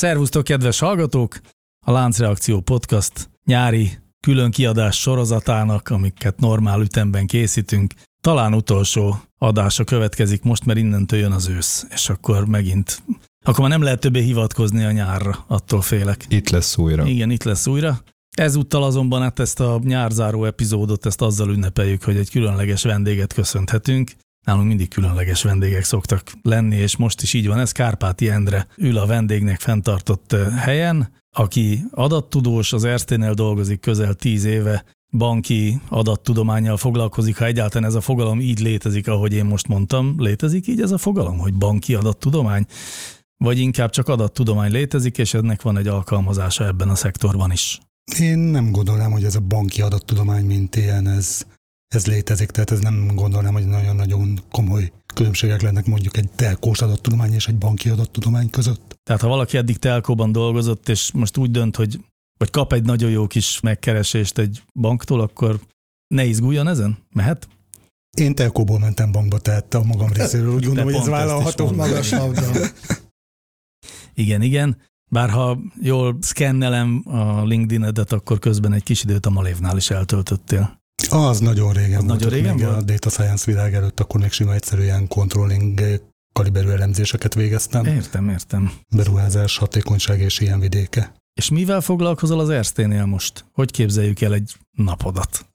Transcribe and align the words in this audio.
Szervusztok, 0.00 0.44
kedves 0.44 0.78
hallgatók! 0.78 1.40
A 1.86 1.92
Láncreakció 1.92 2.60
Podcast 2.60 3.30
nyári 3.44 3.90
külön 4.20 4.50
kiadás 4.50 5.00
sorozatának, 5.00 5.88
amiket 5.88 6.40
normál 6.40 6.80
ütemben 6.80 7.26
készítünk, 7.26 7.94
talán 8.20 8.54
utolsó 8.54 9.20
adása 9.38 9.84
következik 9.84 10.42
most, 10.42 10.64
mert 10.64 10.78
innentől 10.78 11.18
jön 11.18 11.32
az 11.32 11.48
ősz, 11.48 11.86
és 11.90 12.08
akkor 12.08 12.46
megint, 12.46 13.02
akkor 13.44 13.60
már 13.60 13.68
nem 13.68 13.82
lehet 13.82 14.00
többé 14.00 14.20
hivatkozni 14.20 14.84
a 14.84 14.90
nyárra, 14.90 15.44
attól 15.46 15.82
félek. 15.82 16.24
Itt 16.28 16.48
lesz 16.48 16.76
újra. 16.76 17.06
Igen, 17.06 17.30
itt 17.30 17.42
lesz 17.42 17.66
újra. 17.66 18.00
Ezúttal 18.36 18.82
azonban 18.82 19.22
hát 19.22 19.38
ezt 19.38 19.60
a 19.60 19.80
nyárzáró 19.84 20.44
epizódot, 20.44 21.06
ezt 21.06 21.22
azzal 21.22 21.48
ünnepeljük, 21.48 22.02
hogy 22.02 22.16
egy 22.16 22.30
különleges 22.30 22.82
vendéget 22.82 23.32
köszönhetünk. 23.32 24.10
Nálunk 24.50 24.68
mindig 24.68 24.88
különleges 24.88 25.42
vendégek 25.42 25.84
szoktak 25.84 26.32
lenni, 26.42 26.76
és 26.76 26.96
most 26.96 27.22
is 27.22 27.32
így 27.32 27.46
van 27.46 27.58
ez. 27.58 27.72
Kárpáti 27.72 28.28
Endre 28.28 28.66
ül 28.76 28.98
a 28.98 29.06
vendégnek 29.06 29.60
fenntartott 29.60 30.36
helyen, 30.56 31.12
aki 31.36 31.84
adattudós, 31.90 32.72
az 32.72 32.84
Erzténél 32.84 33.34
dolgozik 33.34 33.80
közel 33.80 34.14
tíz 34.14 34.44
éve, 34.44 34.84
banki 35.12 35.80
adattudományjal 35.88 36.76
foglalkozik, 36.76 37.38
ha 37.38 37.44
egyáltalán 37.44 37.88
ez 37.88 37.94
a 37.94 38.00
fogalom 38.00 38.40
így 38.40 38.60
létezik, 38.60 39.08
ahogy 39.08 39.32
én 39.32 39.44
most 39.44 39.68
mondtam. 39.68 40.14
Létezik 40.18 40.66
így 40.66 40.80
ez 40.80 40.90
a 40.90 40.98
fogalom, 40.98 41.38
hogy 41.38 41.54
banki 41.54 41.94
adattudomány? 41.94 42.66
Vagy 43.36 43.58
inkább 43.58 43.90
csak 43.90 44.08
adattudomány 44.08 44.70
létezik, 44.70 45.18
és 45.18 45.34
ennek 45.34 45.62
van 45.62 45.76
egy 45.76 45.88
alkalmazása 45.88 46.66
ebben 46.66 46.88
a 46.88 46.94
szektorban 46.94 47.52
is? 47.52 47.80
Én 48.18 48.38
nem 48.38 48.70
gondolnám, 48.70 49.10
hogy 49.10 49.24
ez 49.24 49.34
a 49.34 49.40
banki 49.40 49.82
adattudomány, 49.82 50.44
mint 50.44 50.76
ilyen, 50.76 51.08
ez, 51.08 51.46
ez 51.94 52.06
létezik, 52.06 52.50
tehát 52.50 52.70
ez 52.70 52.80
nem 52.80 53.10
gondolnám, 53.14 53.52
hogy 53.52 53.66
nagyon-nagyon 53.66 54.40
komoly 54.50 54.92
különbségek 55.14 55.62
lennek 55.62 55.86
mondjuk 55.86 56.16
egy 56.16 56.30
telkós 56.30 56.82
adattudomány 56.82 57.32
és 57.32 57.48
egy 57.48 57.56
banki 57.56 57.88
adattudomány 57.88 58.50
között. 58.50 58.98
Tehát 59.02 59.20
ha 59.20 59.28
valaki 59.28 59.56
eddig 59.56 59.78
telkóban 59.78 60.32
dolgozott, 60.32 60.88
és 60.88 61.12
most 61.12 61.36
úgy 61.36 61.50
dönt, 61.50 61.76
hogy 61.76 62.00
vagy 62.38 62.50
kap 62.50 62.72
egy 62.72 62.84
nagyon 62.84 63.10
jó 63.10 63.26
kis 63.26 63.60
megkeresést 63.60 64.38
egy 64.38 64.62
banktól, 64.74 65.20
akkor 65.20 65.60
ne 66.14 66.24
izguljon 66.24 66.68
ezen? 66.68 66.98
Mehet? 67.12 67.48
Én 68.16 68.34
telkóból 68.34 68.78
mentem 68.78 69.12
bankba, 69.12 69.38
tehát 69.38 69.74
a 69.74 69.82
magam 69.82 70.12
részéről 70.12 70.54
úgy 70.54 70.64
gondolom, 70.64 70.92
hogy 70.92 71.00
ez 71.00 71.08
vállalható. 71.08 71.70
Magas 71.70 72.10
labda. 72.10 72.50
Igen, 74.14 74.42
igen. 74.42 74.76
Bár 75.10 75.30
ha 75.30 75.58
jól 75.80 76.18
szkennelem 76.20 77.02
a 77.06 77.44
LinkedIn-edet, 77.44 78.12
akkor 78.12 78.38
közben 78.38 78.72
egy 78.72 78.82
kis 78.82 79.02
időt 79.02 79.26
a 79.26 79.30
Malévnál 79.30 79.76
is 79.76 79.90
eltöltöttél. 79.90 80.79
Az 81.08 81.38
nagyon 81.40 81.72
régen 81.72 81.98
Az 81.98 82.04
volt. 82.04 82.18
nagyon 82.20 82.28
régen 82.32 82.54
még 82.54 82.64
volt? 82.64 82.76
A 82.76 82.82
data 82.82 83.08
science 83.10 83.44
világ 83.46 83.74
előtt 83.74 84.00
akkor 84.00 84.20
még 84.20 84.30
sima 84.30 84.54
egyszerű 84.54 84.82
ilyen 84.82 85.08
controlling 85.08 85.80
eh, 85.80 85.98
kaliberű 86.32 86.68
elemzéseket 86.68 87.34
végeztem. 87.34 87.84
Értem, 87.84 88.28
értem. 88.28 88.72
Beruházás, 88.96 89.56
hatékonyság 89.56 90.20
és 90.20 90.40
ilyen 90.40 90.60
vidéke. 90.60 91.14
És 91.34 91.48
mivel 91.50 91.80
foglalkozol 91.80 92.40
az 92.40 92.48
Erzténél 92.48 93.04
most? 93.04 93.44
Hogy 93.52 93.70
képzeljük 93.70 94.20
el 94.20 94.32
egy 94.34 94.52
napodat? 94.70 95.46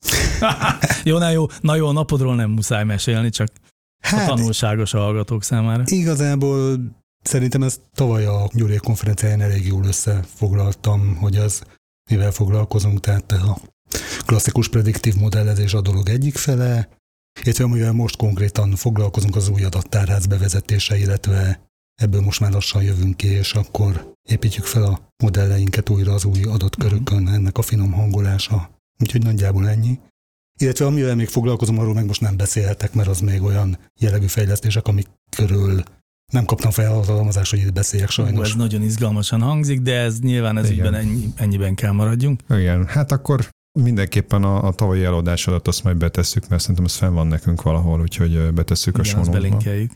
jó, 1.03 1.17
na 1.17 1.29
jó, 1.29 1.45
na 1.61 1.75
jó, 1.75 1.87
a 1.87 1.91
napodról 1.91 2.35
nem 2.35 2.49
muszáj 2.51 2.83
mesélni, 2.83 3.29
csak 3.29 3.47
a 3.57 4.07
Hát 4.07 4.27
tanulságos 4.27 4.93
a 4.93 4.99
hallgatók 4.99 5.43
számára. 5.43 5.83
igazából 5.85 6.79
szerintem 7.23 7.63
ezt 7.63 7.81
tavaly 7.95 8.25
a 8.25 8.49
Gyuri 8.53 8.75
konferenciáján 8.77 9.41
elég 9.41 9.65
jól 9.67 9.83
összefoglaltam, 9.85 11.15
hogy 11.15 11.35
az 11.35 11.61
mivel 12.09 12.31
foglalkozunk, 12.31 12.99
tehát 12.99 13.31
a 13.31 13.57
klasszikus 14.25 14.69
prediktív 14.69 15.15
modellezés 15.15 15.73
a 15.73 15.81
dolog 15.81 16.09
egyik 16.09 16.35
fele, 16.35 16.89
illetve 17.43 17.63
amivel 17.63 17.91
most 17.91 18.17
konkrétan 18.17 18.75
foglalkozunk 18.75 19.35
az 19.35 19.49
új 19.49 19.63
adattárház 19.63 20.25
bevezetése, 20.25 20.97
illetve 20.97 21.69
ebből 22.01 22.21
most 22.21 22.39
már 22.39 22.51
lassan 22.51 22.83
jövünk 22.83 23.17
ki, 23.17 23.27
és 23.27 23.53
akkor 23.53 24.13
építjük 24.29 24.65
fel 24.65 24.83
a 24.83 25.13
modelleinket 25.23 25.89
újra 25.89 26.13
az 26.13 26.25
új 26.25 26.43
adatkörökön, 26.43 27.27
ennek 27.27 27.57
a 27.57 27.61
finom 27.61 27.91
hangolása. 27.91 28.69
Úgyhogy 28.99 29.23
nagyjából 29.23 29.69
ennyi. 29.69 29.99
Illetve 30.59 30.85
amivel 30.85 31.15
még 31.15 31.27
foglalkozom, 31.27 31.79
arról 31.79 31.93
meg 31.93 32.05
most 32.05 32.21
nem 32.21 32.37
beszélhetek, 32.37 32.93
mert 32.93 33.07
az 33.07 33.19
még 33.19 33.41
olyan 33.43 33.77
jellegű 33.99 34.25
fejlesztések, 34.25 34.87
amik 34.87 35.07
körül 35.35 35.83
nem 36.33 36.45
kaptam 36.45 36.71
felhatalmazást, 36.71 37.51
hogy 37.51 37.59
itt 37.59 37.73
beszéljek 37.73 38.07
Hú, 38.07 38.13
sajnos. 38.13 38.49
ez 38.49 38.55
nagyon 38.55 38.81
izgalmasan 38.81 39.41
hangzik, 39.41 39.81
de 39.81 39.99
ez 39.99 40.19
nyilván 40.19 40.57
ez 40.57 40.69
Igen. 40.69 40.85
ügyben 40.85 40.93
ennyi, 40.93 41.33
ennyiben 41.35 41.75
kell 41.75 41.91
maradjunk. 41.91 42.41
Igen, 42.49 42.85
hát 42.85 43.11
akkor 43.11 43.49
mindenképpen 43.83 44.43
a, 44.43 44.63
a 44.67 44.73
tavalyi 44.73 45.03
eladásodat 45.03 45.67
azt 45.67 45.83
majd 45.83 45.97
betesszük, 45.97 46.47
mert 46.47 46.61
szerintem 46.61 46.85
ez 46.85 46.95
fenn 46.95 47.13
van 47.13 47.27
nekünk 47.27 47.61
valahol, 47.61 48.01
úgyhogy 48.01 48.53
betesszük 48.53 48.97
a 48.97 48.99
Igen, 48.99 49.15
azt 49.15 49.25
sonóba. 49.25 49.41
belinkeljük. 49.41 49.91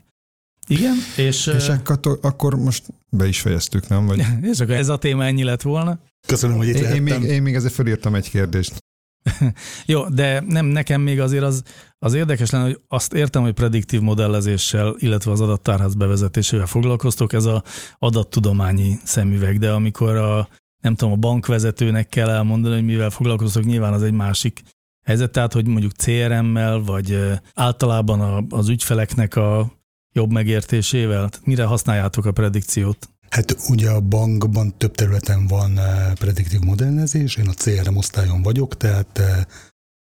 Igen, 0.67 0.95
és, 1.17 1.47
És 1.47 1.67
akkor, 1.67 2.19
akkor 2.21 2.55
most 2.55 2.83
be 3.09 3.27
is 3.27 3.41
fejeztük, 3.41 3.87
nem? 3.87 4.05
Vagy... 4.05 4.25
és 4.51 4.59
akkor 4.59 4.75
ez 4.75 4.89
a 4.89 4.97
téma 4.97 5.25
ennyi 5.25 5.43
lett 5.43 5.61
volna. 5.61 5.99
Köszönöm, 6.27 6.57
hogy 6.57 6.67
itt 6.67 6.75
Én, 6.75 6.81
lehettem. 6.81 7.21
még, 7.21 7.29
én 7.29 7.41
még 7.41 7.55
ezért 7.55 7.73
felírtam 7.73 8.15
egy 8.15 8.29
kérdést. 8.29 8.83
Jó, 9.85 10.07
de 10.09 10.43
nem 10.47 10.65
nekem 10.65 11.01
még 11.01 11.19
azért 11.19 11.43
az, 11.43 11.63
az 11.99 12.13
érdekes 12.13 12.49
lenne, 12.49 12.63
hogy 12.63 12.79
azt 12.87 13.13
értem, 13.13 13.41
hogy 13.41 13.53
prediktív 13.53 14.01
modellezéssel, 14.01 14.95
illetve 14.97 15.31
az 15.31 15.41
adattárház 15.41 15.93
bevezetésével 15.93 16.65
foglalkoztok, 16.65 17.33
ez 17.33 17.45
a 17.45 17.63
adattudományi 17.99 18.99
szemüveg, 19.03 19.59
de 19.59 19.71
amikor 19.71 20.15
a, 20.15 20.49
nem 20.81 20.95
tudom, 20.95 21.13
a 21.13 21.17
bankvezetőnek 21.17 22.09
kell 22.09 22.29
elmondani, 22.29 22.75
hogy 22.75 22.85
mivel 22.85 23.09
foglalkoztok, 23.09 23.63
nyilván 23.63 23.93
az 23.93 24.03
egy 24.03 24.13
másik 24.13 24.61
helyzet, 25.05 25.31
tehát 25.31 25.53
hogy 25.53 25.67
mondjuk 25.67 25.91
CRM-mel, 25.91 26.79
vagy 26.79 27.39
általában 27.53 28.47
az 28.49 28.69
ügyfeleknek 28.69 29.35
a 29.35 29.71
jobb 30.13 30.31
megértésével, 30.31 31.29
tehát 31.29 31.45
mire 31.45 31.63
használjátok 31.63 32.25
a 32.25 32.31
predikciót? 32.31 33.09
Hát 33.29 33.55
ugye 33.69 33.89
a 33.89 34.01
bankban 34.01 34.77
több 34.77 34.95
területen 34.95 35.47
van 35.47 35.79
prediktív 36.13 36.59
modellezés, 36.59 37.35
én 37.35 37.47
a 37.47 37.53
CRM 37.53 37.97
osztályon 37.97 38.41
vagyok, 38.41 38.77
tehát 38.77 39.17
eh, 39.17 39.45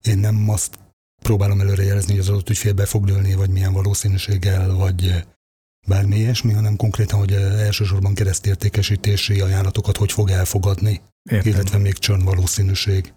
én 0.07 0.17
nem 0.17 0.49
azt 0.49 0.77
próbálom 1.21 1.59
előrejelezni, 1.59 2.11
hogy 2.11 2.21
az 2.21 2.29
adott 2.29 2.49
ügyfél 2.49 2.73
be 2.73 2.85
fog 2.85 3.07
lőni, 3.07 3.33
vagy 3.33 3.49
milyen 3.49 3.73
valószínűséggel, 3.73 4.73
vagy 4.73 5.25
bármi 5.87 6.15
ilyesmi, 6.15 6.53
hanem 6.53 6.75
konkrétan, 6.75 7.19
hogy 7.19 7.31
elsősorban 7.33 8.13
keresztértékesítési 8.13 9.41
ajánlatokat 9.41 9.97
hogy 9.97 10.11
fog 10.11 10.29
elfogadni, 10.29 11.01
Értem. 11.29 11.51
illetve 11.51 11.77
még 11.77 11.93
csörn 11.93 12.23
valószínűség. 12.23 13.13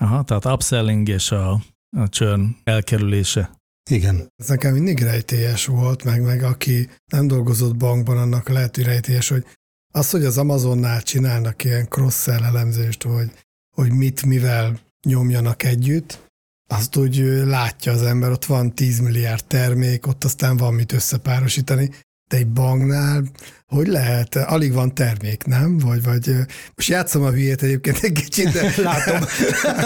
Aha, 0.00 0.22
tehát 0.22 0.44
upselling 0.44 1.08
és 1.08 1.30
a, 1.30 1.50
a 1.96 2.08
churn 2.08 2.56
elkerülése. 2.64 3.50
Igen, 3.90 4.32
Ez 4.36 4.48
nekem 4.48 4.72
mindig 4.72 4.98
rejtélyes 4.98 5.66
volt, 5.66 6.04
meg, 6.04 6.22
meg 6.22 6.42
aki 6.42 6.90
nem 7.12 7.26
dolgozott 7.26 7.76
bankban, 7.76 8.18
annak 8.18 8.48
lehet, 8.48 8.74
hogy 8.74 8.84
rejtélyes, 8.84 9.28
hogy 9.28 9.46
az, 9.94 10.10
hogy 10.10 10.24
az 10.24 10.38
Amazonnál 10.38 11.02
csinálnak 11.02 11.64
ilyen 11.64 11.88
cross-sell 11.88 12.42
elemzést, 12.44 13.02
hogy, 13.02 13.30
hogy 13.76 13.92
mit, 13.92 14.26
mivel 14.26 14.80
nyomjanak 15.06 15.62
együtt, 15.62 16.24
azt 16.68 16.96
úgy 16.96 17.16
látja 17.44 17.92
az 17.92 18.02
ember, 18.02 18.30
ott 18.30 18.44
van 18.44 18.74
10 18.74 19.00
milliárd 19.00 19.44
termék, 19.44 20.06
ott 20.06 20.24
aztán 20.24 20.56
van 20.56 20.74
mit 20.74 20.92
összepárosítani, 20.92 21.90
de 22.28 22.36
egy 22.36 22.48
banknál 22.48 23.24
hogy 23.66 23.86
lehet? 23.86 24.36
Alig 24.36 24.72
van 24.72 24.94
termék, 24.94 25.44
nem? 25.44 25.78
Vagy, 25.78 26.02
vagy 26.02 26.30
most 26.74 26.88
játszom 26.88 27.22
a 27.22 27.30
hülyét 27.30 27.62
egyébként 27.62 27.98
egy 27.98 28.12
kicsit, 28.12 28.52
de 28.52 28.72
látom. 28.82 29.20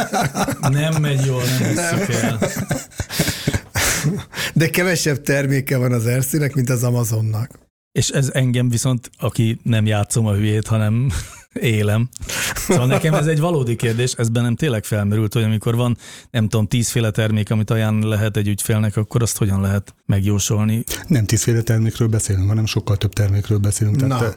Nem 0.80 1.00
megy 1.00 1.24
jól, 1.24 1.42
nem 1.74 2.00
el. 2.08 2.38
De 4.54 4.70
kevesebb 4.70 5.22
terméke 5.22 5.76
van 5.76 5.92
az 5.92 6.06
Erszének, 6.06 6.54
mint 6.54 6.70
az 6.70 6.84
Amazonnak. 6.84 7.58
És 7.92 8.08
ez 8.08 8.30
engem 8.32 8.68
viszont, 8.68 9.10
aki 9.18 9.60
nem 9.62 9.86
játszom 9.86 10.26
a 10.26 10.34
hülyét, 10.34 10.66
hanem 10.66 11.10
élem. 11.54 12.08
Szóval 12.54 12.86
nekem 12.86 13.14
ez 13.14 13.26
egy 13.26 13.40
valódi 13.40 13.76
kérdés, 13.76 14.12
ez 14.12 14.28
bennem 14.28 14.54
tényleg 14.54 14.84
felmerült, 14.84 15.32
hogy 15.32 15.42
amikor 15.42 15.74
van, 15.74 15.96
nem 16.30 16.48
tudom, 16.48 16.66
tízféle 16.66 17.10
termék, 17.10 17.50
amit 17.50 17.70
ajánl 17.70 18.08
lehet 18.08 18.36
egy 18.36 18.48
ügyfélnek, 18.48 18.96
akkor 18.96 19.22
azt 19.22 19.38
hogyan 19.38 19.60
lehet 19.60 19.94
megjósolni? 20.06 20.84
nem 21.06 21.24
tízféle 21.24 21.62
termékről 21.62 22.08
beszélünk, 22.08 22.48
hanem 22.48 22.66
sokkal 22.66 22.96
több 22.96 23.12
termékről 23.12 23.58
beszélünk. 23.58 23.96
Tehát 23.96 24.20
Na, 24.20 24.24
eh, 24.26 24.32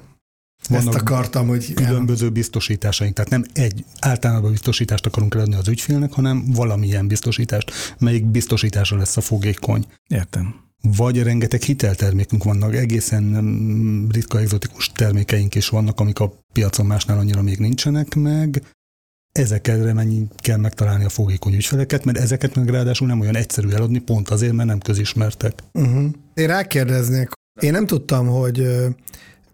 Ezt 0.62 0.70
vannak 0.84 1.02
akartam, 1.02 1.48
hogy 1.48 1.74
különböző 1.74 2.30
biztosításaink. 2.30 3.16
Tehát 3.16 3.30
nem 3.30 3.44
egy 3.54 3.86
általában 4.00 4.52
biztosítást 4.52 5.06
akarunk 5.06 5.36
eladni 5.36 5.56
az 5.56 5.68
ügyfélnek, 5.68 6.14
hanem 6.14 6.44
valamilyen 6.52 7.08
biztosítást, 7.08 7.96
melyik 8.00 8.26
biztosítása 8.26 8.96
lesz 8.96 9.18
a 9.18 9.22
fogékony. 9.22 9.86
Értem. 10.08 10.56
Vagy 10.88 11.24
rengeteg 11.24 11.62
hiteltermékünk 11.62 12.44
vannak, 12.44 12.76
egészen 12.76 13.24
mm, 13.24 14.10
ritka 14.10 14.40
egzotikus 14.40 14.92
termékeink 14.92 15.56
is 15.56 15.70
vannak, 15.70 16.00
amik 16.00 16.20
a 16.20 16.34
piacon 16.54 16.86
másnál 16.86 17.18
annyira 17.18 17.42
még 17.42 17.58
nincsenek 17.58 18.16
meg, 18.16 18.64
ezekre 19.32 19.94
mennyi 19.94 20.28
kell 20.36 20.58
megtalálni 20.58 21.04
a 21.04 21.10
fogékony 21.10 21.54
ügyfeleket, 21.54 22.06
mert 22.06 22.18
ezeket 22.18 22.56
meg 22.56 22.70
ráadásul 22.70 23.08
nem 23.08 23.20
olyan 23.20 23.36
egyszerű 23.36 23.70
eladni, 23.70 24.00
pont 24.00 24.30
azért, 24.30 24.54
mert 24.54 24.68
nem 24.68 24.80
közismertek. 24.80 25.60
Uh-huh. 25.74 26.06
Én 26.34 26.48
rákérdeznék, 26.48 27.30
én 27.62 27.72
nem 27.72 27.86
tudtam, 27.86 28.28
hogy 28.28 28.68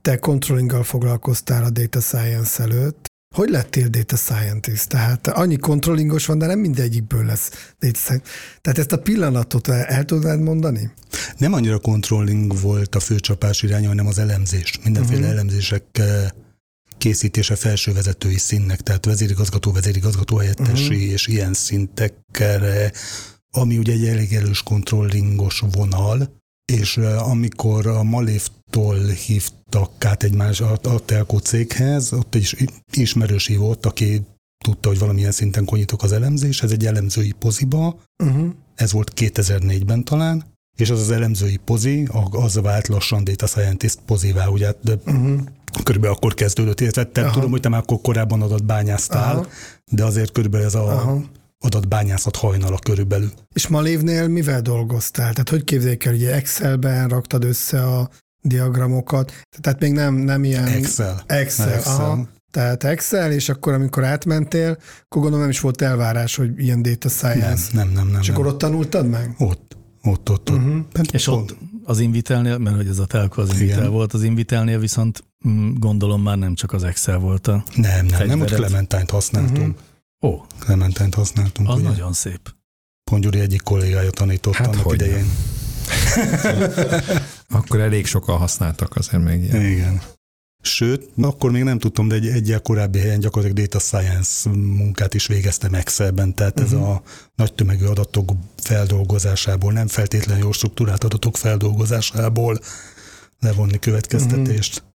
te 0.01 0.17
controllinggal 0.17 0.83
foglalkoztál 0.83 1.63
a 1.63 1.69
data 1.69 1.99
science 1.99 2.63
előtt. 2.63 3.08
Hogy 3.35 3.49
lettél 3.49 3.87
data 3.87 4.15
scientist? 4.15 4.87
Tehát 4.87 5.27
annyi 5.27 5.57
controllingos 5.57 6.25
van, 6.25 6.37
de 6.37 6.45
nem 6.45 6.59
mindegyikből 6.59 7.25
lesz 7.25 7.49
data 7.79 7.97
scientist. 7.97 8.33
Tehát 8.61 8.79
ezt 8.79 8.91
a 8.91 8.97
pillanatot 8.97 9.67
el, 9.67 9.83
el 9.83 10.05
tudnád 10.05 10.39
mondani? 10.39 10.91
Nem 11.37 11.53
annyira 11.53 11.79
controlling 11.79 12.59
volt 12.59 12.95
a 12.95 12.99
főcsapás 12.99 13.61
iránya, 13.61 13.87
hanem 13.87 14.07
az 14.07 14.19
elemzés. 14.19 14.79
Mindenféle 14.83 15.19
uh-huh. 15.19 15.33
elemzések 15.33 15.83
eh, 15.91 16.27
készítése 16.97 17.55
felső 17.55 17.93
vezetői 17.93 18.37
színnek, 18.37 18.81
tehát 18.81 19.05
vezérigazgató, 19.05 19.71
vezérigazgató 19.71 20.37
helyettesi 20.37 20.95
uh-huh. 20.95 21.11
és 21.11 21.27
ilyen 21.27 21.53
szintekre, 21.53 22.91
ami 23.51 23.77
ugye 23.77 23.93
egy 23.93 24.07
elég 24.07 24.33
erős 24.33 24.63
controllingos 24.63 25.63
vonal, 25.71 26.41
és 26.65 26.97
eh, 26.97 27.29
amikor 27.29 27.87
a 27.87 28.03
Malévtól 28.75 29.07
hívtak 29.07 30.05
át 30.05 30.23
egy 30.23 30.35
más 30.35 30.61
a, 30.61 30.71
a 30.83 30.99
telkó 31.05 31.37
céghez, 31.37 32.13
ott 32.13 32.35
is- 32.35 32.55
ismerősi 32.91 33.55
volt, 33.55 33.85
aki 33.85 34.21
tudta, 34.63 34.87
hogy 34.89 34.99
valamilyen 34.99 35.31
szinten 35.31 35.65
konyítok 35.65 36.03
az 36.03 36.11
elemzés, 36.11 36.61
ez 36.63 36.71
egy 36.71 36.85
elemzői 36.85 37.31
poziba, 37.31 37.99
Uh-huh. 38.23 38.49
ez 38.75 38.91
volt 38.91 39.11
2004-ben 39.15 40.03
talán, 40.03 40.43
és 40.77 40.89
az 40.89 40.99
az 40.99 41.11
elemzői 41.11 41.57
pozi, 41.57 42.07
az 42.31 42.55
vált 42.61 42.87
lassan 42.87 43.23
data 43.23 43.47
scientist 43.47 43.99
pozivá, 44.05 44.47
ugye, 44.47 44.73
de 44.83 44.93
Uh-huh. 45.05 45.39
körülbelül 45.83 46.15
akkor 46.15 46.33
kezdődött, 46.33 46.79
illetve 46.81 47.03
te 47.05 47.21
Aha. 47.21 47.33
tudom, 47.33 47.51
hogy 47.51 47.59
te 47.61 47.69
már 47.69 47.79
akkor 47.81 48.01
korábban 48.01 48.41
adatbányáztál, 48.41 49.35
Aha. 49.35 49.47
de 49.91 50.03
azért 50.05 50.31
körülbelül 50.31 50.65
ez 50.65 50.75
a 50.75 50.83
Aha. 50.91 51.21
adatbányászat 51.59 52.35
hajnala 52.35 52.77
körülbelül. 52.79 53.31
És 53.53 53.67
Malévnél 53.67 54.27
mivel 54.27 54.61
dolgoztál? 54.61 55.31
Tehát 55.31 55.49
hogy 55.49 55.63
képzeljük 55.63 56.03
el, 56.03 56.13
ugye 56.13 56.33
Excelben 56.35 57.07
raktad 57.07 57.43
össze 57.43 57.83
a 57.83 58.09
diagramokat, 58.41 59.31
tehát 59.61 59.79
még 59.79 59.91
nem, 59.91 60.13
nem 60.15 60.43
ilyen... 60.43 60.65
Excel. 60.65 61.23
Excel, 61.25 61.73
Excel. 61.73 61.93
Aha. 61.95 62.27
Tehát 62.51 62.83
Excel, 62.83 63.31
és 63.31 63.49
akkor 63.49 63.73
amikor 63.73 64.03
átmentél, 64.03 64.69
akkor 65.03 65.21
gondolom 65.21 65.39
nem 65.39 65.49
is 65.49 65.59
volt 65.59 65.81
elvárás, 65.81 66.35
hogy 66.35 66.51
ilyen 66.57 66.81
data 66.81 67.07
Nem, 67.21 67.33
science. 67.33 67.69
nem, 67.73 67.89
nem, 67.89 68.07
nem. 68.07 68.21
és 68.21 68.27
nem. 68.27 68.35
akkor 68.35 68.47
ott 68.47 68.57
tanultad 68.57 69.09
meg? 69.09 69.35
ott, 69.37 69.77
ott, 70.03 70.29
ott, 70.29 70.51
ott. 70.51 70.57
Uh-huh. 70.57 70.79
És 71.11 71.27
ott 71.27 71.55
az 71.83 71.99
Invitelnél, 71.99 72.57
mert 72.57 72.75
hogy 72.75 72.87
ez 72.87 72.99
a 72.99 73.05
telko 73.05 73.41
az 73.41 73.51
Invitel 73.51 73.77
Igen. 73.77 73.91
volt, 73.91 74.13
az 74.13 74.23
Invitelnél 74.23 74.79
viszont 74.79 75.23
mm, 75.47 75.73
gondolom 75.75 76.21
már 76.21 76.37
nem 76.37 76.55
csak 76.55 76.73
az 76.73 76.83
Excel 76.83 77.17
volt 77.17 77.47
a... 77.47 77.63
Nem, 77.75 78.05
nem, 78.05 78.27
nem, 78.27 78.41
ott. 78.41 78.53
Clementine-t 78.53 79.09
használtunk. 79.09 79.77
Mhm. 80.21 80.31
Ó, 80.31 80.45
Clementine-t 80.59 81.13
használtunk. 81.15 81.69
az 81.69 81.75
ugye? 81.79 81.87
nagyon 81.87 82.13
szép. 82.13 82.53
Pont 83.11 83.23
Gyuri 83.23 83.39
egyik 83.39 83.61
kollégája 83.61 84.09
tanított 84.09 84.53
Hát 84.53 84.67
annak 84.67 84.83
hogyne. 84.83 85.05
idején. 85.05 85.25
Akkor 87.49 87.79
elég 87.79 88.05
sokan 88.05 88.37
használtak 88.37 88.95
azért 88.95 89.23
még 89.23 89.43
ilyen. 89.43 89.65
Igen. 89.65 90.01
Sőt, 90.61 91.09
akkor 91.21 91.51
még 91.51 91.63
nem 91.63 91.79
tudtam, 91.79 92.07
de 92.07 92.15
egy 92.15 92.27
egyel 92.27 92.61
korábbi 92.61 92.99
helyen 92.99 93.19
gyakorlatilag 93.19 93.67
data 93.67 93.79
science 93.79 94.49
munkát 94.49 95.13
is 95.13 95.27
végeztem 95.27 95.73
Excelben, 95.73 96.35
tehát 96.35 96.59
uh-huh. 96.59 96.79
ez 96.79 96.87
a 96.87 97.01
nagy 97.35 97.53
tömegű 97.53 97.85
adatok 97.85 98.31
feldolgozásából, 98.57 99.71
nem 99.71 99.87
feltétlenül 99.87 100.43
jó 100.43 100.51
struktúrált 100.51 101.03
adatok 101.03 101.37
feldolgozásából 101.37 102.59
levonni 103.39 103.79
következtetést. 103.79 104.77
Uh-huh. 104.77 104.91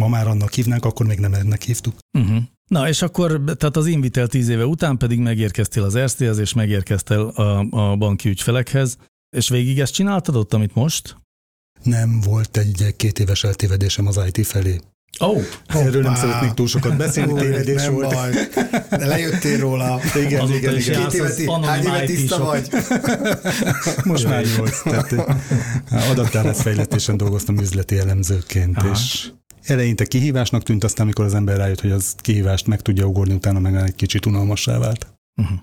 Ma 0.00 0.08
már 0.08 0.26
annak 0.26 0.52
hívnánk, 0.52 0.84
akkor 0.84 1.06
még 1.06 1.18
nem 1.18 1.34
ennek 1.34 1.62
hívtuk. 1.62 1.94
Uh-huh. 2.18 2.42
Na, 2.66 2.88
és 2.88 3.02
akkor, 3.02 3.42
tehát 3.44 3.76
az 3.76 3.86
Invitel 3.86 4.26
tíz 4.26 4.48
éve 4.48 4.66
után 4.66 4.96
pedig 4.96 5.18
megérkeztél 5.18 5.82
az 5.82 5.94
Ersztéhez, 5.94 6.38
és 6.38 6.52
megérkeztél 6.52 7.20
a, 7.20 7.66
a 7.70 7.96
banki 7.96 8.28
ügyfelekhez, 8.28 8.96
és 9.36 9.48
végig 9.48 9.80
ezt 9.80 9.92
csináltad 9.92 10.36
ott, 10.36 10.54
amit 10.54 10.74
most? 10.74 11.16
Nem 11.82 12.20
volt 12.20 12.56
egy 12.56 12.94
két 12.96 13.18
éves 13.18 13.44
eltévedésem 13.44 14.06
az 14.06 14.20
IT 14.32 14.46
felé. 14.46 14.80
Ó, 15.20 15.26
oh, 15.26 15.42
Erről 15.66 16.02
nem 16.02 16.14
szeretnék 16.14 16.52
túl 16.52 16.66
sokat 16.66 16.96
beszélni, 16.96 17.32
Úr, 17.32 17.40
tévedés 17.40 17.82
nem 17.82 17.92
volt. 17.94 18.14
baj. 18.14 18.30
De 18.90 19.06
lejöttél 19.06 19.58
róla. 19.58 20.00
Igen, 20.14 20.40
Azóta 20.40 20.56
igen, 20.58 20.76
igen. 20.76 21.02
Két 21.02 21.12
éve, 21.14 21.26
az 21.26 21.34
ti- 21.34 21.46
anonim 21.46 21.66
hány 21.68 21.82
éve 21.84 22.04
tiszta 22.04 22.44
vagy? 22.44 22.68
Most 24.04 24.24
már 24.28 24.44
nyolc. 24.56 24.82
Tehát 24.82 25.14
adattárászfejlesztésen 26.10 27.16
dolgoztam 27.16 27.58
üzleti 27.58 27.98
elemzőként, 27.98 28.76
Aha. 28.76 28.90
és 28.90 29.28
eleinte 29.64 30.04
kihívásnak 30.04 30.62
tűnt, 30.62 30.84
aztán 30.84 31.04
amikor 31.04 31.24
az 31.24 31.34
ember 31.34 31.56
rájött, 31.56 31.80
hogy 31.80 31.90
az 31.90 32.14
kihívást 32.16 32.66
meg 32.66 32.80
tudja 32.82 33.04
ugorni, 33.06 33.34
utána 33.34 33.58
meg 33.58 33.74
egy 33.76 33.94
kicsit 33.94 34.26
unalmassá 34.26 34.78
vált. 34.78 35.06
uh-huh. 35.36 35.58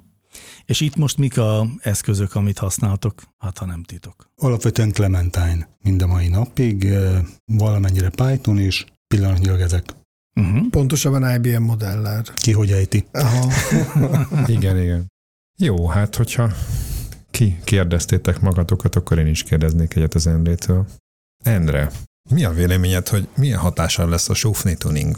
És 0.66 0.82
itt 0.82 0.96
most 0.96 1.18
mik 1.18 1.38
a 1.38 1.68
eszközök, 1.80 2.36
amit 2.36 2.58
használtok? 2.58 3.22
Hát, 3.38 3.58
ha 3.58 3.66
nem 3.66 3.84
titok. 3.84 4.30
Alapvetően 4.36 4.92
Clementine 4.92 5.68
mind 5.84 6.02
a 6.02 6.08
mai 6.08 6.28
napig, 6.28 6.88
valamennyire 7.46 8.10
Python 8.10 8.60
is, 8.60 8.86
pillanatnyilag 9.08 9.60
ezek. 9.60 9.84
Uh-huh. 10.40 10.70
Pontosabban 10.70 11.36
IBM 11.36 11.64
modellár. 11.64 12.24
Ki 12.24 12.52
hogy 12.52 12.72
ejti? 12.72 13.06
Aha. 13.12 13.52
Igen, 14.56 14.82
igen. 14.82 15.08
Jó, 15.58 15.88
hát 15.88 16.16
hogyha 16.16 16.52
ki 17.32 17.60
kérdeztétek 17.64 18.40
magatokat, 18.40 18.96
akkor 18.96 19.20
én 19.20 19.28
is 19.28 19.44
kérdeznék 19.44 19.96
egyet 19.96 20.14
az 20.14 20.28
Endrétől. 20.28 20.86
Endre, 21.44 21.92
mi 22.30 22.44
a 22.44 22.52
véleményed, 22.52 23.08
hogy 23.08 23.28
milyen 23.36 23.60
hatással 23.60 24.10
lesz 24.10 24.30
a 24.30 24.34
sófné 24.34 24.74
tuning, 24.74 25.16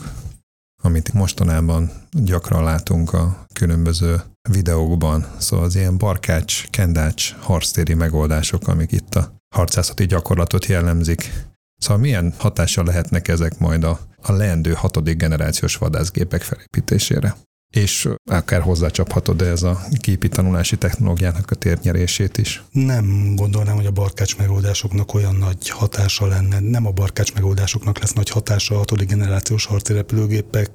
amit 0.83 1.13
mostanában 1.13 1.91
gyakran 2.11 2.63
látunk 2.63 3.13
a 3.13 3.45
különböző 3.53 4.21
videókban, 4.49 5.25
szóval 5.37 5.65
az 5.65 5.75
ilyen 5.75 5.97
barkács, 5.97 6.67
kendács, 6.69 7.33
harctéri 7.33 7.93
megoldások, 7.93 8.67
amik 8.67 8.91
itt 8.91 9.15
a 9.15 9.31
harcászati 9.55 10.05
gyakorlatot 10.05 10.65
jellemzik. 10.65 11.31
Szóval 11.77 11.97
milyen 11.97 12.33
hatással 12.37 12.85
lehetnek 12.85 13.27
ezek 13.27 13.59
majd 13.59 13.83
a, 13.83 13.99
a 14.21 14.31
leendő 14.31 14.73
hatodik 14.73 15.17
generációs 15.17 15.75
vadászgépek 15.75 16.41
felépítésére? 16.41 17.35
És 17.69 18.09
akár 18.25 18.61
hozzácsaphatod 18.61 19.41
ez 19.41 19.63
a 19.63 19.79
képi 19.99 20.27
tanulási 20.29 20.77
technológiának 20.77 21.51
a 21.51 21.55
térnyerését 21.55 22.37
is. 22.37 22.63
Nem 22.71 23.35
gondolnám, 23.35 23.75
hogy 23.75 23.85
a 23.85 23.91
barkács 23.91 24.37
megoldásoknak 24.37 25.13
olyan 25.13 25.35
nagy 25.35 25.69
hatása 25.69 26.27
lenne. 26.27 26.59
Nem 26.59 26.85
a 26.85 26.91
barkács 26.91 27.33
megoldásoknak 27.33 27.99
lesz 27.99 28.13
nagy 28.13 28.29
hatása 28.29 28.75
a 28.75 28.77
hatodik 28.77 29.07
generációs 29.07 29.65
harci 29.65 29.93
repülőgépek 29.93 30.69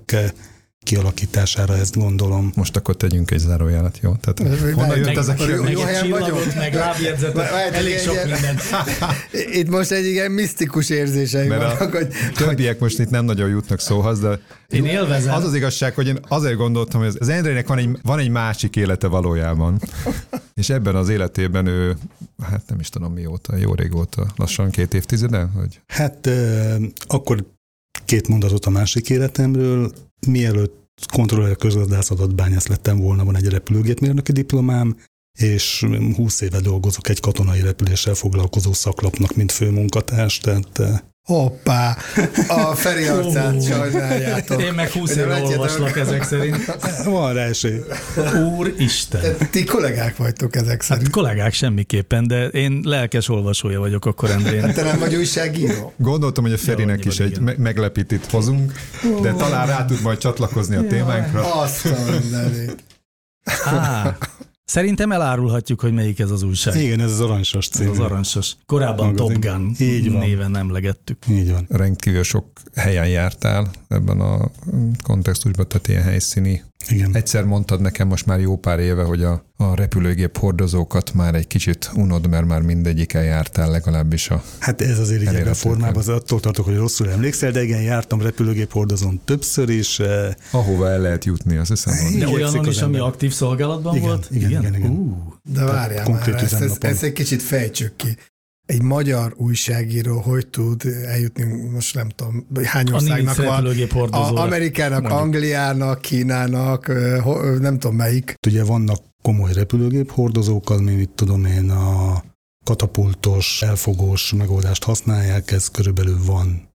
kialakítására, 0.82 1.76
ezt 1.76 1.96
gondolom. 1.96 2.52
Most 2.54 2.76
akkor 2.76 2.96
tegyünk 2.96 3.30
egy 3.30 3.38
zárójelet, 3.38 3.98
jó? 4.02 4.14
Tehát 4.20 4.54
honnan 4.74 4.96
jött 4.96 5.16
ezek? 5.16 5.40
a- 5.40 5.48
jó 5.48 5.64
egy 5.64 5.80
helyen 5.80 6.08
vagyok. 6.10 6.54
meg 6.54 6.74
lábjegyzetet, 6.74 7.50
elég 7.72 7.98
sok 7.98 8.14
mindent. 8.24 8.60
Itt 9.60 9.68
most 9.68 9.90
egy 9.90 10.06
igen 10.06 10.30
misztikus 10.30 10.90
érzéseim 10.90 11.48
Mert 11.48 11.62
a 11.62 11.66
vannak, 11.78 11.94
hogy 11.94 12.08
többiek 12.34 12.78
most 12.78 12.98
itt 12.98 13.10
nem 13.10 13.24
nagyon 13.24 13.48
jutnak 13.48 13.80
szóhoz, 13.80 14.20
de 14.20 14.38
Én 14.68 14.84
élvezem. 14.84 15.34
az 15.34 15.44
az 15.44 15.54
igazság, 15.54 15.94
hogy 15.94 16.06
én 16.06 16.18
azért 16.28 16.56
gondoltam, 16.56 17.00
hogy 17.00 17.16
az 17.18 17.28
Endrének 17.28 17.66
van 17.66 17.78
egy, 17.78 17.98
van 18.02 18.18
egy 18.18 18.30
másik 18.30 18.76
élete 18.76 19.06
valójában, 19.06 19.80
és 20.54 20.70
ebben 20.70 20.94
az 20.96 21.08
életében 21.08 21.66
ő, 21.66 21.96
hát 22.42 22.62
nem 22.68 22.80
is 22.80 22.88
tudom 22.88 23.12
mióta, 23.12 23.56
jó 23.56 23.74
régóta, 23.74 24.26
lassan 24.36 24.70
két 24.70 24.94
évtizede, 24.94 25.48
hogy 25.56 25.80
Hát 25.86 26.26
eh, 26.26 26.74
akkor 27.06 27.44
két 28.12 28.28
mondatot 28.28 28.64
a 28.64 28.70
másik 28.70 29.10
életemről. 29.10 29.92
Mielőtt 30.26 31.06
kontroller 31.12 31.56
közgazdász 31.56 32.10
adatbányász 32.10 32.66
lettem 32.66 32.98
volna, 32.98 33.24
van 33.24 33.36
egy 33.36 33.48
repülőgépmérnöki 33.48 34.32
diplomám, 34.32 34.96
és 35.38 35.86
20 36.16 36.40
éve 36.40 36.60
dolgozok 36.60 37.08
egy 37.08 37.20
katonai 37.20 37.60
repüléssel 37.60 38.14
foglalkozó 38.14 38.72
szaklapnak, 38.72 39.34
mint 39.34 39.52
főmunkatárs, 39.52 40.38
tehát 40.38 40.78
eh, 40.78 40.98
hoppá, 41.24 41.96
a 42.48 42.74
Feri 42.74 43.06
arcát 43.06 43.64
sajnáljátok. 43.64 44.62
Én 44.62 44.72
meg 44.72 44.90
20 44.90 45.08
Hogy 45.14 45.18
éve 45.18 45.42
olvaslak 45.42 45.96
ezek 45.96 46.22
szerint. 46.22 46.56
van 47.04 47.34
rá 47.34 47.42
esély. 47.44 47.80
Úristen! 48.56 49.36
Ti 49.50 49.64
kollégák 49.64 50.16
vagytok 50.16 50.56
ezek 50.56 50.68
Hát 50.70 50.82
szerint. 50.82 51.10
kollégák 51.10 51.52
semmiképpen, 51.52 52.26
de 52.26 52.46
én 52.46 52.80
lelkes 52.84 53.28
olvasója 53.28 53.78
vagyok 53.80 54.04
akkor 54.04 54.30
Endrének. 54.30 54.74
Te 54.74 54.82
nem 54.82 54.98
vagy 54.98 55.14
újságíró? 55.14 55.92
gondoltam, 55.96 56.44
hogy 56.44 56.52
a 56.52 56.58
Ferinek 56.58 57.04
is 57.04 57.18
egy 57.20 57.30
igen. 57.30 57.42
me- 57.42 57.58
meglepítít 57.58 58.26
hozunk, 58.30 58.72
de 59.22 59.32
talán 59.32 59.66
rá 59.66 59.84
tud 59.84 60.02
majd 60.02 60.18
csatlakozni 60.18 60.76
a 60.76 60.86
témánkra. 60.86 61.54
Azt 61.60 61.86
a 61.86 62.10
mindenit. 62.20 62.84
Szerintem 64.64 65.12
elárulhatjuk, 65.12 65.80
hogy 65.80 65.92
melyik 65.92 66.18
ez 66.18 66.30
az 66.30 66.42
újság. 66.42 66.76
Igen, 66.76 67.00
ez 67.00 67.10
az 67.10 67.20
aranysas 67.20 67.68
Ez 67.68 67.76
cím. 67.78 67.90
az 67.90 67.98
aranyos. 67.98 68.56
Korábban 68.66 69.06
Magazin. 69.06 69.40
Top 69.40 69.52
Gun 69.52 69.74
Így 69.78 70.10
van. 70.12 70.20
néven 70.20 70.56
emlegettük. 70.56 71.18
Így 71.30 71.50
van. 71.50 71.66
rendkívül 71.70 72.22
sok 72.22 72.46
helyen 72.74 73.08
jártál 73.08 73.70
ebben 73.88 74.20
a 74.20 74.50
kontextusban, 75.02 75.68
tehát 75.68 75.88
ilyen 75.88 76.02
helyszíni 76.02 76.62
Igen. 76.88 77.10
Egyszer 77.16 77.44
mondtad 77.44 77.80
nekem 77.80 78.08
most 78.08 78.26
már 78.26 78.40
jó 78.40 78.56
pár 78.56 78.78
éve, 78.78 79.02
hogy 79.02 79.22
a, 79.22 79.44
a 79.56 79.74
repülőgép 79.74 80.38
hordozókat 80.38 81.14
már 81.14 81.34
egy 81.34 81.46
kicsit 81.46 81.90
unod, 81.94 82.28
mert 82.28 82.46
már 82.46 82.60
mindegyik 82.62 83.12
eljártál 83.12 83.70
legalábbis 83.70 84.30
a... 84.30 84.42
Hát 84.58 84.80
ez 84.80 84.98
azért 84.98 85.22
így 85.22 85.28
ebben 85.28 85.46
a 85.48 85.54
formában, 85.54 85.96
az 85.96 86.08
attól 86.08 86.40
tartok, 86.40 86.64
hogy 86.64 86.76
rosszul 86.76 87.10
emlékszel, 87.10 87.50
de 87.50 87.62
igen, 87.62 87.82
jártam 87.82 88.20
repülőgép 88.22 88.72
hordozón 88.72 89.20
többször 89.24 89.68
is. 89.68 89.98
eh, 89.98 90.30
Ahova 90.50 90.88
el 90.88 91.00
lehet 91.00 91.24
jutni, 91.24 91.56
azt 91.56 91.68
hiszem. 91.68 91.94
De 92.18 92.28
olyanon 92.28 92.58
az 92.58 92.66
is, 92.66 92.82
ami 92.82 92.98
aktív 92.98 93.32
szolgálatban 93.32 93.94
Igen, 93.96 94.08
volt? 94.08 94.26
igen, 94.30 94.50
igen, 94.50 94.74
igen. 94.74 94.90
Ú, 94.90 95.32
De 95.52 95.64
várjál 95.64 96.08
már, 96.08 96.28
ezt, 96.28 96.52
ezt, 96.52 96.84
ezt 96.84 97.02
egy 97.02 97.12
kicsit 97.12 97.42
fejtsük 97.42 97.96
ki. 97.96 98.16
Egy 98.72 98.82
magyar 98.82 99.34
újságíró 99.36 100.18
hogy 100.18 100.46
tud 100.46 100.82
eljutni, 101.06 101.70
most 101.70 101.94
nem 101.94 102.08
tudom, 102.08 102.46
hány 102.64 102.86
a 102.86 102.94
országnak 102.94 103.36
Nimitz 103.36 103.94
van, 103.94 104.08
a 104.12 104.42
Amerikának, 104.42 105.00
Mondjuk. 105.00 105.20
Angliának, 105.20 106.00
Kínának, 106.00 106.86
nem 107.60 107.78
tudom 107.78 107.96
melyik. 107.96 108.34
Ugye 108.46 108.64
vannak 108.64 108.98
komoly 109.22 109.52
repülőgép 109.52 110.10
hordozók, 110.10 110.70
ami 110.70 110.94
mit 110.94 111.10
tudom 111.10 111.44
én, 111.44 111.70
a 111.70 112.22
katapultos, 112.64 113.62
elfogós 113.62 114.32
megoldást 114.32 114.84
használják, 114.84 115.50
ez 115.50 115.68
körülbelül 115.68 116.18
van 116.24 116.71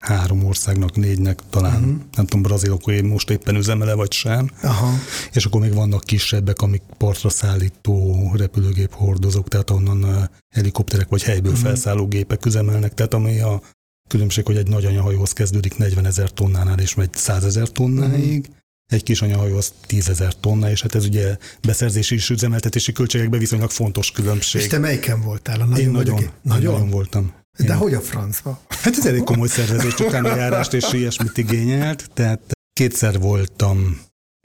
három 0.00 0.44
országnak, 0.44 0.96
négynek 0.96 1.40
talán, 1.50 1.82
uh-huh. 1.82 1.98
nem 2.16 2.26
tudom, 2.26 2.42
brazilok, 2.42 2.84
hogy 2.84 3.02
most 3.02 3.30
éppen 3.30 3.56
üzemele 3.56 3.94
vagy 3.94 4.12
sem, 4.12 4.50
Aha. 4.62 4.92
és 5.32 5.44
akkor 5.44 5.60
még 5.60 5.74
vannak 5.74 6.04
kisebbek, 6.04 6.60
amik 6.60 6.82
partra 6.98 7.28
szállító 7.28 8.30
repülőgép 8.36 8.92
hordozók, 8.92 9.48
tehát 9.48 9.70
onnan 9.70 10.30
helikopterek 10.54 11.08
vagy 11.08 11.22
helyből 11.22 11.52
uh-huh. 11.52 11.66
felszálló 11.66 12.06
gépek 12.06 12.46
üzemelnek, 12.46 12.94
tehát 12.94 13.14
ami 13.14 13.40
a 13.40 13.62
különbség, 14.08 14.46
hogy 14.46 14.56
egy 14.56 14.68
nagy 14.68 14.84
anyahajóhoz 14.84 15.32
kezdődik 15.32 15.76
40 15.76 16.06
ezer 16.06 16.30
tonnánál 16.30 16.78
és 16.78 16.94
megy 16.94 17.14
100 17.14 17.44
ezer 17.44 17.68
tonnáig, 17.68 18.38
uh-huh. 18.40 18.54
egy 18.86 19.02
kis 19.02 19.22
anyahajó 19.22 19.56
az 19.56 19.72
10 19.86 20.08
ezer 20.08 20.34
tonna, 20.34 20.70
és 20.70 20.82
hát 20.82 20.94
ez 20.94 21.04
ugye 21.04 21.36
beszerzési 21.62 22.14
és 22.14 22.30
üzemeltetési 22.30 22.92
költségekben 22.92 23.38
viszonylag 23.40 23.70
fontos 23.70 24.10
különbség. 24.10 24.60
És 24.60 24.66
te 24.66 24.78
melyiken 24.78 25.20
voltál? 25.20 25.60
A 25.60 25.64
nagyon 25.64 25.84
én 25.84 25.90
nagyon, 25.90 26.14
nagyon, 26.14 26.72
nagyon 26.72 26.90
voltam. 26.90 27.39
De 27.66 27.72
Én- 27.72 27.78
hogy 27.78 27.94
a 27.94 28.00
francba? 28.00 28.60
Hát 28.68 28.96
ez 28.96 29.06
elég 29.06 29.22
komoly 29.22 29.48
szervezést, 29.48 30.00
utána 30.00 30.36
járást 30.36 30.72
és 30.72 30.92
ilyesmit 30.92 31.38
igényelt, 31.38 32.10
tehát 32.14 32.40
kétszer 32.72 33.18
voltam 33.18 34.00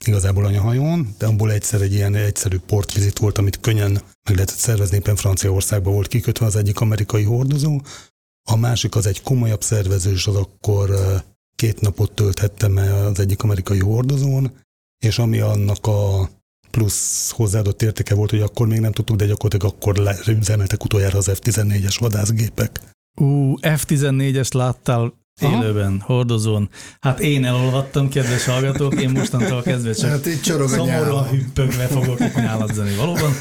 igazából 0.05 0.45
anyahajón, 0.45 1.15
de 1.17 1.25
abból 1.25 1.51
egyszer 1.51 1.81
egy 1.81 1.93
ilyen 1.93 2.15
egyszerű 2.15 2.57
portvizit 2.57 3.17
volt, 3.19 3.37
amit 3.37 3.59
könnyen 3.59 3.91
meg 3.91 4.35
lehetett 4.35 4.57
szervezni, 4.57 4.95
éppen 4.95 5.15
Franciaországban 5.15 5.93
volt 5.93 6.07
kikötve 6.07 6.45
az 6.45 6.55
egyik 6.55 6.79
amerikai 6.79 7.23
hordozó, 7.23 7.81
a 8.47 8.55
másik 8.55 8.95
az 8.95 9.05
egy 9.05 9.21
komolyabb 9.21 9.63
szervező, 9.63 10.11
és 10.11 10.27
az 10.27 10.35
akkor 10.35 10.95
két 11.55 11.81
napot 11.81 12.11
tölthettem 12.11 12.77
az 12.77 13.19
egyik 13.19 13.43
amerikai 13.43 13.79
hordozón, 13.79 14.51
és 15.03 15.19
ami 15.19 15.39
annak 15.39 15.87
a 15.87 16.29
plusz 16.71 17.31
hozzáadott 17.31 17.81
értéke 17.81 18.15
volt, 18.15 18.29
hogy 18.29 18.41
akkor 18.41 18.67
még 18.67 18.79
nem 18.79 18.91
tudtuk, 18.91 19.15
de 19.15 19.25
gyakorlatilag 19.25 19.75
akkor 19.75 20.17
üzemeltek 20.27 20.83
utoljára 20.83 21.17
az 21.17 21.31
F-14-es 21.33 21.95
vadászgépek. 21.99 22.79
Ú, 23.15 23.55
F-14-est 23.61 24.53
láttál 24.53 25.13
Aha. 25.41 25.63
élőben, 25.63 25.99
hordozón. 25.99 26.69
Hát 26.99 27.19
én 27.19 27.45
elolvattam, 27.45 28.09
kedves 28.09 28.45
hallgatók, 28.45 29.01
én 29.01 29.09
mostantól 29.09 29.61
kezdve 29.61 29.93
csak 29.93 30.09
Hát 30.09 30.41
csorog 30.41 30.61
a 30.61 30.67
szomorúan 30.67 31.27
hüppögve 31.27 31.87
fogok 31.87 32.19
itt 32.19 32.35
nyáladzani. 32.35 32.95
Valóban? 32.95 33.31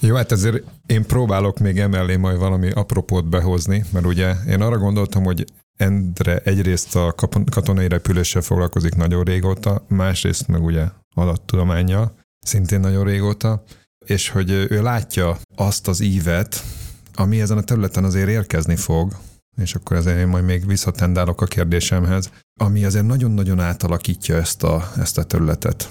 Jó, 0.00 0.14
hát 0.14 0.32
ezért 0.32 0.62
én 0.86 1.06
próbálok 1.06 1.58
még 1.58 1.78
emellé 1.78 2.16
majd 2.16 2.38
valami 2.38 2.70
apropót 2.70 3.28
behozni, 3.28 3.84
mert 3.92 4.06
ugye 4.06 4.34
én 4.48 4.60
arra 4.60 4.78
gondoltam, 4.78 5.24
hogy 5.24 5.44
Endre 5.76 6.38
egyrészt 6.38 6.96
a 6.96 7.14
katonai 7.50 7.88
repüléssel 7.88 8.42
foglalkozik 8.42 8.94
nagyon 8.94 9.24
régóta, 9.24 9.84
másrészt 9.88 10.48
meg 10.48 10.64
ugye 10.64 10.84
adattudományjal, 11.14 12.14
szintén 12.40 12.80
nagyon 12.80 13.04
régóta, 13.04 13.62
és 14.06 14.28
hogy 14.28 14.50
ő 14.50 14.82
látja 14.82 15.38
azt 15.56 15.88
az 15.88 16.00
ívet, 16.00 16.62
ami 17.18 17.40
ezen 17.40 17.58
a 17.58 17.62
területen 17.62 18.04
azért 18.04 18.28
érkezni 18.28 18.76
fog, 18.76 19.16
és 19.56 19.74
akkor 19.74 19.96
ezért 19.96 20.18
én 20.18 20.26
majd 20.26 20.44
még 20.44 20.66
visszatendálok 20.66 21.40
a 21.40 21.46
kérdésemhez, 21.46 22.30
ami 22.60 22.84
azért 22.84 23.06
nagyon-nagyon 23.06 23.60
átalakítja 23.60 24.36
ezt 24.36 24.62
a, 24.62 24.92
ezt 24.96 25.18
a 25.18 25.24
területet. 25.24 25.88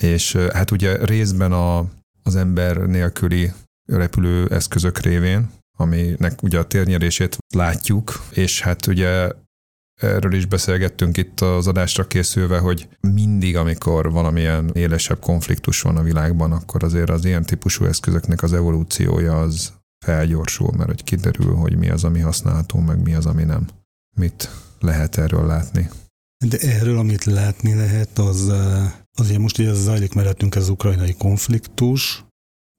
És 0.00 0.36
hát 0.36 0.70
ugye 0.70 1.04
részben 1.04 1.52
a, 1.52 1.78
az 2.22 2.36
ember 2.36 2.76
nélküli 2.76 3.52
repülő 3.86 4.48
eszközök 4.50 4.98
révén, 4.98 5.50
aminek 5.78 6.42
ugye 6.42 6.58
a 6.58 6.66
térnyerését 6.66 7.36
látjuk, 7.54 8.24
és 8.30 8.60
hát 8.60 8.86
ugye 8.86 9.30
erről 10.00 10.34
is 10.34 10.46
beszélgettünk 10.46 11.16
itt 11.16 11.40
az 11.40 11.66
adásra 11.66 12.06
készülve, 12.06 12.58
hogy 12.58 12.88
mindig, 13.00 13.56
amikor 13.56 14.12
valamilyen 14.12 14.70
élesebb 14.72 15.20
konfliktus 15.20 15.80
van 15.80 15.96
a 15.96 16.02
világban, 16.02 16.52
akkor 16.52 16.84
azért 16.84 17.10
az 17.10 17.24
ilyen 17.24 17.44
típusú 17.44 17.84
eszközöknek 17.84 18.42
az 18.42 18.52
evolúciója 18.52 19.40
az 19.40 19.72
felgyorsul, 20.06 20.72
mert 20.76 20.88
hogy 20.88 21.04
kiderül, 21.04 21.54
hogy 21.54 21.76
mi 21.76 21.90
az, 21.90 22.04
ami 22.04 22.20
használható, 22.20 22.78
meg 22.78 23.02
mi 23.02 23.14
az, 23.14 23.26
ami 23.26 23.44
nem. 23.44 23.66
Mit 24.16 24.50
lehet 24.80 25.16
erről 25.18 25.46
látni? 25.46 25.88
De 26.46 26.58
erről, 26.58 26.98
amit 26.98 27.24
látni 27.24 27.74
lehet, 27.74 28.18
az 28.18 28.52
azért 29.18 29.38
most 29.38 29.58
ugye 29.58 29.68
ez 29.68 29.82
zajlik 29.82 30.12
mellettünk 30.14 30.54
ez 30.54 30.62
az 30.62 30.68
ukrajnai 30.68 31.14
konfliktus, 31.14 32.24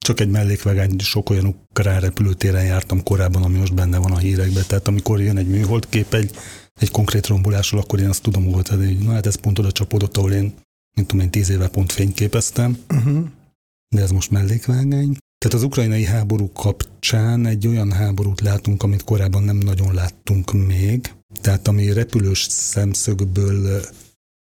csak 0.05 0.19
egy 0.19 0.29
mellékvágány, 0.29 0.99
sok 0.99 1.29
olyan 1.29 1.45
ukrán 1.45 1.99
repülőtéren 1.99 2.65
jártam 2.65 3.03
korábban, 3.03 3.43
ami 3.43 3.57
most 3.57 3.73
benne 3.73 3.97
van 3.97 4.11
a 4.11 4.17
hírekben, 4.17 4.63
tehát 4.67 4.87
amikor 4.87 5.21
jön 5.21 5.37
egy 5.37 5.47
műholdkép 5.47 6.13
egy, 6.13 6.35
egy 6.73 6.91
konkrét 6.91 7.27
rombolásról, 7.27 7.81
akkor 7.81 7.99
én 7.99 8.09
azt 8.09 8.21
tudom 8.21 8.51
volt, 8.51 8.67
hogy 8.67 8.97
na 8.97 9.11
hát 9.11 9.25
ez 9.25 9.35
pont 9.35 9.59
oda 9.59 9.71
csapódott, 9.71 10.17
ahol 10.17 10.31
én, 10.31 10.53
mint 10.97 11.07
tudom 11.07 11.25
én, 11.25 11.31
tíz 11.31 11.49
éve 11.49 11.67
pont 11.67 11.91
fényképeztem, 11.91 12.77
Uh-huh. 12.89 13.27
de 13.95 14.01
ez 14.01 14.11
most 14.11 14.31
mellékvágány. 14.31 15.17
Tehát 15.47 15.61
az 15.63 15.67
ukrajnai 15.67 16.05
háború 16.05 16.51
kapcsán 16.51 17.45
egy 17.45 17.67
olyan 17.67 17.91
háborút 17.91 18.41
látunk, 18.41 18.83
amit 18.83 19.03
korábban 19.03 19.43
nem 19.43 19.57
nagyon 19.57 19.93
láttunk 19.93 20.53
még. 20.53 21.13
Tehát 21.41 21.67
ami 21.67 21.93
repülős 21.93 22.41
szemszögből 22.49 23.81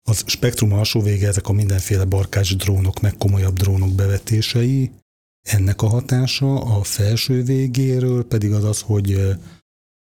az 0.02 0.22
spektrum 0.26 0.72
alsó 0.72 1.00
vége, 1.00 1.28
ezek 1.28 1.48
a 1.48 1.52
mindenféle 1.52 2.04
barkás 2.04 2.56
drónok, 2.56 3.00
meg 3.00 3.16
komolyabb 3.16 3.54
drónok 3.54 3.94
bevetései, 3.94 4.90
ennek 5.42 5.82
a 5.82 5.86
hatása 5.86 6.60
a 6.60 6.82
felső 6.82 7.42
végéről 7.42 8.26
pedig 8.26 8.52
az 8.52 8.64
az, 8.64 8.80
hogy 8.80 9.36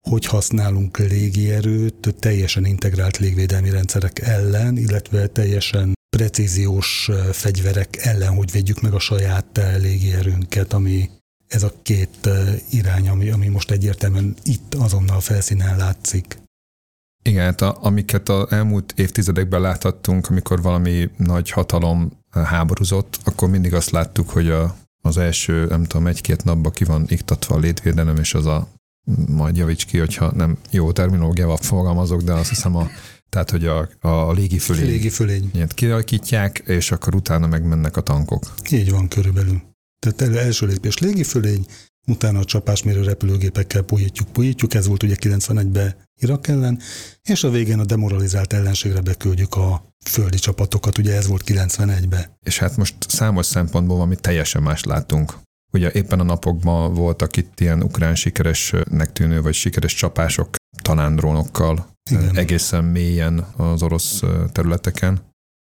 hogy 0.08 0.24
használunk 0.24 0.98
légierőt 0.98 2.14
teljesen 2.18 2.64
integrált 2.64 3.18
légvédelmi 3.18 3.70
rendszerek 3.70 4.18
ellen, 4.18 4.76
illetve 4.76 5.26
teljesen 5.26 5.92
precíziós 6.16 7.10
fegyverek 7.32 7.96
ellen, 7.96 8.34
hogy 8.34 8.50
védjük 8.50 8.80
meg 8.80 8.92
a 8.94 8.98
saját 8.98 9.60
légierőnket, 9.78 10.72
ami 10.72 11.10
ez 11.48 11.62
a 11.62 11.72
két 11.82 12.28
irány, 12.70 13.08
ami, 13.08 13.30
ami 13.30 13.48
most 13.48 13.70
egyértelműen 13.70 14.34
itt 14.42 14.74
azonnal 14.74 15.20
felszínen 15.20 15.76
látszik. 15.76 16.38
Igen, 17.22 17.44
hát 17.44 17.60
a, 17.60 17.76
amiket 17.80 18.28
az 18.28 18.52
elmúlt 18.52 18.92
évtizedekben 18.96 19.60
láthattunk, 19.60 20.30
amikor 20.30 20.62
valami 20.62 21.10
nagy 21.16 21.50
hatalom 21.50 22.10
háborúzott, 22.30 23.18
akkor 23.24 23.48
mindig 23.48 23.74
azt 23.74 23.90
láttuk, 23.90 24.30
hogy 24.30 24.50
a, 24.50 24.76
az 25.02 25.16
első, 25.16 25.66
nem 25.66 25.84
tudom, 25.84 26.06
egy-két 26.06 26.44
napban 26.44 26.72
ki 26.72 26.84
van 26.84 27.04
iktatva 27.08 27.54
a 27.54 27.58
létvédelem, 27.58 28.16
és 28.16 28.34
az 28.34 28.46
a, 28.46 28.68
majd 29.28 29.56
javíts 29.56 29.86
ki, 29.86 29.98
hogyha 29.98 30.32
nem 30.34 30.58
jó 30.70 30.92
terminológiával 30.92 31.56
fogalmazok, 31.56 32.22
de 32.22 32.32
azt 32.32 32.48
hiszem 32.48 32.76
a, 32.76 32.88
tehát, 33.34 33.50
hogy 33.50 33.66
a, 33.66 33.88
a 34.00 34.32
légi 34.32 34.58
fölény 34.58 34.86
Légi 34.86 35.08
fölény. 35.08 35.50
ilyet 35.54 35.74
kialakítják, 35.74 36.58
és 36.66 36.90
akkor 36.90 37.14
utána 37.14 37.46
megmennek 37.46 37.96
a 37.96 38.00
tankok. 38.00 38.54
Így 38.70 38.90
van 38.90 39.08
körülbelül. 39.08 39.62
Tehát 39.98 40.20
el, 40.20 40.38
első 40.38 40.66
lépés 40.66 40.98
légifölény, 40.98 41.66
utána 42.06 42.38
a 42.38 42.44
csapásmérő 42.44 43.02
repülőgépekkel 43.02 43.82
pújítjuk, 43.82 44.28
pújítjuk, 44.28 44.74
ez 44.74 44.86
volt 44.86 45.02
ugye 45.02 45.14
91-ben 45.18 45.94
Irak 46.20 46.48
ellen, 46.48 46.78
és 47.22 47.44
a 47.44 47.50
végén 47.50 47.78
a 47.78 47.84
demoralizált 47.84 48.52
ellenségre 48.52 49.00
beküldjük 49.00 49.54
a 49.54 49.84
földi 50.06 50.38
csapatokat, 50.38 50.98
ugye 50.98 51.14
ez 51.16 51.26
volt 51.26 51.42
91-ben. 51.46 52.36
És 52.42 52.58
hát 52.58 52.76
most 52.76 52.94
számos 53.08 53.46
szempontból 53.46 53.96
valami 53.96 54.16
teljesen 54.16 54.62
más 54.62 54.84
látunk. 54.84 55.34
Ugye 55.72 55.90
éppen 55.92 56.20
a 56.20 56.24
napokban 56.24 56.94
voltak 56.94 57.36
itt 57.36 57.60
ilyen 57.60 57.82
ukrán 57.82 58.14
sikeresnek 58.14 59.12
tűnő, 59.12 59.42
vagy 59.42 59.54
sikeres 59.54 59.94
csapások, 59.94 60.54
talán 60.82 61.16
drónokkal, 61.16 61.92
Igen. 62.10 62.36
egészen 62.36 62.84
mélyen 62.84 63.38
az 63.56 63.82
orosz 63.82 64.22
területeken. 64.52 65.20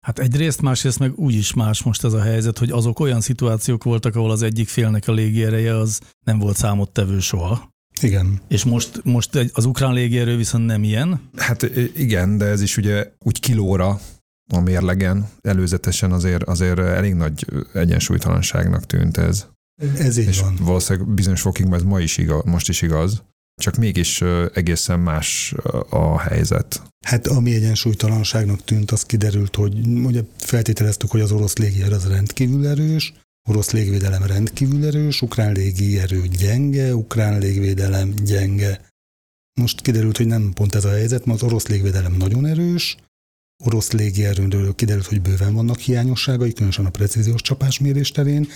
Hát 0.06 0.20
egyrészt, 0.20 0.62
másrészt 0.62 1.00
meg 1.00 1.12
úgy 1.15 1.34
is 1.34 1.54
más 1.54 1.84
most 1.84 2.04
ez 2.04 2.13
a 2.13 2.22
helyzet, 2.22 2.58
hogy 2.58 2.72
azok 2.72 3.00
olyan 3.00 3.22
szituációk 3.22 3.84
voltak, 3.84 4.15
ahol 4.15 4.32
az 4.32 4.42
egyik 4.42 4.68
félnek 4.68 5.08
a 5.08 5.12
légiereje 5.12 5.75
az 5.75 6.00
nem 6.25 6.39
volt 6.39 6.58
számottevő 6.58 7.20
soha. 7.20 7.70
Igen. 8.01 8.42
És 8.48 8.63
most, 8.63 9.04
most 9.04 9.36
az 9.54 9.65
ukrán 9.65 9.94
légierő 9.94 10.38
viszont 10.38 10.65
nem 10.65 10.84
ilyen. 10.84 11.30
Hát 11.36 11.62
igen, 11.96 12.38
de 12.38 12.46
ez 12.46 12.62
is 12.62 12.77
ugye 12.77 13.12
úgy 13.20 13.39
kilóra 13.39 14.00
a 14.54 14.60
mérlegen 14.60 15.30
előzetesen 15.42 16.12
azért, 16.12 16.44
azért 16.44 16.80
elég 16.80 17.13
nagy 17.13 17.46
egyensúlytalanságnak 17.74 18.86
tűnt 18.86 19.18
ez. 19.18 19.48
Ez 19.98 20.18
így 20.18 20.27
És 20.27 20.39
van. 20.39 20.56
valószínűleg 20.62 21.10
bizonyos 21.13 21.42
fokig 21.42 21.74
ez 21.74 21.84
ma 21.84 22.00
is 22.00 22.18
igaz, 22.18 22.44
most 22.44 22.70
is 22.70 22.82
igaz. 22.82 23.24
Csak 23.62 23.76
mégis 23.76 24.22
egészen 24.54 25.00
más 25.00 25.54
a 25.90 26.20
helyzet. 26.20 26.82
Hát 27.06 27.28
ami 27.28 27.54
egyensúlytalanságnak 27.54 28.64
tűnt, 28.64 28.92
az 28.92 29.04
kiderült, 29.04 29.56
hogy 29.56 29.88
ugye 29.88 30.22
feltételeztük, 30.38 31.12
hogy 31.12 31.22
az 31.22 31.32
orosz 31.32 31.58
légierő 31.58 31.96
az 31.96 32.08
rendkívül 32.08 32.68
erős, 32.68 33.14
orosz 33.50 33.72
légvédelem 33.72 34.24
rendkívül 34.24 34.86
erős, 34.86 35.22
ukrán 35.22 35.52
légierő 35.52 36.28
gyenge, 36.28 36.96
ukrán 36.96 37.40
légvédelem 37.40 38.14
gyenge. 38.24 38.90
Most 39.60 39.82
kiderült, 39.82 40.18
hogy 40.18 40.28
nem 40.28 40.52
pont 40.54 40.76
ez 40.76 40.86
a 40.86 40.90
helyzet, 40.90 41.26
mert 41.26 41.42
az 41.42 41.48
orosz 41.48 41.68
légvédelem 41.68 42.14
nagyon 42.14 42.46
erős, 42.46 42.98
orosz 43.64 43.92
légierőről 43.92 44.76
kiderült, 44.76 45.06
hogy 45.06 45.22
bőven 45.22 45.54
vannak 45.54 45.80
hiányosságai, 45.80 46.54
különösen 46.54 46.86
a 46.86 46.90
precíziós 46.90 47.42
csapásmérés 47.42 48.12
terén. 48.12 48.48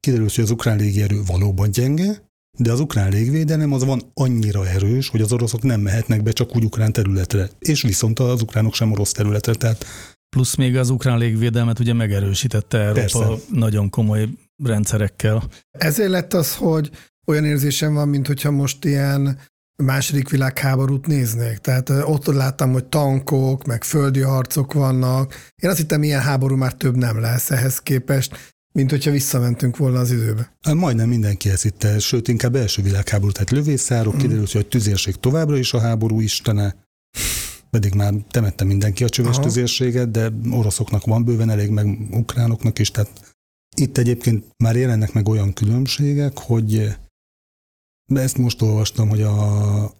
Kiderült, 0.00 0.34
hogy 0.34 0.44
az 0.44 0.50
ukrán 0.50 0.76
légierő 0.76 1.22
valóban 1.24 1.70
gyenge, 1.70 2.29
de 2.58 2.72
az 2.72 2.80
ukrán 2.80 3.10
légvédelem 3.10 3.72
az 3.72 3.84
van 3.84 4.10
annyira 4.14 4.68
erős, 4.68 5.08
hogy 5.08 5.20
az 5.20 5.32
oroszok 5.32 5.62
nem 5.62 5.80
mehetnek 5.80 6.22
be 6.22 6.30
csak 6.30 6.56
úgy 6.56 6.64
ukrán 6.64 6.92
területre, 6.92 7.50
és 7.58 7.82
viszont 7.82 8.18
az 8.18 8.42
ukránok 8.42 8.74
sem 8.74 8.92
orosz 8.92 9.12
területre, 9.12 9.54
tehát 9.54 9.84
Plusz 10.36 10.54
még 10.54 10.76
az 10.76 10.90
ukrán 10.90 11.18
légvédelmet 11.18 11.78
ugye 11.78 11.92
megerősítette 11.92 12.78
Európa 12.78 13.00
Persze. 13.00 13.44
nagyon 13.52 13.90
komoly 13.90 14.28
rendszerekkel. 14.64 15.42
Ezért 15.70 16.10
lett 16.10 16.34
az, 16.34 16.54
hogy 16.56 16.90
olyan 17.26 17.44
érzésem 17.44 17.94
van, 17.94 18.08
mint 18.08 18.26
hogyha 18.26 18.50
most 18.50 18.84
ilyen 18.84 19.38
második 19.76 20.28
világháborút 20.28 21.06
néznék. 21.06 21.58
Tehát 21.58 21.90
ott 21.90 22.26
láttam, 22.26 22.72
hogy 22.72 22.84
tankok, 22.84 23.64
meg 23.64 23.84
földi 23.84 24.20
harcok 24.20 24.72
vannak. 24.72 25.34
Én 25.62 25.70
azt 25.70 25.78
hittem, 25.78 26.02
ilyen 26.02 26.20
háború 26.20 26.56
már 26.56 26.74
több 26.74 26.96
nem 26.96 27.20
lesz 27.20 27.50
ehhez 27.50 27.78
képest, 27.78 28.36
mint 28.72 28.90
hogyha 28.90 29.10
visszamentünk 29.10 29.76
volna 29.76 29.98
az 29.98 30.10
időbe. 30.10 30.56
Hát 30.60 30.74
majdnem 30.74 31.08
mindenki 31.08 31.48
ezt 31.48 31.62
hitte, 31.62 31.98
sőt 31.98 32.28
inkább 32.28 32.54
első 32.54 32.82
világháború, 32.82 33.32
tehát 33.32 33.50
lövészárok, 33.50 34.14
mm. 34.14 34.18
kiderült, 34.18 34.52
hogy 34.52 34.60
a 34.60 34.68
tüzérség 34.68 35.14
továbbra 35.14 35.56
is 35.56 35.72
a 35.72 35.80
háború 35.80 36.20
istene, 36.20 36.76
pedig 37.70 37.94
már 37.94 38.14
temette 38.30 38.64
mindenki 38.64 39.04
a 39.04 39.08
csöves 39.08 39.36
Aha. 39.36 39.44
tüzérséget, 39.44 40.10
de 40.10 40.32
oroszoknak 40.50 41.04
van 41.04 41.24
bőven 41.24 41.50
elég, 41.50 41.70
meg 41.70 41.98
ukránoknak 42.10 42.78
is, 42.78 42.90
tehát 42.90 43.36
itt 43.76 43.98
egyébként 43.98 44.44
már 44.56 44.76
jelennek 44.76 45.12
meg 45.12 45.28
olyan 45.28 45.52
különbségek, 45.52 46.38
hogy 46.38 46.96
de 48.10 48.20
ezt 48.20 48.38
most 48.38 48.62
olvastam, 48.62 49.08
hogy 49.08 49.22
a, 49.22 49.94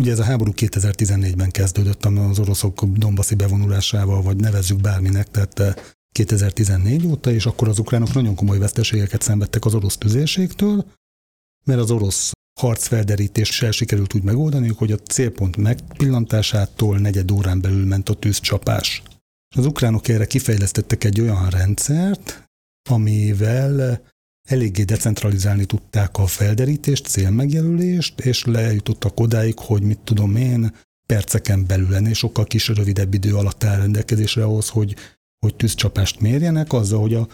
ugye 0.00 0.10
ez 0.10 0.18
a 0.18 0.24
háború 0.24 0.52
2014-ben 0.56 1.50
kezdődött 1.50 2.04
az 2.04 2.38
oroszok 2.38 2.84
Donbassi 2.84 3.34
bevonulásával, 3.34 4.22
vagy 4.22 4.36
nevezzük 4.36 4.80
bárminek, 4.80 5.30
tehát 5.30 5.96
2014 6.12 7.06
óta, 7.06 7.32
és 7.32 7.46
akkor 7.46 7.68
az 7.68 7.78
ukránok 7.78 8.14
nagyon 8.14 8.34
komoly 8.34 8.58
veszteségeket 8.58 9.22
szenvedtek 9.22 9.64
az 9.64 9.74
orosz 9.74 9.96
tüzérségtől, 9.96 10.84
mert 11.64 11.80
az 11.80 11.90
orosz 11.90 12.32
harcfelderítéssel 12.60 13.70
sikerült 13.70 14.14
úgy 14.14 14.22
megoldani, 14.22 14.68
hogy 14.68 14.92
a 14.92 14.96
célpont 14.96 15.56
megpillantásától 15.56 16.98
negyed 16.98 17.30
órán 17.30 17.60
belül 17.60 17.86
ment 17.86 18.08
a 18.08 18.14
tűzcsapás. 18.14 19.02
Az 19.56 19.66
ukránok 19.66 20.08
erre 20.08 20.26
kifejlesztettek 20.26 21.04
egy 21.04 21.20
olyan 21.20 21.50
rendszert, 21.50 22.44
amivel 22.90 24.02
eléggé 24.48 24.82
decentralizálni 24.82 25.64
tudták 25.64 26.18
a 26.18 26.26
felderítést, 26.26 27.06
célmegjelölést, 27.06 28.20
és 28.20 28.44
lejutottak 28.44 29.20
odáig, 29.20 29.58
hogy 29.58 29.82
mit 29.82 29.98
tudom 29.98 30.36
én, 30.36 30.74
perceken 31.06 31.66
belül 31.66 31.94
ennél 31.94 32.12
sokkal 32.12 32.44
kis 32.44 32.68
rövidebb 32.68 33.14
idő 33.14 33.36
alatt 33.36 33.64
áll 33.64 33.78
rendelkezésre 33.78 34.44
ahhoz, 34.44 34.68
hogy, 34.68 34.94
hogy 35.42 35.56
tűzcsapást 35.56 36.20
mérjenek, 36.20 36.72
azzal, 36.72 37.00
hogy 37.00 37.14
a 37.14 37.28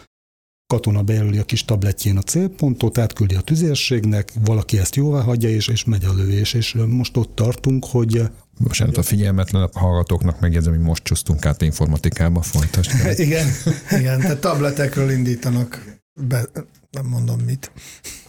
katona 0.67 1.01
bejelöli 1.03 1.37
a 1.37 1.43
kis 1.43 1.65
tabletjén 1.65 2.17
a 2.17 2.21
célpontot, 2.21 2.97
átküldi 2.97 3.35
a 3.35 3.41
tüzérségnek, 3.41 4.33
valaki 4.45 4.79
ezt 4.79 4.95
jóvá 4.95 5.21
hagyja, 5.21 5.49
és, 5.49 5.67
és 5.67 5.83
megy 5.83 6.05
a 6.05 6.13
lövés. 6.13 6.53
És 6.53 6.77
most 6.87 7.17
ott 7.17 7.35
tartunk, 7.35 7.85
hogy 7.85 8.21
Bocsánat, 8.59 8.97
a 8.97 9.03
figyelmetlen 9.03 9.69
hallgatóknak 9.73 10.39
megjegyzem, 10.39 10.73
hogy 10.73 10.81
most 10.81 11.03
csúsztunk 11.03 11.45
át 11.45 11.61
informatikába, 11.61 12.41
folytasd. 12.41 12.91
igen, 13.25 13.47
igen, 13.91 14.19
tehát 14.19 14.41
tabletekről 14.41 15.11
indítanak 15.11 15.99
be, 16.27 16.45
nem 16.91 17.05
mondom 17.05 17.39
mit. 17.39 17.71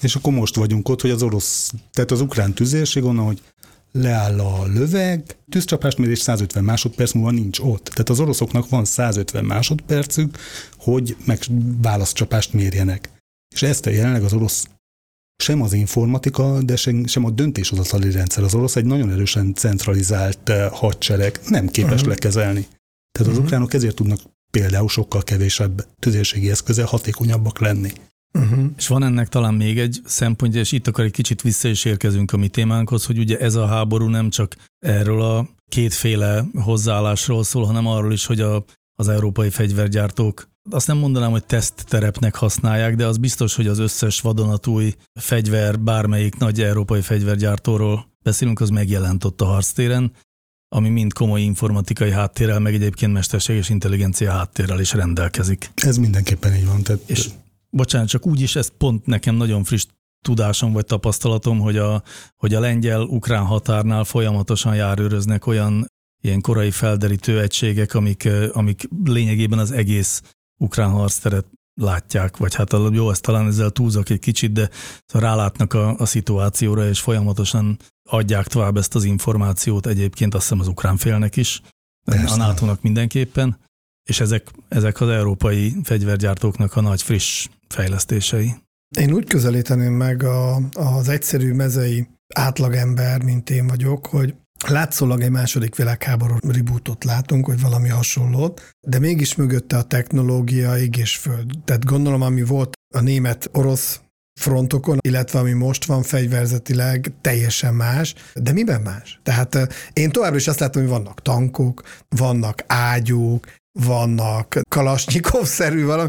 És 0.00 0.14
akkor 0.14 0.32
most 0.32 0.54
vagyunk 0.54 0.88
ott, 0.88 1.00
hogy 1.00 1.10
az 1.10 1.22
orosz, 1.22 1.72
tehát 1.92 2.10
az 2.10 2.20
ukrán 2.20 2.52
tüzérség 2.52 3.04
onnan, 3.04 3.24
hogy 3.24 3.42
leáll 3.92 4.40
a 4.40 4.66
löveg, 4.66 5.36
tűzcsapást 5.48 5.98
mér, 5.98 6.10
és 6.10 6.18
150 6.18 6.64
másodperc 6.64 7.12
múlva 7.12 7.30
nincs 7.30 7.58
ott. 7.58 7.84
Tehát 7.84 8.08
az 8.08 8.20
oroszoknak 8.20 8.68
van 8.68 8.84
150 8.84 9.44
másodpercük, 9.44 10.38
hogy 10.78 11.16
meg 11.24 11.38
válaszcsapást 11.82 12.52
mérjenek. 12.52 13.10
És 13.54 13.62
ezt 13.62 13.86
a 13.86 13.90
jelenleg 13.90 14.22
az 14.22 14.32
orosz 14.32 14.68
sem 15.42 15.62
az 15.62 15.72
informatika, 15.72 16.62
de 16.62 16.76
sem, 16.76 17.06
sem 17.06 17.24
a 17.24 17.30
döntéshozatali 17.30 18.10
rendszer. 18.10 18.44
Az 18.44 18.54
orosz 18.54 18.76
egy 18.76 18.84
nagyon 18.84 19.10
erősen 19.10 19.54
centralizált 19.54 20.48
eh, 20.48 20.70
hadsereg, 20.70 21.40
nem 21.48 21.66
képes 21.66 21.92
uh-huh. 21.92 22.08
lekezelni. 22.08 22.66
Tehát 23.12 23.28
az 23.28 23.28
uh-huh. 23.28 23.44
ukránok 23.44 23.74
ezért 23.74 23.94
tudnak 23.94 24.20
például 24.50 24.88
sokkal 24.88 25.22
kevésebb 25.22 25.86
tüzérségi 25.98 26.50
eszközzel 26.50 26.86
hatékonyabbak 26.86 27.58
lenni. 27.58 27.92
Uh-huh. 28.32 28.64
És 28.76 28.86
van 28.86 29.02
ennek 29.02 29.28
talán 29.28 29.54
még 29.54 29.78
egy 29.78 30.00
szempontja, 30.04 30.60
és 30.60 30.72
itt 30.72 30.86
akar 30.86 31.04
egy 31.04 31.12
kicsit 31.12 31.42
vissza 31.42 31.68
is 31.68 31.84
érkezünk 31.84 32.32
a 32.32 32.36
mi 32.36 32.48
témánkhoz, 32.48 33.04
hogy 33.04 33.18
ugye 33.18 33.38
ez 33.38 33.54
a 33.54 33.66
háború 33.66 34.06
nem 34.06 34.30
csak 34.30 34.56
erről 34.78 35.22
a 35.22 35.48
kétféle 35.68 36.44
hozzáállásról 36.54 37.44
szól, 37.44 37.64
hanem 37.64 37.86
arról 37.86 38.12
is, 38.12 38.26
hogy 38.26 38.40
a, 38.40 38.64
az 38.94 39.08
európai 39.08 39.50
fegyvergyártók 39.50 40.48
azt 40.70 40.86
nem 40.86 40.96
mondanám, 40.96 41.30
hogy 41.30 41.44
tesztterepnek 41.44 42.34
használják, 42.34 42.96
de 42.96 43.06
az 43.06 43.16
biztos, 43.16 43.54
hogy 43.54 43.66
az 43.66 43.78
összes 43.78 44.20
vadonatúj 44.20 44.94
fegyver, 45.20 45.80
bármelyik 45.80 46.36
nagy 46.36 46.60
európai 46.60 47.00
fegyvergyártóról 47.00 48.06
beszélünk, 48.22 48.60
az 48.60 48.68
megjelent 48.68 49.24
ott 49.24 49.40
a 49.40 49.44
harctéren, 49.44 50.12
ami 50.68 50.88
mind 50.88 51.12
komoly 51.12 51.40
informatikai 51.40 52.10
háttérrel, 52.10 52.58
meg 52.58 52.74
egyébként 52.74 53.12
mesterséges 53.12 53.68
intelligencia 53.68 54.30
háttérrel 54.30 54.80
is 54.80 54.92
rendelkezik. 54.92 55.70
Ez 55.74 55.96
mindenképpen 55.96 56.54
így 56.54 56.66
van. 56.66 56.82
Tehát... 56.82 57.02
És 57.06 57.28
bocsánat, 57.70 58.08
csak 58.08 58.26
úgy 58.26 58.40
is, 58.40 58.56
ez 58.56 58.70
pont 58.76 59.06
nekem 59.06 59.34
nagyon 59.34 59.64
friss 59.64 59.86
tudásom 60.24 60.72
vagy 60.72 60.84
tapasztalatom, 60.84 61.58
hogy 61.58 61.76
a, 61.76 62.02
hogy 62.36 62.54
a 62.54 62.60
lengyel-ukrán 62.60 63.44
határnál 63.44 64.04
folyamatosan 64.04 64.74
járőröznek 64.74 65.46
olyan 65.46 65.86
ilyen 66.22 66.40
korai 66.40 66.70
felderítő 66.70 67.40
egységek, 67.40 67.94
amik, 67.94 68.28
amik 68.52 68.88
lényegében 69.04 69.58
az 69.58 69.70
egész 69.70 70.22
ukrán 70.60 70.90
harcteret 70.90 71.46
látják, 71.80 72.36
vagy 72.36 72.54
hát 72.54 72.72
jó, 72.92 73.10
ezt 73.10 73.22
talán 73.22 73.46
ezzel 73.46 73.70
túlzok 73.70 74.08
egy 74.08 74.18
kicsit, 74.18 74.52
de 74.52 74.70
szóval 75.06 75.28
rálátnak 75.28 75.72
a, 75.72 75.96
a 75.98 76.06
szituációra, 76.06 76.88
és 76.88 77.00
folyamatosan 77.00 77.78
adják 78.08 78.46
tovább 78.46 78.76
ezt 78.76 78.94
az 78.94 79.04
információt 79.04 79.86
egyébként 79.86 80.34
azt 80.34 80.42
hiszem 80.42 80.60
az 80.60 80.68
ukrán 80.68 80.96
félnek 80.96 81.36
is, 81.36 81.60
Persze. 82.04 82.34
a 82.34 82.36
nato 82.36 82.74
mindenképpen, 82.80 83.58
és 84.10 84.20
ezek, 84.20 84.48
ezek 84.68 85.00
az 85.00 85.08
európai 85.08 85.74
fegyvergyártóknak 85.82 86.76
a 86.76 86.80
nagy 86.80 87.02
friss 87.02 87.48
fejlesztései. 87.68 88.54
Én 88.98 89.12
úgy 89.12 89.24
közelíteném 89.24 89.92
meg 89.92 90.22
a, 90.22 90.54
az 90.72 91.08
egyszerű 91.08 91.52
mezei 91.52 92.08
átlagember, 92.34 93.22
mint 93.22 93.50
én 93.50 93.66
vagyok, 93.66 94.06
hogy 94.06 94.34
Látszólag 94.68 95.20
egy 95.20 95.30
második 95.30 95.76
világháború 95.76 96.36
rebootot 96.48 97.04
látunk, 97.04 97.46
hogy 97.46 97.60
valami 97.60 97.88
hasonlót, 97.88 98.62
de 98.88 98.98
mégis 98.98 99.34
mögötte 99.34 99.76
a 99.76 99.82
technológia 99.82 100.78
ég 100.78 100.96
és 100.96 101.16
föld. 101.16 101.50
Tehát 101.64 101.84
gondolom, 101.84 102.22
ami 102.22 102.42
volt 102.42 102.72
a 102.94 103.00
német-orosz 103.00 104.00
frontokon, 104.40 104.98
illetve 105.00 105.38
ami 105.38 105.52
most 105.52 105.84
van 105.84 106.02
fegyverzetileg, 106.02 107.12
teljesen 107.20 107.74
más. 107.74 108.14
De 108.34 108.52
miben 108.52 108.80
más? 108.80 109.20
Tehát 109.22 109.54
eh, 109.54 109.66
én 109.92 110.10
továbbra 110.10 110.36
is 110.36 110.48
azt 110.48 110.60
látom, 110.60 110.82
hogy 110.82 110.90
vannak 110.90 111.22
tankok, 111.22 111.82
vannak 112.08 112.64
ágyúk, 112.66 113.46
vannak 113.72 114.60
kalasnyikov-szerű 114.68 115.84
valami, 115.84 116.08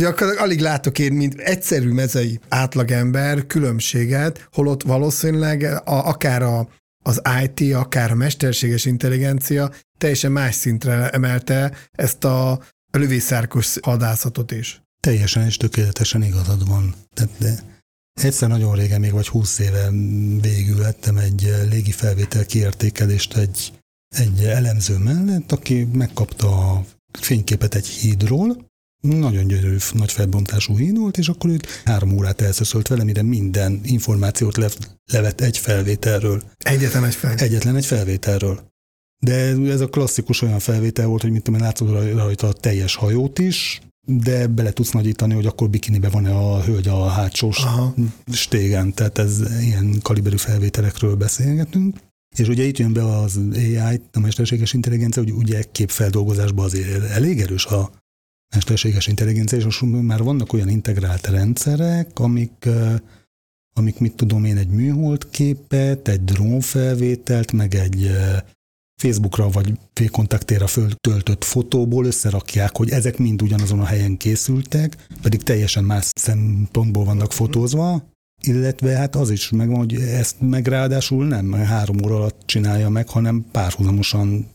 Gyakorlatilag 0.00 0.44
alig 0.44 0.60
látok 0.60 0.98
én, 0.98 1.12
mint 1.12 1.40
egyszerű 1.40 1.92
mezei 1.92 2.40
átlagember 2.48 3.46
különbséget, 3.46 4.48
holott 4.52 4.82
valószínűleg 4.82 5.62
a, 5.62 5.80
akár 5.84 6.42
a 6.42 6.68
az 7.02 7.22
IT, 7.42 7.74
akár 7.74 8.10
a 8.10 8.14
mesterséges 8.14 8.84
intelligencia 8.84 9.72
teljesen 9.98 10.32
más 10.32 10.54
szintre 10.54 11.10
emelte 11.10 11.72
ezt 11.92 12.24
a 12.24 12.60
lövészárkos 12.90 13.78
hadászatot 13.82 14.50
is. 14.50 14.82
Teljesen 15.00 15.44
és 15.46 15.56
tökéletesen 15.56 16.22
igazad 16.22 16.68
van. 16.68 16.94
Tehát 17.14 17.32
de 17.38 17.54
egyszer 18.22 18.48
nagyon 18.48 18.74
régen, 18.74 19.00
még 19.00 19.12
vagy 19.12 19.28
húsz 19.28 19.58
éve 19.58 19.90
végül 20.40 20.80
lettem 20.80 21.16
egy 21.16 21.54
légi 21.70 21.90
felvétel 21.90 22.46
kiértékelést 22.46 23.36
egy, 23.36 23.72
egy 24.16 24.44
elemző 24.44 24.96
mellett, 24.96 25.52
aki 25.52 25.88
megkapta 25.92 26.72
a 26.72 26.84
fényképet 27.12 27.74
egy 27.74 27.86
hídról, 27.86 28.68
nagyon 29.00 29.46
gyönyörű, 29.46 29.76
nagy 29.92 30.12
felbontású 30.12 30.76
híd 30.76 30.98
volt, 30.98 31.18
és 31.18 31.28
akkor 31.28 31.50
őt 31.50 31.66
három 31.84 32.12
órát 32.12 32.40
elszöszölt 32.40 32.88
vele, 32.88 33.04
mire 33.04 33.22
minden 33.22 33.80
információt 33.84 34.56
le, 34.56 34.68
levett 35.12 35.40
egy 35.40 35.58
felvételről. 35.58 36.42
Egyetlen 36.58 37.04
egy 37.04 37.14
felvétel. 37.14 37.46
Egyetlen 37.46 37.76
egy 37.76 37.86
felvételről. 37.86 38.68
De 39.18 39.34
ez 39.70 39.80
a 39.80 39.88
klasszikus 39.88 40.42
olyan 40.42 40.58
felvétel 40.58 41.06
volt, 41.06 41.22
hogy 41.22 41.30
mint 41.30 41.42
tudom, 41.42 41.60
látszott 41.60 42.14
rajta 42.14 42.46
a 42.46 42.52
teljes 42.52 42.94
hajót 42.94 43.38
is, 43.38 43.80
de 44.06 44.46
bele 44.46 44.72
tudsz 44.72 44.90
nagyítani, 44.90 45.34
hogy 45.34 45.46
akkor 45.46 45.70
bikinibe 45.70 46.08
van-e 46.08 46.34
a 46.34 46.62
hölgy 46.62 46.88
a 46.88 47.06
hátsó 47.06 47.52
Aha. 47.56 47.94
stégen, 48.32 48.94
tehát 48.94 49.18
ez 49.18 49.42
ilyen 49.60 49.98
kaliberű 50.02 50.36
felvételekről 50.36 51.16
beszélgetünk. 51.16 51.96
És 52.36 52.48
ugye 52.48 52.64
itt 52.64 52.78
jön 52.78 52.92
be 52.92 53.04
az 53.04 53.40
AI, 53.52 54.00
a 54.12 54.20
mesterséges 54.20 54.72
intelligencia, 54.72 55.22
hogy 55.22 55.32
ugye 55.32 55.62
képfeldolgozásban 55.72 56.64
azért 56.64 57.10
elég 57.10 57.40
erős 57.40 57.66
a 57.66 57.90
mesterséges 58.54 59.06
intelligencia, 59.06 59.58
és 59.58 59.64
most 59.64 59.82
már 59.82 60.22
vannak 60.22 60.52
olyan 60.52 60.68
integrált 60.68 61.26
rendszerek, 61.26 62.18
amik, 62.18 62.68
amik 63.74 63.98
mit 63.98 64.14
tudom 64.14 64.44
én, 64.44 64.56
egy 64.56 64.68
műhold 64.68 65.30
képet, 65.30 66.08
egy 66.08 66.24
drónfelvételt, 66.24 67.52
meg 67.52 67.74
egy 67.74 68.10
Facebookra 69.00 69.48
vagy 69.48 69.78
kontaktéra 70.10 70.66
föltöltött 70.66 71.44
fotóból 71.44 72.04
összerakják, 72.04 72.76
hogy 72.76 72.90
ezek 72.90 73.18
mind 73.18 73.42
ugyanazon 73.42 73.80
a 73.80 73.84
helyen 73.84 74.16
készültek, 74.16 75.06
pedig 75.22 75.42
teljesen 75.42 75.84
más 75.84 76.10
szempontból 76.14 77.04
vannak 77.04 77.32
fotózva, 77.32 78.09
illetve 78.42 78.96
hát 78.96 79.16
az 79.16 79.30
is 79.30 79.50
megvan, 79.50 79.78
hogy 79.78 79.94
ezt 79.94 80.36
meg 80.40 80.66
ráadásul 80.66 81.26
nem 81.26 81.52
három 81.52 82.04
óra 82.04 82.16
alatt 82.16 82.40
csinálja 82.46 82.88
meg, 82.88 83.08
hanem 83.08 83.44
párhuzamosan, 83.52 84.48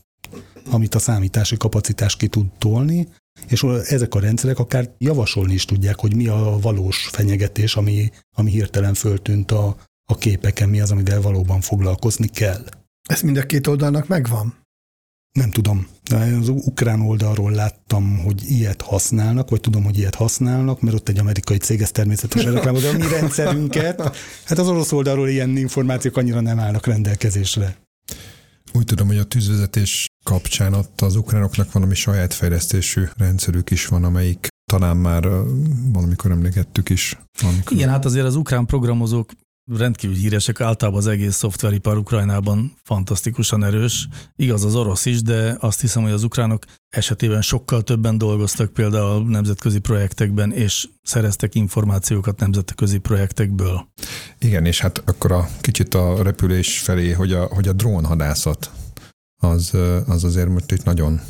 amit 0.70 0.94
a 0.94 0.98
számítási 0.98 1.56
kapacitás 1.56 2.16
ki 2.16 2.26
tud 2.26 2.46
tolni, 2.58 3.08
és 3.48 3.62
ezek 3.62 4.14
a 4.14 4.20
rendszerek 4.20 4.58
akár 4.58 4.90
javasolni 4.98 5.54
is 5.54 5.64
tudják, 5.64 5.98
hogy 5.98 6.14
mi 6.16 6.26
a 6.26 6.58
valós 6.60 7.08
fenyegetés, 7.12 7.76
ami, 7.76 8.10
ami 8.36 8.50
hirtelen 8.50 8.94
föltűnt 8.94 9.50
a, 9.50 9.76
a 10.08 10.16
képeken, 10.16 10.68
mi 10.68 10.80
az, 10.80 10.90
amivel 10.90 11.20
valóban 11.20 11.60
foglalkozni 11.60 12.26
kell. 12.26 12.64
Ez 13.08 13.20
mind 13.20 13.36
a 13.36 13.42
két 13.42 13.66
oldalnak 13.66 14.08
megvan? 14.08 14.65
Nem 15.36 15.50
tudom. 15.50 15.86
Az 16.40 16.48
ukrán 16.48 17.00
oldalról 17.00 17.50
láttam, 17.50 18.18
hogy 18.18 18.42
ilyet 18.50 18.82
használnak, 18.82 19.50
vagy 19.50 19.60
tudom, 19.60 19.84
hogy 19.84 19.98
ilyet 19.98 20.14
használnak, 20.14 20.80
mert 20.80 20.96
ott 20.96 21.08
egy 21.08 21.18
amerikai 21.18 21.56
cég 21.56 21.80
ezt 21.80 21.92
természetesen 21.92 22.52
reklámozza 22.52 22.88
a 22.88 22.92
mi 22.92 23.08
rendszerünket. 23.08 24.16
Hát 24.44 24.58
az 24.58 24.68
orosz 24.68 24.92
oldalról 24.92 25.28
ilyen 25.28 25.56
információk 25.56 26.16
annyira 26.16 26.40
nem 26.40 26.58
állnak 26.58 26.86
rendelkezésre. 26.86 27.76
Úgy 28.72 28.84
tudom, 28.84 29.06
hogy 29.06 29.18
a 29.18 29.24
tűzvezetés 29.24 30.06
kapcsán 30.24 30.74
ott 30.74 31.00
az 31.00 31.16
ukránoknak 31.16 31.72
valami 31.72 31.94
saját 31.94 32.34
fejlesztésű 32.34 33.04
rendszerük 33.16 33.70
is 33.70 33.86
van, 33.86 34.04
amelyik 34.04 34.46
talán 34.72 34.96
már 34.96 35.28
valamikor 35.92 36.30
emlékettük 36.30 36.88
is. 36.88 37.18
Valamikor. 37.42 37.76
Igen, 37.76 37.88
hát 37.88 38.04
azért 38.04 38.26
az 38.26 38.36
ukrán 38.36 38.66
programozók 38.66 39.32
rendkívül 39.74 40.16
híresek, 40.16 40.60
általában 40.60 41.00
az 41.00 41.06
egész 41.06 41.34
szoftveripar 41.34 41.96
Ukrajnában 41.96 42.74
fantasztikusan 42.82 43.64
erős. 43.64 44.08
Igaz 44.36 44.64
az 44.64 44.74
orosz 44.74 45.06
is, 45.06 45.22
de 45.22 45.56
azt 45.60 45.80
hiszem, 45.80 46.02
hogy 46.02 46.12
az 46.12 46.22
ukránok 46.22 46.64
esetében 46.88 47.42
sokkal 47.42 47.82
többen 47.82 48.18
dolgoztak 48.18 48.72
például 48.72 49.28
nemzetközi 49.28 49.78
projektekben, 49.78 50.52
és 50.52 50.88
szereztek 51.02 51.54
információkat 51.54 52.40
nemzetközi 52.40 52.98
projektekből. 52.98 53.88
Igen, 54.38 54.66
és 54.66 54.80
hát 54.80 55.02
akkor 55.06 55.32
a 55.32 55.48
kicsit 55.60 55.94
a 55.94 56.22
repülés 56.22 56.78
felé, 56.78 57.12
hogy 57.12 57.32
a, 57.32 57.44
hogy 57.44 57.68
a 57.68 57.72
drónhadászat 57.72 58.70
az, 59.42 59.72
az 60.06 60.24
azért 60.24 60.48
most 60.48 60.72
itt 60.72 60.84
nagyon 60.84 61.20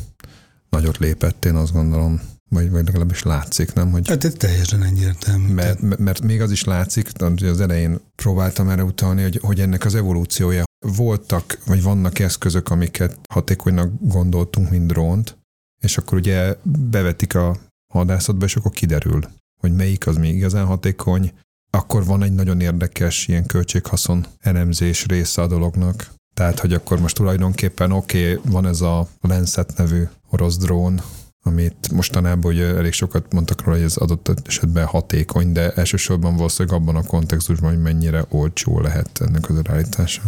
nagyot 0.69 0.97
lépett, 0.97 1.45
én 1.45 1.55
azt 1.55 1.73
gondolom 1.73 2.21
vagy, 2.49 2.69
vagy 2.71 2.85
legalábbis 2.85 3.23
látszik, 3.23 3.73
nem? 3.73 3.91
Hogy 3.91 4.07
hát 4.07 4.23
ez 4.23 4.33
teljesen 4.33 4.83
egyértelmű. 4.83 5.53
Mert, 5.53 5.97
mert, 5.97 6.21
még 6.21 6.41
az 6.41 6.51
is 6.51 6.63
látszik, 6.63 7.09
hogy 7.19 7.43
az 7.43 7.61
elején 7.61 7.99
próbáltam 8.15 8.69
erre 8.69 8.83
utalni, 8.83 9.21
hogy, 9.21 9.39
hogy 9.41 9.59
ennek 9.59 9.85
az 9.85 9.95
evolúciója 9.95 10.63
voltak, 10.95 11.57
vagy 11.65 11.81
vannak 11.81 12.19
eszközök, 12.19 12.69
amiket 12.69 13.19
hatékonynak 13.29 13.91
gondoltunk, 13.99 14.69
mint 14.69 14.87
drónt, 14.87 15.37
és 15.81 15.97
akkor 15.97 16.17
ugye 16.17 16.55
bevetik 16.63 17.35
a 17.35 17.57
hadászatba, 17.93 18.45
és 18.45 18.55
akkor 18.55 18.71
kiderül, 18.71 19.21
hogy 19.61 19.75
melyik 19.75 20.07
az 20.07 20.17
még 20.17 20.35
igazán 20.35 20.65
hatékony. 20.65 21.31
Akkor 21.69 22.05
van 22.05 22.23
egy 22.23 22.33
nagyon 22.33 22.61
érdekes 22.61 23.27
ilyen 23.27 23.45
költséghaszon 23.45 24.25
elemzés 24.39 25.05
része 25.05 25.41
a 25.41 25.47
dolognak. 25.47 26.11
Tehát, 26.33 26.59
hogy 26.59 26.73
akkor 26.73 26.99
most 26.99 27.15
tulajdonképpen 27.15 27.91
oké, 27.91 28.33
okay, 28.33 28.51
van 28.51 28.65
ez 28.65 28.81
a 28.81 29.07
Lancet 29.21 29.77
nevű 29.77 30.03
orosz 30.29 30.57
drón, 30.57 31.01
amit 31.43 31.91
mostanában 31.91 32.53
ugye 32.53 32.65
elég 32.65 32.91
sokat 32.91 33.33
mondtak 33.33 33.63
róla, 33.63 33.77
hogy 33.77 33.85
ez 33.85 33.97
adott 33.97 34.41
esetben 34.45 34.85
hatékony, 34.85 35.51
de 35.51 35.71
elsősorban 35.71 36.35
valószínűleg 36.35 36.79
abban 36.79 36.95
a 36.95 37.03
kontextusban, 37.03 37.69
hogy 37.69 37.81
mennyire 37.81 38.25
olcsó 38.29 38.79
lehet 38.79 39.21
ennek 39.21 39.49
az 39.49 39.55
elállítása. 39.63 40.21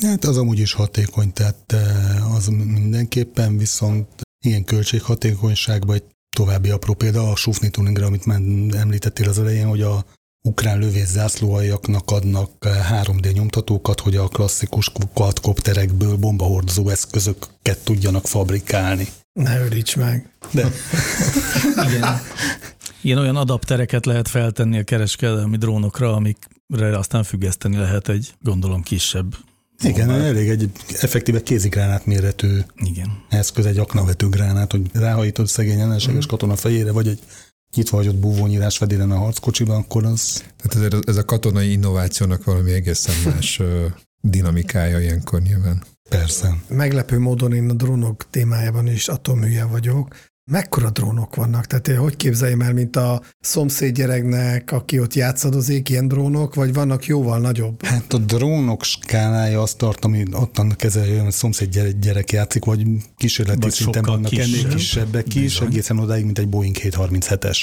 Hát 0.00 0.24
az 0.24 0.36
amúgy 0.36 0.58
is 0.58 0.72
hatékony, 0.72 1.32
tehát 1.32 1.72
eh, 1.72 2.34
az 2.34 2.46
mindenképpen, 2.46 3.56
viszont 3.56 4.06
ilyen 4.44 4.64
költséghatékonyságban 4.64 5.94
egy 5.96 6.04
további 6.36 6.70
apró 6.70 6.94
példa 6.94 7.30
a 7.30 7.36
Sufni 7.36 7.70
Tuningra, 7.70 8.06
amit 8.06 8.26
már 8.26 8.40
említettél 8.76 9.28
az 9.28 9.38
elején, 9.38 9.66
hogy 9.66 9.82
a 9.82 10.04
ukrán 10.42 10.78
lövész 10.78 11.10
zászlóaljaknak 11.10 12.10
adnak 12.10 12.50
3D 12.90 13.24
eh, 13.24 13.32
nyomtatókat, 13.32 14.00
hogy 14.00 14.16
a 14.16 14.28
klasszikus 14.28 14.92
quadcopterekből 15.14 16.16
bombahordozó 16.16 16.88
eszközöket 16.88 17.84
tudjanak 17.84 18.26
fabrikálni. 18.26 19.08
Ne 19.38 19.60
öríts 19.60 19.96
meg. 19.96 20.30
De. 20.52 20.70
Igen. 21.88 22.20
Ilyen 23.00 23.18
olyan 23.18 23.36
adaptereket 23.36 24.06
lehet 24.06 24.28
feltenni 24.28 24.78
a 24.78 24.82
kereskedelmi 24.84 25.56
drónokra, 25.56 26.14
amikre 26.14 26.98
aztán 26.98 27.22
függeszteni 27.22 27.76
lehet 27.76 28.08
egy, 28.08 28.34
gondolom, 28.42 28.82
kisebb 28.82 29.36
igen, 29.84 30.06
bombát. 30.06 30.26
elég 30.26 30.48
egy 30.48 30.70
effektíve 31.00 31.42
kézigránát 31.42 32.06
méretű 32.06 32.58
Igen. 32.76 33.24
eszköz, 33.28 33.66
egy 33.66 33.78
aknavető 33.78 34.28
gránát, 34.28 34.70
hogy 34.70 34.82
ráhajítod 34.92 35.46
szegény 35.46 35.80
ellenséges 35.80 36.24
mm. 36.24 36.28
katona 36.28 36.56
fejére, 36.56 36.92
vagy 36.92 37.08
egy 37.08 37.18
nyitva 37.74 37.96
hagyott 37.96 38.14
búvónyírás 38.14 38.76
fedélen 38.76 39.10
a 39.10 39.18
harckocsiban, 39.18 39.76
akkor 39.76 40.04
az... 40.04 40.44
Tehát 40.56 40.92
ez, 40.92 41.00
ez 41.06 41.16
a 41.16 41.24
katonai 41.24 41.72
innovációnak 41.72 42.44
valami 42.44 42.72
egészen 42.72 43.14
más 43.24 43.60
dinamikája 44.20 45.00
ilyenkor 45.00 45.40
nyilván. 45.40 45.82
Persze. 46.08 46.56
Meglepő 46.68 47.18
módon 47.18 47.52
én 47.52 47.70
a 47.70 47.72
drónok 47.72 48.30
témájában 48.30 48.86
is 48.86 49.08
atomhülye 49.08 49.64
vagyok. 49.64 50.14
Mekkora 50.50 50.90
drónok 50.90 51.34
vannak? 51.34 51.66
Tehát 51.66 52.00
hogy 52.00 52.16
képzeljem 52.16 52.60
el, 52.60 52.72
mint 52.72 52.96
a 52.96 53.22
szomszéd 53.40 53.94
gyereknek, 53.94 54.72
aki 54.72 55.00
ott 55.00 55.14
játszadozik, 55.14 55.88
ilyen 55.88 56.08
drónok, 56.08 56.54
vagy 56.54 56.72
vannak 56.72 57.06
jóval 57.06 57.38
nagyobb? 57.38 57.84
Hát 57.84 58.12
a 58.12 58.18
drónok 58.18 58.84
skálája 58.84 59.62
azt 59.62 59.76
tart, 59.76 60.04
ami 60.04 60.22
ottan 60.32 60.74
kezelje, 60.76 61.18
hogy 61.18 61.28
a 61.28 61.30
szomszéd 61.30 61.70
gyerek, 61.70 61.98
gyerek 61.98 62.32
játszik, 62.32 62.64
vagy 62.64 62.86
kísérleti 63.16 63.60
vagy 63.60 63.72
szinten 63.72 64.02
vannak 64.02 64.30
kisebb. 64.30 64.64
ennél 64.64 64.76
kisebbek 64.76 65.34
is, 65.34 65.42
Bizony. 65.42 65.66
egészen 65.66 65.98
odáig, 65.98 66.24
mint 66.24 66.38
egy 66.38 66.48
Boeing 66.48 66.76
737-es. 66.78 67.58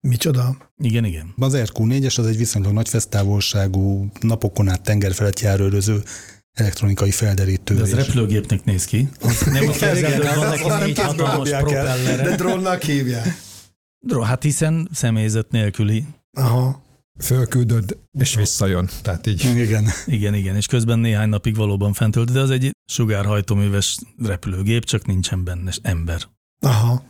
Micsoda? 0.00 0.56
Igen, 0.78 1.04
igen. 1.04 1.34
Az 1.38 1.56
RQ4-es 1.56 2.18
az 2.18 2.26
egy 2.26 2.36
viszonylag 2.36 2.72
nagy 2.72 2.88
fesztávolságú, 2.88 4.10
napokon 4.20 4.68
át 4.68 4.82
tenger 4.82 5.12
felett 5.12 5.40
járőröző 5.40 6.02
elektronikai 6.52 7.10
felderítő. 7.10 7.74
De 7.74 7.82
az 7.82 7.94
repülőgépnek 7.94 8.64
néz 8.64 8.84
ki. 8.84 9.08
Az 9.20 9.40
nem 9.40 9.64
neki 9.64 10.84
négy 10.84 10.98
hatalmas 10.98 11.50
propellere. 11.50 12.22
De 12.22 12.36
drónnak 12.36 12.82
hívják. 12.82 13.48
Drón, 14.06 14.24
hát 14.24 14.42
hiszen 14.42 14.88
személyzet 14.92 15.50
nélküli. 15.50 16.04
Aha. 16.32 16.82
Fölküldöd, 17.18 17.98
és 18.18 18.34
visszajön. 18.34 18.88
Tehát 19.02 19.26
így. 19.26 19.44
Igen. 19.44 19.86
Igen, 20.06 20.34
igen, 20.34 20.56
és 20.56 20.66
közben 20.66 20.98
néhány 20.98 21.28
napig 21.28 21.56
valóban 21.56 21.92
fent 21.92 22.32
de 22.32 22.40
az 22.40 22.50
egy 22.50 22.70
sugárhajtóműves 22.84 23.98
repülőgép, 24.18 24.84
csak 24.84 25.06
nincsen 25.06 25.44
benne 25.44 25.72
ember. 25.82 26.22
Aha. 26.60 27.02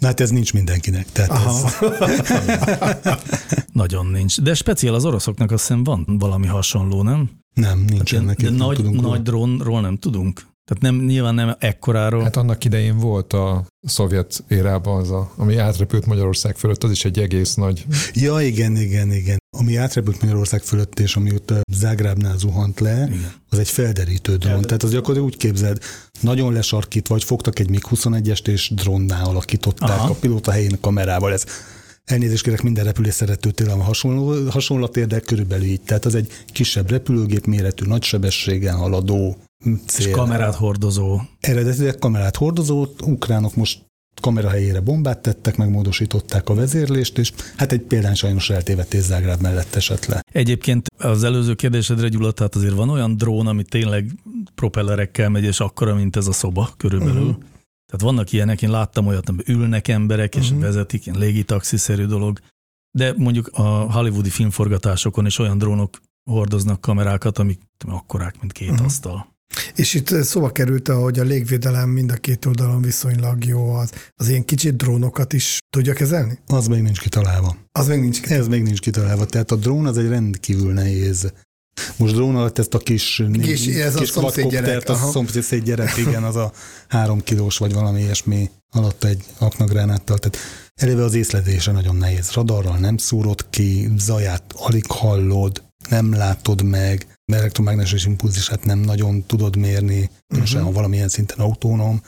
Na 0.00 0.06
hát 0.06 0.20
ez 0.20 0.30
nincs 0.30 0.52
mindenkinek. 0.52 1.06
Tehát 1.12 1.30
Aha. 1.30 1.68
Ez... 1.90 3.18
Nagyon 3.72 4.06
nincs. 4.06 4.40
De 4.40 4.54
speciál 4.54 4.94
az 4.94 5.04
oroszoknak 5.04 5.50
azt 5.50 5.66
hiszem 5.66 5.84
van 5.84 6.04
valami 6.18 6.46
hasonló, 6.46 7.02
nem? 7.02 7.30
Nem, 7.54 7.84
nincsen 7.88 8.26
hát, 8.26 8.36
de 8.36 8.50
nagy, 8.50 8.76
tudunk 8.76 9.00
nagy 9.00 9.22
drónról 9.22 9.80
nem 9.80 9.96
tudunk. 9.96 10.50
Tehát 10.64 10.82
nem, 10.82 11.04
nyilván 11.04 11.34
nem 11.34 11.54
ekkoráról. 11.58 12.22
Hát 12.22 12.36
annak 12.36 12.64
idején 12.64 12.98
volt 12.98 13.32
a 13.32 13.64
szovjet 13.82 14.44
érában 14.48 15.00
az, 15.00 15.10
a, 15.10 15.32
ami 15.36 15.56
átrepült 15.56 16.06
Magyarország 16.06 16.56
fölött, 16.56 16.84
az 16.84 16.90
is 16.90 17.04
egy 17.04 17.18
egész 17.18 17.54
nagy... 17.54 17.86
Ja, 18.12 18.40
igen, 18.40 18.76
igen, 18.76 19.12
igen. 19.12 19.38
Ami 19.56 19.76
átrepült 19.76 20.20
Magyarország 20.20 20.62
fölött, 20.62 21.00
és 21.00 21.16
ami 21.16 21.34
ott 21.34 21.52
Zágrábnál 21.72 22.38
zuhant 22.38 22.80
le, 22.80 23.06
igen. 23.06 23.32
az 23.48 23.58
egy 23.58 23.68
felderítő 23.68 24.36
drón. 24.36 24.60
Ja, 24.60 24.60
Tehát 24.60 24.82
az 24.82 24.90
gyakorlatilag 24.90 25.28
úgy 25.28 25.36
képzeld, 25.36 25.82
nagyon 26.20 26.52
lesarkít, 26.52 27.08
vagy 27.08 27.24
fogtak 27.24 27.58
egy 27.58 27.68
MiG-21-est, 27.70 28.48
és 28.48 28.72
drónná 28.74 29.22
alakították 29.22 29.98
Aha. 29.98 30.10
a 30.10 30.16
pilóta 30.20 30.50
helyén 30.50 30.80
kamerával. 30.80 31.32
Ez 31.32 31.44
Elnézést 32.04 32.42
kérek 32.42 32.62
minden 32.62 32.84
repülés 32.84 33.14
szeretőtől 33.14 33.70
a 33.70 33.82
hasonló, 33.82 34.50
hasonlatért, 34.50 35.08
de 35.08 35.20
körülbelül 35.20 35.64
így. 35.64 35.80
Tehát 35.80 36.04
az 36.04 36.14
egy 36.14 36.32
kisebb 36.46 36.90
repülőgép 36.90 37.46
méretű, 37.46 37.86
nagy 37.86 38.02
sebességen 38.02 38.76
haladó 38.76 39.36
cél. 39.86 40.06
És 40.06 40.12
kamerát 40.12 40.54
hordozó. 40.54 41.20
Eredetileg 41.40 41.98
kamerát 41.98 42.36
hordozó, 42.36 42.86
ukránok 43.04 43.54
most 43.54 43.90
kamera 44.20 44.48
helyére 44.48 44.80
bombát 44.80 45.18
tettek, 45.18 45.56
megmódosították 45.56 46.48
a 46.48 46.54
vezérlést, 46.54 47.18
és 47.18 47.32
hát 47.56 47.72
egy 47.72 47.80
példán 47.80 48.14
sajnos 48.14 48.50
eltévedtés 48.50 49.02
Zágráb 49.02 49.40
mellett 49.40 49.74
esett 49.74 50.06
le. 50.06 50.24
Egyébként 50.32 50.86
az 50.98 51.24
előző 51.24 51.54
kérdésedre, 51.54 52.08
Gyula, 52.08 52.32
tehát 52.32 52.54
azért 52.54 52.74
van 52.74 52.88
olyan 52.88 53.16
drón, 53.16 53.46
ami 53.46 53.62
tényleg 53.62 54.10
propellerekkel 54.54 55.28
megy, 55.28 55.44
és 55.44 55.60
akkora, 55.60 55.94
mint 55.94 56.16
ez 56.16 56.26
a 56.26 56.32
szoba 56.32 56.70
körülbelül. 56.76 57.22
Uh-huh. 57.22 57.42
Tehát 57.92 58.06
vannak 58.14 58.32
ilyenek, 58.32 58.62
én 58.62 58.70
láttam 58.70 59.06
olyat, 59.06 59.28
amiben 59.28 59.56
ülnek 59.56 59.88
emberek, 59.88 60.34
és 60.34 60.46
uh-huh. 60.46 60.60
vezetik, 60.60 61.06
ilyen 61.06 61.18
légitaxiszerű 61.18 62.04
dolog, 62.04 62.38
de 62.98 63.14
mondjuk 63.16 63.50
a 63.52 63.62
hollywoodi 63.62 64.30
filmforgatásokon 64.30 65.26
is 65.26 65.38
olyan 65.38 65.58
drónok 65.58 66.00
hordoznak 66.30 66.80
kamerákat, 66.80 67.38
amik 67.38 67.60
akkorák, 67.86 68.40
mint 68.40 68.52
két 68.52 68.70
uh-huh. 68.70 68.86
asztal. 68.86 69.34
És 69.74 69.94
itt 69.94 70.08
szóba 70.08 70.52
került, 70.52 70.88
hogy 70.88 71.18
a 71.18 71.22
légvédelem 71.22 71.88
mind 71.88 72.10
a 72.10 72.14
két 72.14 72.44
oldalon 72.44 72.82
viszonylag 72.82 73.44
jó, 73.44 73.72
az, 73.72 73.92
az 74.16 74.28
ilyen 74.28 74.44
kicsit 74.44 74.76
drónokat 74.76 75.32
is 75.32 75.58
tudja 75.70 75.92
kezelni? 75.92 76.38
Az 76.46 76.66
még 76.66 76.82
nincs 76.82 77.00
kitalálva. 77.00 77.56
Az 77.72 77.88
még 77.88 78.00
nincs. 78.00 78.20
Ez 78.22 78.48
még 78.48 78.62
nincs 78.62 78.80
kitalálva. 78.80 79.26
Tehát 79.26 79.50
a 79.50 79.56
drón 79.56 79.86
az 79.86 79.98
egy 79.98 80.08
rendkívül 80.08 80.72
nehéz. 80.72 81.32
Most 81.96 82.14
drón 82.14 82.36
alatt 82.36 82.58
ezt 82.58 82.74
a 82.74 82.78
kis, 82.78 83.22
Kis- 83.42 83.76
ez 83.76 83.94
a 83.96 83.98
kis 83.98 84.08
szomszédgyerek, 84.08 84.88
a 84.88 84.92
aha. 84.92 85.10
szomszéd 85.10 85.64
gyerek, 85.64 85.96
igen, 85.96 86.22
az 86.24 86.36
a 86.36 86.52
három 86.88 87.22
kilós 87.22 87.58
vagy 87.58 87.72
valami 87.72 88.00
ilyesmi 88.00 88.50
alatt 88.70 89.04
egy 89.04 89.24
aknagránáttal. 89.38 90.18
Tehát 90.18 90.36
eleve 90.74 91.04
az 91.04 91.14
észlelése 91.14 91.72
nagyon 91.72 91.96
nehéz. 91.96 92.30
Radarral 92.30 92.78
nem 92.78 92.96
szúrod 92.96 93.46
ki, 93.50 93.88
zaját 93.98 94.42
alig 94.56 94.86
hallod, 94.86 95.62
nem 95.88 96.12
látod 96.12 96.62
meg, 96.62 97.06
elektromágneses 97.32 98.04
impulzusát 98.04 98.64
nem 98.64 98.78
nagyon 98.78 99.26
tudod 99.26 99.56
mérni, 99.56 100.10
különösen 100.26 100.58
Mhm. 100.58 100.66
ha 100.66 100.72
valamilyen 100.72 101.08
szinten 101.08 101.38
autonóm. 101.38 102.02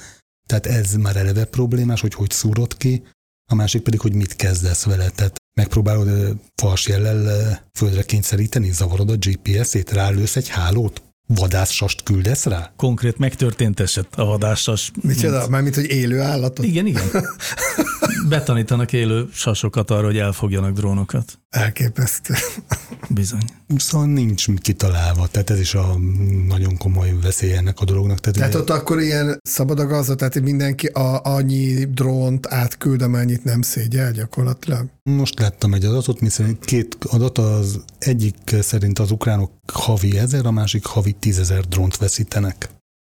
Tehát 0.47 0.67
ez 0.67 0.95
már 0.95 1.17
eleve 1.17 1.45
problémás, 1.45 2.01
hogy 2.01 2.15
hogy 2.15 2.31
szúrod 2.31 2.77
ki, 2.77 3.03
a 3.51 3.55
másik 3.55 3.83
pedig, 3.83 4.01
hogy 4.01 4.15
mit 4.15 4.37
kezdesz 4.37 4.85
vele. 4.85 5.09
Tehát 5.11 5.37
megpróbálod 5.55 6.37
fals 6.55 6.87
jellel 6.89 7.61
földre 7.73 8.03
kényszeríteni, 8.03 8.73
zavarod 8.73 9.11
a 9.11 9.17
GPS-ét, 9.17 9.93
rálősz 9.93 10.37
egy 10.37 10.49
hálót, 10.49 11.03
vadászsast 11.27 12.03
küldesz 12.03 12.45
rá? 12.45 12.73
Konkrét 12.77 13.19
megtörtént 13.19 13.81
eset 13.81 14.07
a 14.17 14.25
vadássas. 14.25 14.91
Micsoda? 15.03 15.49
Mármint, 15.49 15.75
hogy 15.75 15.91
élő 15.91 16.21
állatot? 16.21 16.65
Igen, 16.65 16.87
igen. 16.87 17.03
Betanítanak 18.29 18.93
élő 18.93 19.29
sasokat 19.33 19.91
arra, 19.91 20.07
hogy 20.07 20.19
elfogjanak 20.19 20.73
drónokat. 20.73 21.39
Elképesztő. 21.55 22.35
Bizony. 23.09 23.43
Szóval 23.77 24.07
nincs 24.07 24.47
kitalálva, 24.55 25.27
tehát 25.27 25.51
ez 25.51 25.61
is 25.61 25.75
a 25.75 25.99
nagyon 26.49 26.77
komoly 26.77 27.15
veszély 27.23 27.53
ennek 27.53 27.81
a 27.81 27.85
dolognak. 27.85 28.21
Tehát, 28.21 28.39
Tehát 28.39 28.55
ott 28.55 28.71
akkor 28.71 29.01
ilyen 29.01 29.39
szabad 29.43 29.79
a 29.79 29.87
gazda, 29.87 30.15
tehát 30.15 30.41
mindenki 30.41 30.87
a, 30.87 31.21
annyi 31.25 31.85
drónt 31.85 32.47
átküld, 32.47 33.03
amennyit 33.03 33.45
nem 33.45 33.63
szégyel 33.63 34.13
gyakorlatilag. 34.13 34.91
Most 35.03 35.39
láttam 35.39 35.75
egy 35.75 35.85
adatot, 35.85 36.21
miszerint 36.21 36.65
két 36.65 36.97
adat, 37.05 37.39
az 37.39 37.81
egyik 37.99 38.57
szerint 38.61 38.99
az 38.99 39.11
ukránok 39.11 39.51
havi 39.73 40.19
ezer, 40.19 40.47
a 40.47 40.51
másik 40.51 40.85
havi 40.85 41.13
tízezer 41.13 41.65
drónt 41.65 41.97
veszítenek. 41.97 42.69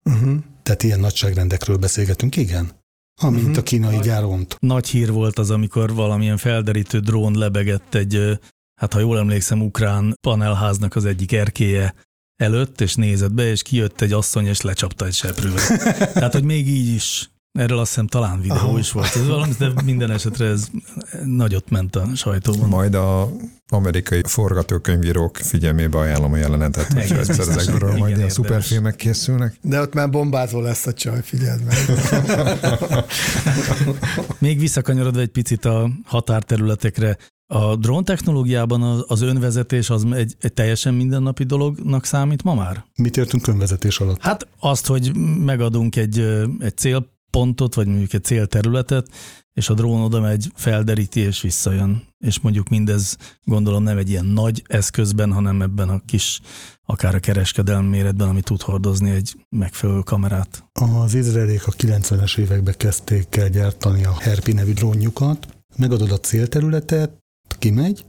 Uh-huh. 0.05 0.37
Tehát 0.63 0.83
ilyen 0.83 1.01
nagyságrendekről 1.01 1.77
beszélgetünk, 1.77 2.37
igen? 2.37 2.71
Amint 3.21 3.47
Mhm. 3.49 3.59
a 3.59 3.63
kínai 3.63 3.99
gyáront. 4.03 4.57
Nagy 4.61 4.89
hír 4.89 5.13
volt 5.13 5.39
az, 5.39 5.51
amikor 5.51 5.95
valamilyen 5.95 6.37
felderítő 6.37 6.99
drón 6.99 7.39
lebegett 7.39 7.95
egy, 7.95 8.39
hát 8.81 8.93
ha 8.93 8.99
jól 9.01 9.19
emlékszem, 9.19 9.63
ukrán 9.63 10.15
panelháznak 10.21 10.97
az 10.97 11.05
egyik 11.05 11.33
erkéje 11.33 11.95
előtt, 12.37 12.81
és 12.81 12.95
nézett 12.95 13.33
be, 13.33 13.51
és 13.51 13.63
kijött 13.63 14.01
egy 14.01 14.13
asszony, 14.13 14.47
és 14.47 14.61
lecsapta 14.61 15.07
egy 15.07 15.15
seprűvel. 15.15 15.79
Tehát, 16.13 16.33
hogy 16.33 16.45
még 16.45 16.69
így 16.69 16.95
is, 16.95 17.31
erről 17.53 17.79
azt 17.79 17.89
hiszem 17.89 18.07
talán 18.07 18.41
videó 18.41 18.57
Aha. 18.57 18.79
is 18.79 18.93
volt, 18.93 19.17
ez 19.17 19.27
valami, 19.27 19.53
de 19.59 19.73
minden 19.85 20.11
esetre 20.11 20.47
ez 20.47 20.69
nagyot 21.25 21.71
ment 21.71 21.97
a 21.97 22.09
sajtóban. 22.15 22.69
Majd 22.69 22.95
a 22.95 23.31
amerikai 23.69 24.23
forgatókönyvírók 24.25 25.37
figyelmébe 25.37 25.99
ajánlom 25.99 26.33
a 26.33 26.37
jelenetet, 26.37 26.93
hogy 26.93 27.03
Egész 27.03 27.29
egyszer 27.29 27.49
ezekről 27.49 27.97
majd 27.97 28.17
ilyen 28.17 28.29
szuperfilmek 28.29 28.97
készülnek. 28.97 29.59
De 29.63 29.81
ott 29.81 29.95
már 29.95 30.11
bombázó 30.11 30.61
lesz 30.61 30.87
a 30.87 30.93
csaj, 30.93 31.23
figyeld 31.23 31.61
meg. 31.65 31.77
Még 34.39 34.59
visszakanyarodva 34.59 35.21
egy 35.21 35.29
picit 35.29 35.65
a 35.65 35.91
határterületekre, 36.05 37.17
a 37.51 37.77
drón 37.77 38.05
technológiában 38.05 38.83
az, 38.83 39.05
az 39.07 39.21
önvezetés 39.21 39.91
az 39.91 40.07
egy, 40.11 40.37
egy 40.41 40.53
teljesen 40.53 40.95
mindennapi 40.95 41.45
dolognak 41.45 42.05
számít 42.05 42.43
ma 42.43 42.55
már? 42.55 42.85
Mit 42.97 43.17
értünk 43.17 43.47
önvezetés 43.47 44.01
alatt? 44.01 44.23
Hát 44.23 44.49
azt, 44.61 44.87
hogy 44.87 45.17
megadunk 45.45 45.97
egy, 45.97 46.19
egy 46.59 46.77
célpontot, 47.31 47.75
vagy 47.75 47.87
mondjuk 47.87 48.13
egy 48.13 48.25
célterületet, 48.25 49.09
és 49.53 49.69
a 49.69 49.75
drón 49.75 50.01
oda 50.01 50.21
megy, 50.21 50.51
felderíti 50.55 51.21
és 51.21 51.41
visszajön. 51.41 52.03
És 52.25 52.41
mondjuk 52.41 52.69
mindez 52.69 53.17
gondolom 53.45 53.83
nem 53.83 53.99
egy 53.99 54.09
ilyen 54.11 54.25
nagy 54.25 54.63
eszközben, 54.67 55.33
hanem 55.33 55.63
ebben 55.63 55.89
a 55.89 56.01
kis, 56.07 56.41
akár 56.87 57.15
a 57.15 57.21
kereskedelmi 57.21 57.89
méretben, 57.89 58.29
ami 58.29 58.41
tud 58.41 58.63
hordozni 58.63 59.11
egy 59.11 59.37
megfelelő 59.49 60.01
kamerát. 60.01 60.65
Az 60.73 61.15
izraelék 61.15 61.67
a 61.67 61.73
90-es 61.73 62.39
években 62.39 62.75
kezdték 62.77 63.37
el 63.37 63.49
gyártani 63.49 64.05
a 64.05 64.19
Herpi 64.19 64.53
nevű 64.53 64.73
drónjukat. 64.73 65.49
Megadod 65.77 66.11
a 66.11 66.21
célterületet, 66.21 67.19
kimegy, 67.59 68.05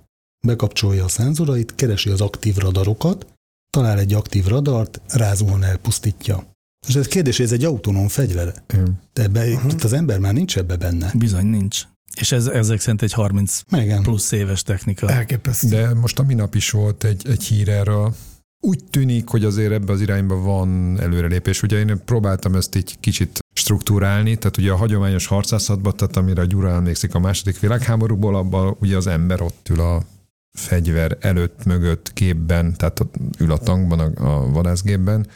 bekapcsolja 0.47 1.03
a 1.03 1.07
szenzorait, 1.07 1.75
keresi 1.75 2.09
az 2.09 2.21
aktív 2.21 2.55
radarokat, 2.55 3.25
talál 3.69 3.99
egy 3.99 4.13
aktív 4.13 4.45
radart, 4.45 5.01
rázóan 5.07 5.63
elpusztítja. 5.63 6.57
És 6.87 6.95
ez 6.95 7.07
kérdés, 7.07 7.37
hogy 7.37 7.45
ez 7.45 7.51
egy 7.51 7.65
autonóm 7.65 8.07
fegyver. 8.07 8.53
Igen. 8.73 8.99
De 9.13 9.23
ebbe, 9.23 9.45
uh-huh. 9.45 9.71
itt 9.71 9.83
az 9.83 9.93
ember 9.93 10.19
már 10.19 10.33
nincs 10.33 10.57
ebbe 10.57 10.75
benne. 10.75 11.11
Bizony 11.15 11.45
nincs. 11.45 11.83
És 12.15 12.31
ez, 12.31 12.47
ezek 12.47 12.79
szerint 12.79 13.01
egy 13.01 13.13
30 13.13 13.61
Megen. 13.69 14.01
plusz 14.01 14.31
éves 14.31 14.63
technika. 14.63 15.09
Elképesztő. 15.09 15.67
De 15.67 15.93
most 15.93 16.19
a 16.19 16.23
minap 16.23 16.55
is 16.55 16.69
volt 16.69 17.03
egy, 17.03 17.27
egy 17.27 17.43
hír 17.43 17.69
erről. 17.69 18.15
Úgy 18.61 18.83
tűnik, 18.89 19.27
hogy 19.27 19.43
azért 19.43 19.71
ebbe 19.71 19.91
az 19.91 20.01
irányba 20.01 20.35
van 20.35 20.99
előrelépés. 20.99 21.61
Ugye 21.63 21.77
én 21.77 22.01
próbáltam 22.05 22.55
ezt 22.55 22.75
így 22.75 22.99
kicsit 22.99 23.39
struktúrálni, 23.53 24.35
tehát 24.37 24.57
ugye 24.57 24.71
a 24.71 24.75
hagyományos 24.75 25.27
harcászatban, 25.27 25.95
tehát 25.95 26.17
amire 26.17 26.41
a 26.41 26.45
Gyura 26.45 26.71
emlékszik 26.71 27.15
a 27.15 27.19
második 27.19 27.59
világháborúból, 27.59 28.35
abban 28.35 28.75
ugye 28.79 28.97
az 28.97 29.07
ember 29.07 29.41
ott 29.41 29.67
ül 29.69 29.79
a 29.79 30.03
fegyver 30.57 31.17
előtt, 31.19 31.65
mögött, 31.65 32.13
képben, 32.13 32.75
tehát 32.77 32.99
ott 32.99 33.13
ül 33.37 33.51
a 33.51 33.57
tankban, 33.57 33.99
a, 33.99 34.39
a 34.39 34.51
vadászgépben, 34.51 35.27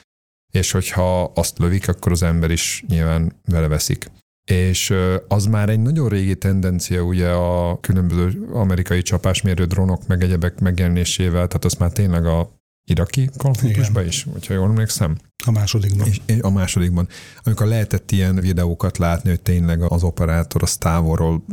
és 0.53 0.71
hogyha 0.71 1.23
azt 1.23 1.57
lövik, 1.57 1.87
akkor 1.87 2.11
az 2.11 2.23
ember 2.23 2.51
is 2.51 2.83
nyilván 2.87 3.33
vele 3.45 3.67
veszik. 3.67 4.11
És 4.51 4.93
az 5.27 5.45
már 5.45 5.69
egy 5.69 5.79
nagyon 5.79 6.09
régi 6.09 6.35
tendencia 6.35 7.01
ugye 7.01 7.29
a 7.29 7.79
különböző 7.79 8.49
amerikai 8.51 9.01
csapásmérő 9.01 9.65
drónok 9.65 10.07
meg 10.07 10.23
egyebek 10.23 10.59
megjelenésével, 10.59 11.47
tehát 11.47 11.65
az 11.65 11.73
már 11.73 11.91
tényleg 11.91 12.25
a 12.25 12.49
iraki 12.85 13.29
konfliktusban 13.37 14.05
is, 14.05 14.27
hogyha 14.31 14.53
jól 14.53 14.69
emlékszem. 14.69 15.17
A 15.45 15.51
másodikban. 15.51 16.07
És, 16.07 16.21
és 16.25 16.39
a 16.41 16.49
másodikban, 16.49 17.07
amikor 17.43 17.67
lehetett 17.67 18.11
ilyen 18.11 18.35
videókat 18.35 18.97
látni, 18.97 19.29
hogy 19.29 19.41
tényleg 19.41 19.81
az 19.81 20.03
operátor 20.03 20.63
az 20.63 20.77
távolról 20.77 21.43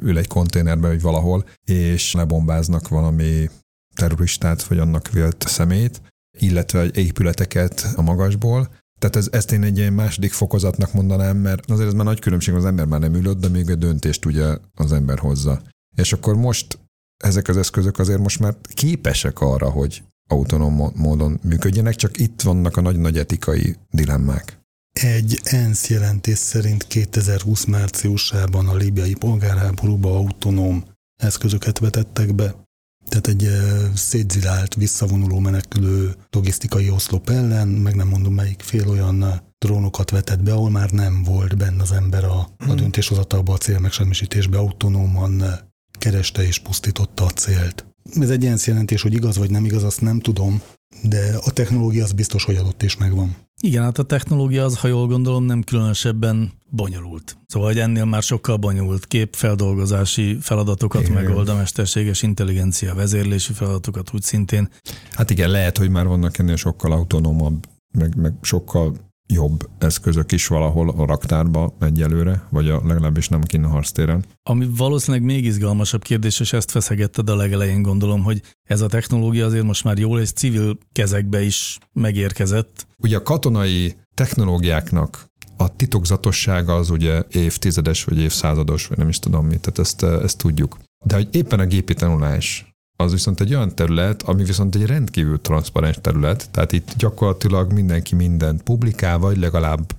ül 0.00 0.18
egy 0.18 0.28
konténerben, 0.28 0.90
vagy 0.90 1.00
valahol, 1.00 1.44
és 1.64 2.12
lebombáznak 2.12 2.88
valami 2.88 3.50
terroristát, 3.94 4.62
vagy 4.62 4.78
annak 4.78 5.10
vélt 5.10 5.44
szemét, 5.48 6.00
illetve 6.38 6.90
épületeket 6.94 7.92
a 7.96 8.02
magasból. 8.02 8.78
Tehát 8.98 9.16
ez, 9.16 9.28
ezt 9.30 9.52
én 9.52 9.62
egy 9.62 9.78
ilyen 9.78 9.92
második 9.92 10.32
fokozatnak 10.32 10.92
mondanám, 10.92 11.36
mert 11.36 11.70
azért 11.70 11.88
ez 11.88 11.94
már 11.94 12.04
nagy 12.04 12.20
különbség, 12.20 12.54
az 12.54 12.64
ember 12.64 12.86
már 12.86 13.00
nem 13.00 13.14
ül 13.14 13.34
de 13.34 13.48
még 13.48 13.70
a 13.70 13.74
döntést 13.74 14.24
ugye 14.24 14.56
az 14.74 14.92
ember 14.92 15.18
hozza. 15.18 15.62
És 15.96 16.12
akkor 16.12 16.34
most 16.34 16.78
ezek 17.24 17.48
az 17.48 17.56
eszközök 17.56 17.98
azért 17.98 18.18
most 18.18 18.38
már 18.38 18.56
képesek 18.74 19.40
arra, 19.40 19.70
hogy 19.70 20.02
autonóm 20.28 20.92
módon 20.94 21.40
működjenek, 21.42 21.94
csak 21.94 22.18
itt 22.18 22.42
vannak 22.42 22.76
a 22.76 22.80
nagy-nagy 22.80 23.18
etikai 23.18 23.76
dilemmák. 23.90 24.58
Egy 24.92 25.40
ENSZ 25.42 25.88
jelentés 25.88 26.38
szerint 26.38 26.86
2020 26.86 27.64
márciusában 27.64 28.68
a 28.68 28.74
líbiai 28.74 29.14
polgárháborúba 29.14 30.16
autonóm 30.16 30.84
eszközöket 31.22 31.78
vetettek 31.78 32.34
be. 32.34 32.59
Tehát 33.08 33.26
egy 33.26 33.48
szétzilált, 33.94 34.74
visszavonuló 34.74 35.38
menekülő 35.38 36.14
logisztikai 36.30 36.90
oszlop 36.90 37.30
ellen, 37.30 37.68
meg 37.68 37.94
nem 37.94 38.08
mondom 38.08 38.34
melyik 38.34 38.60
fél 38.60 38.88
olyan 38.88 39.42
drónokat 39.58 40.10
vetett 40.10 40.42
be, 40.42 40.52
ahol 40.52 40.70
már 40.70 40.90
nem 40.90 41.22
volt 41.22 41.56
benne 41.56 41.82
az 41.82 41.92
ember 41.92 42.24
a, 42.24 42.38
a 42.38 42.64
Hmm. 42.64 42.76
döntéshozatalba, 42.76 43.52
a 43.52 43.58
célmegsemmisítésbe 43.58 44.58
autonóman 44.58 45.42
eh, 45.42 45.58
kereste 45.98 46.46
és 46.46 46.58
pusztította 46.58 47.24
a 47.24 47.30
célt. 47.30 47.86
Ez 48.20 48.30
egy 48.30 48.46
ENSZ 48.46 48.66
jelentés, 48.66 49.02
hogy 49.02 49.14
igaz 49.14 49.36
vagy 49.36 49.50
nem 49.50 49.64
igaz, 49.64 49.84
azt 49.84 50.00
nem 50.00 50.20
tudom, 50.20 50.62
de 51.02 51.38
a 51.44 51.50
technológia 51.50 52.04
az 52.04 52.12
biztos, 52.12 52.44
hogy 52.44 52.56
adott 52.56 52.82
és 52.82 52.96
megvan. 52.96 53.36
Igen, 53.62 53.82
hát 53.82 53.98
a 53.98 54.02
technológia 54.02 54.64
az, 54.64 54.78
ha 54.78 54.88
jól 54.88 55.06
gondolom, 55.06 55.44
nem 55.44 55.62
különösebben 55.62 56.52
bonyolult. 56.70 57.36
Szóval, 57.46 57.68
hogy 57.68 57.78
ennél 57.78 58.04
már 58.04 58.22
sokkal 58.22 58.56
bonyolult 58.56 59.06
képfeldolgozási 59.06 60.38
feladatokat 60.40 61.02
Igen. 61.02 61.12
megold 61.12 61.48
a 61.48 61.54
mesterséges 61.54 62.22
intelligencia, 62.22 62.94
vezérlési 62.94 63.52
feladatokat 63.52 64.10
úgy 64.14 64.22
szintén. 64.22 64.68
Hát 65.10 65.30
igen, 65.30 65.50
lehet, 65.50 65.78
hogy 65.78 65.90
már 65.90 66.06
vannak 66.06 66.38
ennél 66.38 66.56
sokkal 66.56 66.92
autonómabb, 66.92 67.66
meg, 67.92 68.16
meg 68.16 68.32
sokkal 68.40 69.09
jobb 69.30 69.68
eszközök 69.78 70.32
is 70.32 70.46
valahol 70.46 70.90
a 70.90 71.06
raktárba 71.06 71.76
egyelőre, 71.80 72.46
vagy 72.50 72.68
a, 72.68 72.82
legalábbis 72.86 73.28
nem 73.28 73.42
kinn 73.42 73.64
a 73.64 73.68
harctéren. 73.68 74.24
Ami 74.42 74.68
valószínűleg 74.76 75.26
még 75.26 75.44
izgalmasabb 75.44 76.02
kérdés, 76.02 76.40
és 76.40 76.52
ezt 76.52 76.70
feszegetted 76.70 77.28
a 77.28 77.36
legelején 77.36 77.82
gondolom, 77.82 78.22
hogy 78.22 78.42
ez 78.62 78.80
a 78.80 78.86
technológia 78.86 79.46
azért 79.46 79.64
most 79.64 79.84
már 79.84 79.98
jól 79.98 80.20
és 80.20 80.32
civil 80.32 80.78
kezekbe 80.92 81.42
is 81.42 81.78
megérkezett. 81.92 82.86
Ugye 82.98 83.16
a 83.16 83.22
katonai 83.22 83.96
technológiáknak 84.14 85.28
a 85.56 85.76
titokzatossága 85.76 86.74
az 86.74 86.90
ugye 86.90 87.22
évtizedes, 87.30 88.04
vagy 88.04 88.18
évszázados, 88.18 88.86
vagy 88.86 88.98
nem 88.98 89.08
is 89.08 89.18
tudom 89.18 89.46
mit, 89.46 89.60
tehát 89.60 89.78
ezt, 89.78 90.02
ezt 90.02 90.38
tudjuk. 90.38 90.78
De 91.04 91.14
hogy 91.14 91.28
éppen 91.30 91.60
a 91.60 91.66
gépi 91.66 91.94
tanulás 91.94 92.69
az 93.00 93.12
viszont 93.12 93.40
egy 93.40 93.54
olyan 93.54 93.74
terület, 93.74 94.22
ami 94.22 94.44
viszont 94.44 94.74
egy 94.74 94.86
rendkívül 94.86 95.40
transzparens 95.40 95.98
terület, 96.00 96.50
tehát 96.50 96.72
itt 96.72 96.94
gyakorlatilag 96.96 97.72
mindenki 97.72 98.14
mindent 98.14 98.62
publikál, 98.62 99.18
vagy 99.18 99.36
legalább 99.36 99.92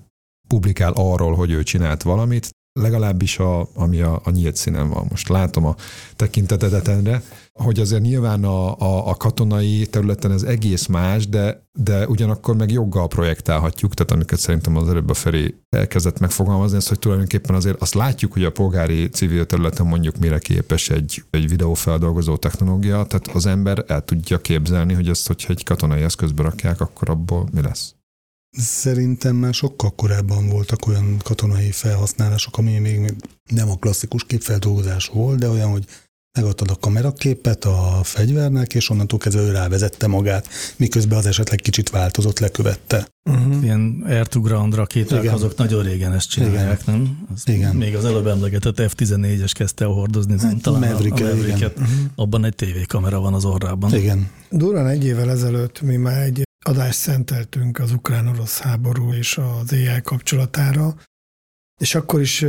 publikál 0.48 0.92
arról, 0.96 1.36
hogy 1.36 1.52
ő 1.52 1.64
csinált 1.64 2.04
valamit, 2.04 2.50
legalábbis 2.80 3.40
a, 3.40 3.68
ami 3.74 4.02
a, 4.02 4.22
a 4.24 4.30
nyílt 4.30 4.56
színen 4.56 4.90
van. 4.90 5.06
Most 5.10 5.30
látom 5.30 5.66
a 5.66 5.76
tekintetedetenre, 6.16 7.22
hogy 7.60 7.80
azért 7.80 8.02
nyilván 8.02 8.44
a, 8.44 8.80
a, 8.80 9.10
a 9.10 9.16
katonai 9.16 9.88
területen 9.90 10.32
ez 10.32 10.44
egész 10.44 10.86
más, 10.86 11.28
de, 11.28 11.68
de 11.80 12.08
ugyanakkor 12.08 12.56
meg 12.56 12.72
joggal 12.72 13.08
projektálhatjuk, 13.08 13.94
tehát 13.94 14.12
amiket 14.12 14.40
szerintem 14.40 14.76
az 14.76 14.90
előbb 14.90 15.10
a 15.10 15.14
Feri 15.14 15.56
elkezdett 15.70 16.20
megfogalmazni, 16.20 16.78
ez, 16.78 16.88
hogy 16.88 17.00
tulajdonképpen 17.00 17.56
azért 17.56 17.82
azt 17.82 17.94
látjuk, 17.94 18.34
hogy 18.34 18.44
a 18.44 18.52
polgári 18.52 19.10
civil 19.10 19.46
területen 19.46 19.86
mondjuk 19.86 20.18
mire 20.18 20.40
képes 20.40 20.90
egy, 20.90 21.24
egy 21.30 21.50
videófeldolgozó 21.50 22.38
technológia, 22.38 23.04
tehát 23.04 23.28
az 23.28 23.46
ember 23.46 23.84
el 23.88 24.06
tudja 24.06 24.38
képzelni, 24.42 24.94
hogy 24.94 25.10
ezt, 25.10 25.28
hogyha 25.28 25.54
egy 25.54 25.64
katonai 25.64 26.02
eszközbe 26.02 26.44
rakják, 26.44 26.82
akkor 26.82 27.10
abból 27.10 27.48
mi 27.54 27.62
lesz. 27.62 27.96
Szerintem 28.58 29.36
már 29.36 29.54
sokkal 29.54 29.96
korábban 29.96 30.50
voltak 30.50 30.88
olyan 30.88 31.18
katonai 31.24 31.72
felhasználások, 31.72 32.58
ami 32.58 32.78
még 32.78 33.14
nem 33.50 33.70
a 33.70 33.76
klasszikus 33.76 34.24
képfeldolgozás 34.24 35.08
volt, 35.08 35.40
de 35.40 35.50
olyan, 35.50 35.72
hogy 35.72 35.86
megadtad 36.34 36.70
a 36.70 36.76
kameraképet 36.76 37.66
a 37.66 38.00
fegyvernek, 38.04 38.74
és 38.74 38.90
onnantól 38.90 39.20
kezdve 39.20 39.42
ő 39.42 39.52
rávezette 39.52 40.08
magát, 40.08 40.48
miközben 40.76 41.18
az 41.18 41.26
esetleg 41.26 41.60
kicsit 41.60 41.90
változott, 41.90 42.40
lekövette. 42.40 43.08
Uh-huh. 43.30 43.64
Ilyen 43.64 44.04
air 44.08 44.28
to 44.28 44.42
ground 44.42 44.76
rakéták, 44.76 45.22
Igen. 45.22 45.34
azok 45.34 45.56
nagyon 45.58 45.84
régen 45.84 46.14
ezt 46.14 46.30
csinálják, 46.30 46.82
Igen. 46.82 47.00
nem? 47.00 47.28
Az 47.34 47.44
Igen. 47.46 47.76
Még 47.76 47.96
az 47.96 48.06
előbb 48.06 48.28
emlegetett 48.28 48.82
F-14-es 48.82 49.52
kezdte 49.54 49.86
el 49.86 49.92
hordozni? 49.92 50.40
Hát, 50.40 50.62
Talán 50.62 50.80
Maverick, 50.80 51.12
a, 51.12 51.16
a 51.16 51.20
igen. 51.20 51.36
Mavericket. 51.36 51.80
Abban 52.16 52.46
egy 52.46 52.56
tévékamera 52.56 53.20
van 53.20 53.34
az 53.34 53.46
orrában. 53.46 53.96
Igen. 53.96 54.30
Durván 54.50 54.88
egy 54.88 55.06
évvel 55.06 55.30
ezelőtt 55.30 55.82
mi 55.82 55.96
már 55.96 56.22
egy 56.22 56.44
adást 56.66 57.00
szenteltünk 57.00 57.80
az 57.80 57.92
ukrán-orosz 57.92 58.60
háború 58.60 59.14
és 59.14 59.38
az 59.38 59.72
AI 59.72 60.02
kapcsolatára, 60.04 60.96
és 61.82 61.96
akkor 61.96 62.22
is 62.22 62.46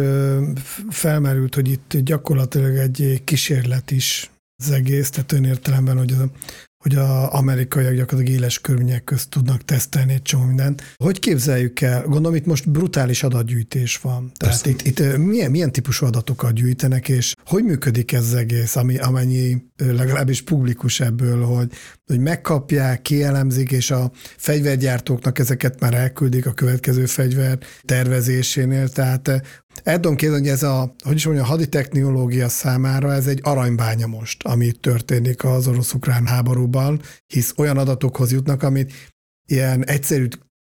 felmerült, 0.89 1.55
hogy 1.55 1.69
itt 1.69 1.97
gyakorlatilag 1.97 2.77
egy 2.77 3.21
kísérlet 3.25 3.91
is 3.91 4.31
az 4.57 4.71
egész, 4.71 5.11
tehát 5.11 5.33
ön 5.33 5.45
értelemben, 5.45 5.99
hogy 5.99 6.13
a, 6.13 6.31
hogy 6.83 6.95
a 6.95 7.35
amerikaiak 7.35 7.95
gyakorlatilag 7.95 8.41
éles 8.41 8.61
körülmények 8.61 9.05
közt 9.05 9.29
tudnak 9.29 9.65
tesztelni 9.65 10.13
egy 10.13 10.23
csomó 10.23 10.45
mindent. 10.45 10.83
Hogy 10.97 11.19
képzeljük 11.19 11.81
el? 11.81 12.03
Gondolom, 12.03 12.35
itt 12.35 12.47
most 12.47 12.71
brutális 12.71 13.23
adatgyűjtés 13.23 13.97
van. 13.97 14.33
Tehát 14.37 14.67
itt, 14.67 14.83
itt 14.83 15.17
milyen, 15.17 15.51
milyen 15.51 15.73
típusú 15.73 16.07
adatokat 16.07 16.53
gyűjtenek, 16.53 17.09
és 17.09 17.35
hogy 17.45 17.65
működik 17.65 18.13
ez 18.13 18.33
egész, 18.33 18.77
ami, 18.77 18.99
amennyi 18.99 19.71
legalábbis 19.77 20.43
publikus 20.43 21.01
ebből, 21.01 21.45
hogy, 21.45 21.73
hogy 22.07 22.19
megkapják, 22.19 23.03
kielemzik, 23.03 23.71
és 23.71 23.91
a 23.91 24.11
fegyvergyártóknak 24.37 25.39
ezeket 25.39 25.81
már 25.81 25.95
elküldik 25.95 26.47
a 26.47 26.53
következő 26.53 27.07
fegyver 27.07 27.59
tervezésénél. 27.85 28.89
Tehát 28.89 29.29
eh, 29.29 29.41
el 29.83 30.01
tudom 30.01 30.33
hogy 30.33 30.49
ez 30.49 30.63
a, 30.63 30.95
hogy 31.05 31.15
is 31.15 31.25
mondjam, 31.25 31.47
a 31.47 31.49
haditechnológia 31.49 32.49
számára 32.49 33.13
ez 33.13 33.27
egy 33.27 33.41
aranybánya 33.43 34.07
most, 34.07 34.43
ami 34.43 34.73
történik 34.73 35.45
az 35.45 35.69
orosz-ukrán 35.69 36.27
háborúban, 36.27 37.01
hisz 37.27 37.55
olyan 37.57 37.79
adatokhoz 37.79 38.33
jutnak, 38.33 38.63
amit 38.63 38.93
ilyen 39.47 39.87
egyszerű 39.87 40.29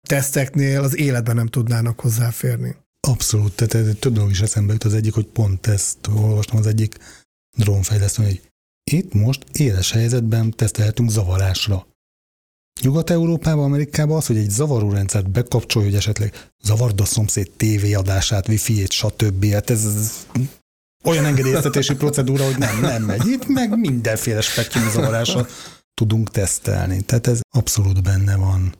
teszteknél 0.07 0.81
az 0.81 0.97
életben 0.97 1.36
nem 1.36 1.47
tudnának 1.47 1.99
hozzáférni. 1.99 2.75
Abszolút, 3.07 3.55
tehát 3.55 3.97
több 3.99 4.13
dolog 4.13 4.29
is 4.29 4.41
eszembe 4.41 4.71
jut. 4.71 4.83
Az 4.83 4.93
egyik, 4.93 5.13
hogy 5.13 5.25
pont 5.25 5.67
ezt 5.67 6.07
olvastam 6.07 6.57
az 6.57 6.67
egyik 6.67 6.97
drónfejlesztő, 7.57 8.23
hogy 8.23 8.41
itt 8.91 9.13
most 9.13 9.45
éles 9.51 9.91
helyzetben 9.91 10.51
tesztelhetünk 10.51 11.10
zavarásra. 11.10 11.88
Nyugat-Európában, 12.82 13.63
Amerikában 13.63 14.18
az, 14.18 14.26
hogy 14.26 14.38
egy 14.38 14.50
zavaró 14.50 14.92
rendszert 14.92 15.30
bekapcsolja, 15.30 15.88
hogy 15.88 15.98
esetleg 15.98 16.52
zavard 16.63 17.00
a 17.00 17.06
szomszéd 17.06 17.52
tévéadását, 17.58 18.48
wifi-ét, 18.48 18.92
stb. 18.92 19.46
Hát 19.46 19.70
ez 19.70 19.86
olyan 21.04 21.26
engedélyeztetési 21.26 21.96
procedúra, 21.96 22.46
hogy 22.46 22.58
nem, 22.58 22.80
nem 22.80 23.04
megy. 23.04 23.28
Itt 23.28 23.48
meg 23.48 23.80
mindenféle 23.80 24.42
spektrum 24.42 24.90
zavarásra 24.90 25.48
tudunk 25.94 26.32
tesztelni. 26.32 27.02
Tehát 27.02 27.28
ez 27.28 27.40
abszolút 27.56 28.04
benne 28.04 28.36
van. 28.36 28.76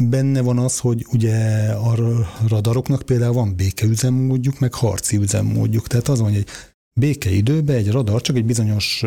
Benne 0.00 0.40
van 0.40 0.58
az, 0.58 0.78
hogy 0.78 1.06
ugye 1.12 1.66
a 1.68 1.94
radaroknak 2.48 3.02
például 3.02 3.32
van 3.32 3.56
békeüzemmódjuk, 3.56 4.58
meg 4.58 4.74
harci 4.74 5.16
üzemmódjuk. 5.16 5.86
Tehát 5.86 6.08
az 6.08 6.20
van, 6.20 6.28
hogy 6.28 6.38
egy 6.38 6.48
békeidőben 7.00 7.76
egy 7.76 7.90
radar 7.90 8.20
csak 8.20 8.36
egy 8.36 8.44
bizonyos 8.44 9.04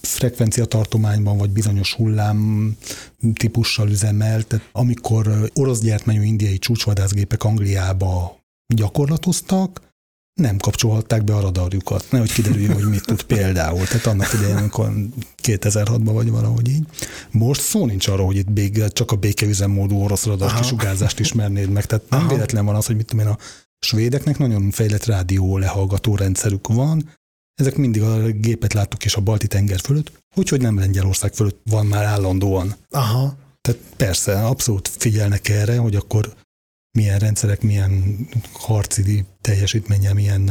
frekvenciatartományban, 0.00 1.36
vagy 1.36 1.50
bizonyos 1.50 1.94
hullám 1.94 2.70
típussal 3.34 3.88
üzemel. 3.88 4.42
Tehát 4.42 4.68
amikor 4.72 5.50
orosz 5.54 5.80
gyártmányú 5.80 6.22
indiai 6.22 6.58
csúcsvadászgépek 6.58 7.44
Angliába 7.44 8.40
gyakorlatoztak, 8.74 9.86
nem 10.40 10.56
kapcsolhatták 10.56 11.24
be 11.24 11.34
a 11.34 11.40
radarjukat. 11.40 12.06
Nehogy 12.10 12.32
kiderüljön, 12.32 12.72
hogy 12.72 12.88
mit 12.88 13.04
tud 13.04 13.22
például. 13.22 13.86
Tehát 13.86 14.06
annak 14.06 14.32
idején, 14.32 14.56
amikor 14.56 14.92
2006-ban 15.42 16.10
vagy 16.12 16.30
valahogy 16.30 16.68
így. 16.68 16.86
Most 17.30 17.60
szó 17.60 17.86
nincs 17.86 18.08
arról, 18.08 18.26
hogy 18.26 18.36
itt 18.36 18.50
béke, 18.50 18.88
csak 18.88 19.10
a 19.10 19.16
békeüzemmódú 19.16 20.02
orosz 20.02 20.24
radar 20.24 20.48
Aha. 20.48 20.60
kisugárzást 20.60 21.20
ismernéd 21.20 21.70
meg. 21.70 21.86
Tehát 21.86 22.10
nem 22.10 22.20
Aha. 22.20 22.28
véletlen 22.28 22.64
van 22.64 22.74
az, 22.74 22.86
hogy 22.86 22.96
mit 22.96 23.06
tudom 23.06 23.26
én, 23.26 23.32
a 23.32 23.38
svédeknek 23.78 24.38
nagyon 24.38 24.70
fejlett 24.70 25.04
rádió 25.04 25.58
lehallgató 25.58 26.16
rendszerük 26.16 26.68
van, 26.68 27.08
ezek 27.56 27.76
mindig 27.76 28.02
a 28.02 28.30
gépet 28.30 28.72
láttuk 28.72 29.04
és 29.04 29.14
a 29.14 29.20
balti 29.20 29.46
tenger 29.46 29.80
fölött, 29.80 30.12
úgyhogy 30.34 30.60
nem 30.60 30.78
Lengyelország 30.78 31.34
fölött 31.34 31.60
van 31.64 31.86
már 31.86 32.04
állandóan. 32.04 32.74
Aha. 32.90 33.36
Tehát 33.60 33.80
persze, 33.96 34.46
abszolút 34.46 34.88
figyelnek 34.88 35.48
erre, 35.48 35.78
hogy 35.78 35.94
akkor 35.94 36.34
milyen 36.98 37.18
rendszerek, 37.18 37.62
milyen 37.62 38.16
harci 38.52 39.24
teljesítménnyel, 39.40 40.14
milyen 40.14 40.50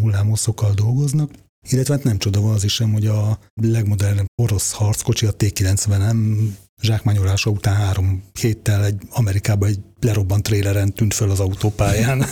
hullámhosszokkal 0.00 0.72
dolgoznak. 0.74 1.30
Illetve 1.68 1.94
hát 1.94 2.04
nem 2.04 2.18
csoda 2.18 2.40
van 2.40 2.54
az 2.54 2.64
is 2.64 2.74
sem, 2.74 2.92
hogy 2.92 3.06
a 3.06 3.38
legmodernebb 3.54 4.26
orosz 4.42 4.72
harckocsi, 4.72 5.26
a 5.26 5.32
T-90M 5.32 6.36
zsákmányolása 6.82 7.50
után 7.50 7.74
három 7.74 8.22
héttel 8.40 8.84
egy 8.84 9.02
Amerikában 9.10 9.68
egy 9.68 9.80
lerobbant 10.00 10.42
tréleren 10.42 10.92
tűnt 10.92 11.14
föl 11.14 11.30
az 11.30 11.40
autópályán. 11.40 12.24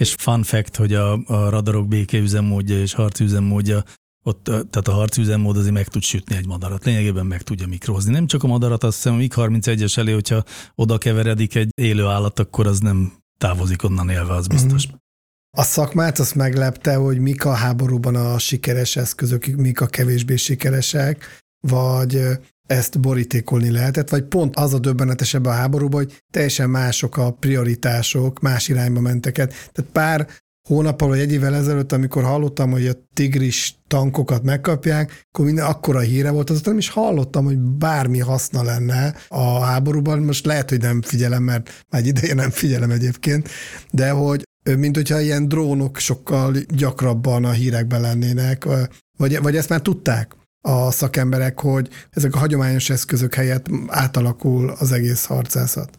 És 0.00 0.14
fun 0.18 0.42
fact, 0.42 0.76
hogy 0.76 0.94
a, 0.94 1.12
a 1.12 1.48
radarok 1.48 1.88
békeüzemmódja 1.88 2.80
és 2.80 2.92
harcüzemmódja, 2.92 3.82
ott, 4.24 4.44
tehát 4.44 4.88
a 4.88 4.92
harcüzemmód 4.92 5.56
azért 5.56 5.74
meg 5.74 5.88
tud 5.88 6.02
sütni 6.02 6.36
egy 6.36 6.46
madarat. 6.46 6.84
Lényegében 6.84 7.26
meg 7.26 7.42
tudja 7.42 7.66
mikrozni. 7.66 8.12
Nem 8.12 8.26
csak 8.26 8.42
a 8.42 8.46
madarat, 8.46 8.84
azt 8.84 8.96
hiszem 8.96 9.14
a 9.14 9.16
MiG-31-es 9.16 9.98
elé, 9.98 10.12
hogyha 10.12 10.44
oda 10.74 10.98
keveredik 10.98 11.54
egy 11.54 11.70
élő 11.74 12.06
állat, 12.06 12.38
akkor 12.38 12.66
az 12.66 12.78
nem 12.78 13.12
távozik 13.38 13.82
onnan 13.82 14.08
élve, 14.08 14.34
az 14.34 14.46
biztos. 14.46 14.86
Mhm. 14.86 14.96
A 15.58 15.62
szakmát 15.62 16.18
azt 16.18 16.34
meglepte, 16.34 16.94
hogy 16.94 17.18
mik 17.18 17.44
a 17.44 17.52
háborúban 17.52 18.14
a 18.14 18.38
sikeres 18.38 18.96
eszközök, 18.96 19.46
mik 19.46 19.80
a 19.80 19.86
kevésbé 19.86 20.36
sikeresek, 20.36 21.40
vagy 21.66 22.22
ezt 22.70 23.00
borítékolni 23.00 23.70
lehetett, 23.70 24.10
vagy 24.10 24.22
pont 24.22 24.56
az 24.56 24.74
a 24.74 24.78
döbbenetes 24.78 25.34
ebben 25.34 25.52
a 25.52 25.56
háborúban, 25.56 26.02
hogy 26.04 26.22
teljesen 26.32 26.70
mások 26.70 27.16
a 27.16 27.30
prioritások, 27.30 28.40
más 28.40 28.68
irányba 28.68 29.00
mentek 29.00 29.38
el. 29.38 29.46
Tehát 29.46 29.90
pár 29.92 30.26
hónappal 30.68 31.08
vagy 31.08 31.18
egy 31.18 31.32
évvel 31.32 31.54
ezelőtt, 31.54 31.92
amikor 31.92 32.22
hallottam, 32.22 32.70
hogy 32.70 32.86
a 32.86 32.92
tigris 33.14 33.74
tankokat 33.86 34.42
megkapják, 34.42 35.26
akkor 35.28 35.44
minden 35.44 35.64
akkora 35.64 36.00
híre 36.00 36.30
volt, 36.30 36.50
azután 36.50 36.70
nem 36.70 36.78
is 36.78 36.88
hallottam, 36.88 37.44
hogy 37.44 37.58
bármi 37.58 38.18
haszna 38.18 38.62
lenne 38.62 39.14
a 39.28 39.60
háborúban. 39.60 40.18
Most 40.18 40.46
lehet, 40.46 40.68
hogy 40.68 40.80
nem 40.80 41.02
figyelem, 41.02 41.42
mert 41.42 41.84
már 41.90 42.00
egy 42.00 42.06
ideje 42.06 42.34
nem 42.34 42.50
figyelem 42.50 42.90
egyébként, 42.90 43.48
de 43.90 44.10
hogy 44.10 44.42
mint 44.76 44.96
hogyha 44.96 45.20
ilyen 45.20 45.48
drónok 45.48 45.98
sokkal 45.98 46.56
gyakrabban 46.68 47.44
a 47.44 47.50
hírekben 47.50 48.00
lennének, 48.00 48.64
vagy, 49.18 49.38
vagy 49.42 49.56
ezt 49.56 49.68
már 49.68 49.80
tudták 49.80 50.38
a 50.60 50.90
szakemberek, 50.90 51.60
hogy 51.60 51.88
ezek 52.10 52.34
a 52.34 52.38
hagyományos 52.38 52.90
eszközök 52.90 53.34
helyett 53.34 53.66
átalakul 53.86 54.70
az 54.70 54.92
egész 54.92 55.24
harcászat. 55.24 55.98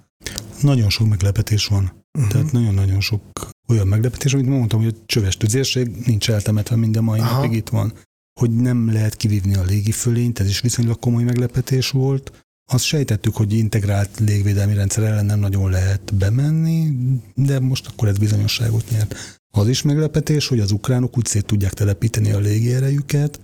Nagyon 0.61 0.89
sok 0.89 1.07
meglepetés 1.07 1.65
van. 1.65 1.91
Uh-huh. 2.17 2.31
Tehát 2.31 2.51
nagyon-nagyon 2.51 2.99
sok 2.99 3.21
olyan 3.67 3.87
meglepetés, 3.87 4.33
amit 4.33 4.47
mondtam, 4.47 4.83
hogy 4.83 4.95
a 4.95 5.03
csöves 5.05 5.37
tüzérség 5.37 5.91
nincs 6.05 6.29
eltemetve 6.29 6.75
minden 6.75 7.03
mai 7.03 7.19
Aha. 7.19 7.35
napig 7.35 7.57
itt 7.57 7.69
van. 7.69 7.93
Hogy 8.39 8.55
nem 8.55 8.91
lehet 8.91 9.15
kivívni 9.15 9.55
a 9.55 9.63
légifölényt, 9.63 10.39
ez 10.39 10.47
is 10.47 10.61
viszonylag 10.61 10.99
komoly 10.99 11.23
meglepetés 11.23 11.89
volt. 11.89 12.31
Azt 12.71 12.83
sejtettük, 12.83 13.35
hogy 13.35 13.53
integrált 13.53 14.19
légvédelmi 14.19 14.73
rendszer 14.73 15.03
ellen 15.03 15.25
nem 15.25 15.39
nagyon 15.39 15.69
lehet 15.69 16.15
bemenni, 16.15 16.91
de 17.35 17.59
most 17.59 17.87
akkor 17.87 18.07
ez 18.07 18.17
bizonyosságot 18.17 18.89
nyert. 18.89 19.15
Az 19.51 19.67
is 19.67 19.81
meglepetés, 19.81 20.47
hogy 20.47 20.59
az 20.59 20.71
ukránok 20.71 21.17
úgy 21.17 21.25
szét 21.25 21.45
tudják 21.45 21.73
telepíteni 21.73 22.31
a 22.31 22.39
légierejüket, 22.39 23.39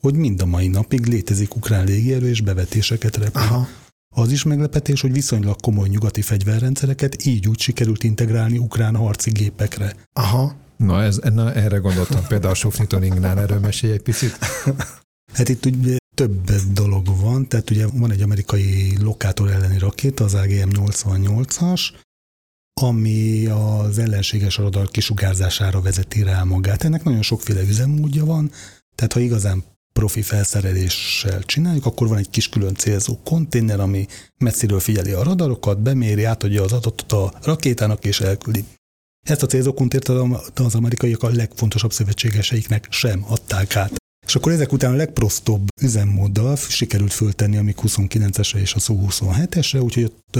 hogy 0.00 0.14
mind 0.14 0.42
a 0.42 0.46
mai 0.46 0.68
napig 0.68 1.06
létezik 1.06 1.56
ukrán 1.56 1.84
légierő, 1.84 2.28
és 2.28 2.40
bevetéseket 2.40 3.16
repül. 3.16 3.42
Aha. 3.42 3.68
Az 4.14 4.32
is 4.32 4.42
meglepetés, 4.42 5.00
hogy 5.00 5.12
viszonylag 5.12 5.60
komoly 5.60 5.88
nyugati 5.88 6.22
fegyverrendszereket 6.22 7.26
így 7.26 7.48
úgy 7.48 7.60
sikerült 7.60 8.04
integrálni 8.04 8.58
ukrán 8.58 8.96
harci 8.96 9.30
gépekre. 9.30 9.94
Aha. 10.12 10.54
Na, 10.76 11.02
ez, 11.02 11.16
na 11.16 11.52
erre 11.52 11.76
gondoltam. 11.76 12.26
Például 12.26 12.54
Sofnitoningnál 12.54 13.38
erről 13.38 13.58
mesélj 13.58 13.92
egy 13.92 14.02
picit. 14.02 14.38
Hát 15.32 15.48
itt 15.48 15.66
ugye 15.66 15.96
több 16.14 16.50
dolog 16.72 17.06
van, 17.20 17.48
tehát 17.48 17.70
ugye 17.70 17.86
van 17.86 18.10
egy 18.10 18.22
amerikai 18.22 18.96
lokátor 19.02 19.50
elleni 19.50 19.78
rakéta, 19.78 20.24
az 20.24 20.34
AGM-88-as, 20.34 21.80
ami 22.80 23.46
az 23.46 23.98
ellenséges 23.98 24.56
radar 24.56 24.90
kisugárzására 24.90 25.80
vezeti 25.80 26.22
rá 26.22 26.42
magát. 26.42 26.84
Ennek 26.84 27.04
nagyon 27.04 27.22
sokféle 27.22 27.62
üzemmódja 27.62 28.24
van, 28.24 28.50
tehát 28.94 29.12
ha 29.12 29.20
igazán 29.20 29.64
profi 29.92 30.22
felszereléssel 30.22 31.42
csináljuk, 31.42 31.86
akkor 31.86 32.08
van 32.08 32.18
egy 32.18 32.30
kis 32.30 32.48
külön 32.48 32.74
célzó 32.74 33.18
konténer, 33.24 33.80
ami 33.80 34.06
messziről 34.38 34.80
figyeli 34.80 35.12
a 35.12 35.22
radarokat, 35.22 35.80
beméri, 35.80 36.24
átadja 36.24 36.62
az 36.62 36.72
adatot 36.72 37.12
a 37.12 37.32
rakétának 37.42 38.04
és 38.04 38.20
elküldi. 38.20 38.64
Ezt 39.26 39.42
a 39.42 39.46
célzókuntért 39.46 40.08
az 40.54 40.74
amerikaiak 40.74 41.22
a 41.22 41.28
legfontosabb 41.28 41.92
szövetségeseiknek 41.92 42.86
sem 42.90 43.24
adták 43.28 43.76
át. 43.76 43.98
És 44.26 44.36
akkor 44.36 44.52
ezek 44.52 44.72
után 44.72 44.92
a 44.92 44.96
legprosztóbb 44.96 45.68
üzemmóddal 45.82 46.56
sikerült 46.56 47.12
föltenni 47.12 47.56
a 47.56 47.62
MiG-29-esre 47.62 48.56
és 48.56 48.74
a 48.74 48.78
Su-27-esre, 48.78 49.82
úgyhogy 49.82 50.04
ott 50.04 50.36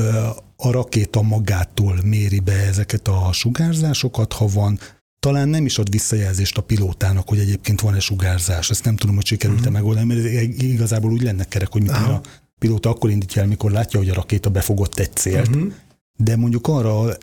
a 0.56 0.70
rakéta 0.70 1.22
magától 1.22 2.00
méri 2.04 2.40
be 2.40 2.52
ezeket 2.52 3.08
a 3.08 3.32
sugárzásokat, 3.32 4.32
ha 4.32 4.46
van, 4.46 4.78
talán 5.20 5.48
nem 5.48 5.64
is 5.64 5.78
ad 5.78 5.90
visszajelzést 5.90 6.58
a 6.58 6.62
pilótának, 6.62 7.28
hogy 7.28 7.38
egyébként 7.38 7.80
van-e 7.80 8.00
sugárzás. 8.00 8.70
Ezt 8.70 8.84
nem 8.84 8.96
tudom, 8.96 9.14
hogy 9.14 9.26
sikerült-e 9.26 9.60
uh-huh. 9.60 9.74
megoldani, 9.74 10.06
mert 10.14 10.42
igazából 10.62 11.12
úgy 11.12 11.22
lenne 11.22 11.44
kerek, 11.44 11.72
hogy 11.72 11.88
a 11.88 12.20
pilóta 12.58 12.88
akkor 12.88 13.10
indítja 13.10 13.42
el, 13.42 13.48
mikor 13.48 13.70
látja, 13.70 13.98
hogy 13.98 14.08
a 14.08 14.14
rakéta 14.14 14.50
befogott 14.50 14.98
egy 14.98 15.12
célt. 15.12 15.48
Uh-huh. 15.48 15.72
De 16.16 16.36
mondjuk 16.36 16.68
arra 16.68 17.16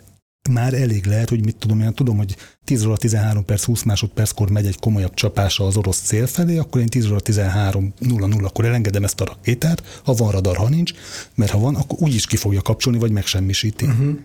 már 0.50 0.74
elég 0.74 1.06
lehet, 1.06 1.28
hogy 1.28 1.44
mit 1.44 1.56
tudom, 1.56 1.80
én 1.80 1.94
tudom, 1.94 2.16
hogy 2.16 2.36
10 2.64 2.84
óra 2.84 2.96
13 2.96 3.44
perc, 3.44 3.64
20 3.64 3.82
másodperckor 3.82 4.50
megy 4.50 4.66
egy 4.66 4.78
komolyabb 4.78 5.14
csapása 5.14 5.66
az 5.66 5.76
orosz 5.76 6.00
cél 6.00 6.26
felé, 6.26 6.58
akkor 6.58 6.80
én 6.80 6.86
10 6.86 7.06
óra 7.06 7.20
13 7.20 7.92
0 7.98 8.28
akkor 8.42 8.64
elengedem 8.64 9.04
ezt 9.04 9.20
a 9.20 9.24
rakétát, 9.24 10.00
ha 10.04 10.12
van 10.12 10.30
radar, 10.30 10.56
ha 10.56 10.68
nincs, 10.68 10.92
mert 11.34 11.50
ha 11.50 11.58
van, 11.58 11.74
akkor 11.74 11.98
úgy 12.00 12.14
is 12.14 12.26
ki 12.26 12.36
fogja 12.36 12.62
kapcsolni, 12.62 12.98
vagy 12.98 13.10
megsemmisíti. 13.10 13.84
Uh-huh. 13.84 14.18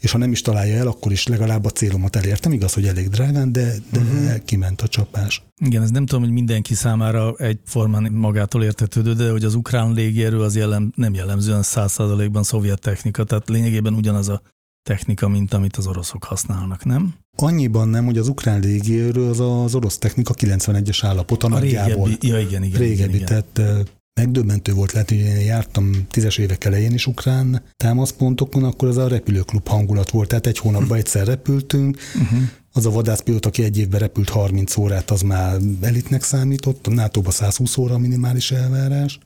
És 0.00 0.10
ha 0.10 0.18
nem 0.18 0.32
is 0.32 0.40
találja 0.40 0.76
el, 0.76 0.86
akkor 0.86 1.12
is 1.12 1.26
legalább 1.26 1.64
a 1.64 1.70
célomat 1.70 2.16
elértem. 2.16 2.52
Igaz, 2.52 2.72
hogy 2.72 2.86
elég 2.86 3.08
drágán, 3.08 3.52
de, 3.52 3.74
de 3.90 3.98
uh-huh. 3.98 4.44
kiment 4.44 4.80
a 4.80 4.88
csapás. 4.88 5.42
Igen, 5.64 5.82
ez 5.82 5.90
nem 5.90 6.06
tudom, 6.06 6.22
hogy 6.22 6.32
mindenki 6.32 6.74
számára 6.74 7.34
egyformán 7.36 8.12
magától 8.12 8.64
értetődő, 8.64 9.12
de 9.12 9.30
hogy 9.30 9.44
az 9.44 9.54
ukrán 9.54 9.92
légierő 9.92 10.40
az 10.40 10.56
jellem, 10.56 10.92
nem 10.96 11.14
jellemzően 11.14 11.62
száz 11.62 11.92
százalékban 11.92 12.42
szovjet 12.42 12.80
technika, 12.80 13.24
tehát 13.24 13.48
lényegében 13.48 13.94
ugyanaz 13.94 14.28
a 14.28 14.42
technika, 14.82 15.28
mint 15.28 15.54
amit 15.54 15.76
az 15.76 15.86
oroszok 15.86 16.24
használnak, 16.24 16.84
nem? 16.84 17.14
Annyiban 17.36 17.88
nem, 17.88 18.04
hogy 18.04 18.18
az 18.18 18.28
ukrán 18.28 18.60
légierő 18.60 19.28
az 19.28 19.40
az 19.40 19.74
orosz 19.74 19.98
technika 19.98 20.34
91-es 20.34 20.98
állapota 21.02 21.46
a 21.46 21.50
nagyjából. 21.50 22.04
Régebbi, 22.04 22.28
ja 22.28 22.38
igen, 22.38 22.62
igen. 22.62 22.80
Régebbi, 22.80 23.14
igen, 23.14 23.32
igen. 23.32 23.44
tehát 23.56 23.88
megdöbbentő 24.14 24.72
volt 24.72 24.92
lehet, 24.92 25.08
hogy 25.08 25.18
én 25.18 25.40
jártam 25.40 26.06
tízes 26.10 26.38
évek 26.38 26.64
elején 26.64 26.92
is 26.92 27.06
ukrán 27.06 27.62
támaszpontokon, 27.76 28.64
akkor 28.64 28.88
az 28.88 28.96
a 28.96 29.08
repülőklub 29.08 29.68
hangulat 29.68 30.10
volt, 30.10 30.28
tehát 30.28 30.46
egy 30.46 30.58
hónapban 30.58 30.98
egyszer 30.98 31.26
repültünk, 31.26 31.98
uh-huh. 32.14 32.38
az 32.72 32.86
a 32.86 32.90
vadászpilóta, 32.90 33.48
aki 33.48 33.62
egy 33.62 33.78
évben 33.78 34.00
repült 34.00 34.28
30 34.28 34.76
órát, 34.76 35.10
az 35.10 35.22
már 35.22 35.56
elitnek 35.80 36.22
számított, 36.22 36.86
a 36.86 36.90
nato 36.90 37.30
120 37.30 37.76
óra 37.76 37.94
a 37.94 37.98
minimális 37.98 38.50
elvárás, 38.50 39.18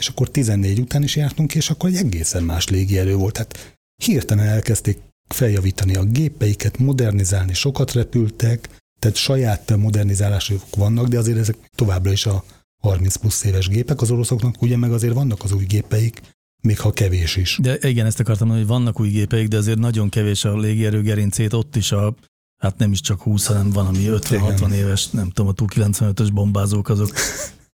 és 0.00 0.08
akkor 0.08 0.30
14 0.30 0.78
után 0.78 1.02
is 1.02 1.16
jártunk, 1.16 1.54
és 1.54 1.70
akkor 1.70 1.88
egy 1.88 1.96
egészen 1.96 2.42
más 2.42 2.68
légierő 2.68 3.14
volt. 3.14 3.32
Tehát 3.32 3.76
hirtelen 4.04 4.46
elkezdték 4.46 4.98
feljavítani 5.28 5.94
a 5.94 6.04
gépeiket, 6.04 6.78
modernizálni, 6.78 7.54
sokat 7.54 7.92
repültek, 7.92 8.68
tehát 8.98 9.16
saját 9.16 9.76
modernizálások 9.76 10.76
vannak, 10.76 11.06
de 11.06 11.18
azért 11.18 11.38
ezek 11.38 11.56
továbbra 11.76 12.12
is 12.12 12.26
a 12.26 12.44
30 12.86 13.16
plusz 13.16 13.44
éves 13.44 13.68
gépek, 13.68 14.00
az 14.00 14.10
oroszoknak 14.10 14.62
ugye 14.62 14.76
meg 14.76 14.92
azért 14.92 15.14
vannak 15.14 15.44
az 15.44 15.52
új 15.52 15.64
gépeik, 15.64 16.20
még 16.62 16.80
ha 16.80 16.90
kevés 16.90 17.36
is. 17.36 17.58
De 17.62 17.78
igen, 17.80 18.06
ezt 18.06 18.20
akartam 18.20 18.46
mondani, 18.46 18.68
hogy 18.68 18.76
vannak 18.76 19.00
új 19.00 19.08
gépeik, 19.08 19.48
de 19.48 19.56
azért 19.56 19.78
nagyon 19.78 20.08
kevés 20.08 20.44
a 20.44 20.56
légierő 20.56 21.02
gerincét, 21.02 21.52
ott 21.52 21.76
is 21.76 21.92
a 21.92 22.14
hát 22.56 22.78
nem 22.78 22.92
is 22.92 23.00
csak 23.00 23.22
20, 23.22 23.46
hanem 23.46 23.70
van, 23.70 23.86
ami 23.86 24.04
50-60 24.08 24.70
éves, 24.70 25.10
nem 25.10 25.30
tudom, 25.30 25.50
a 25.50 25.52
Tu-95-ös 25.52 26.28
bombázók, 26.32 26.88
azok 26.88 27.10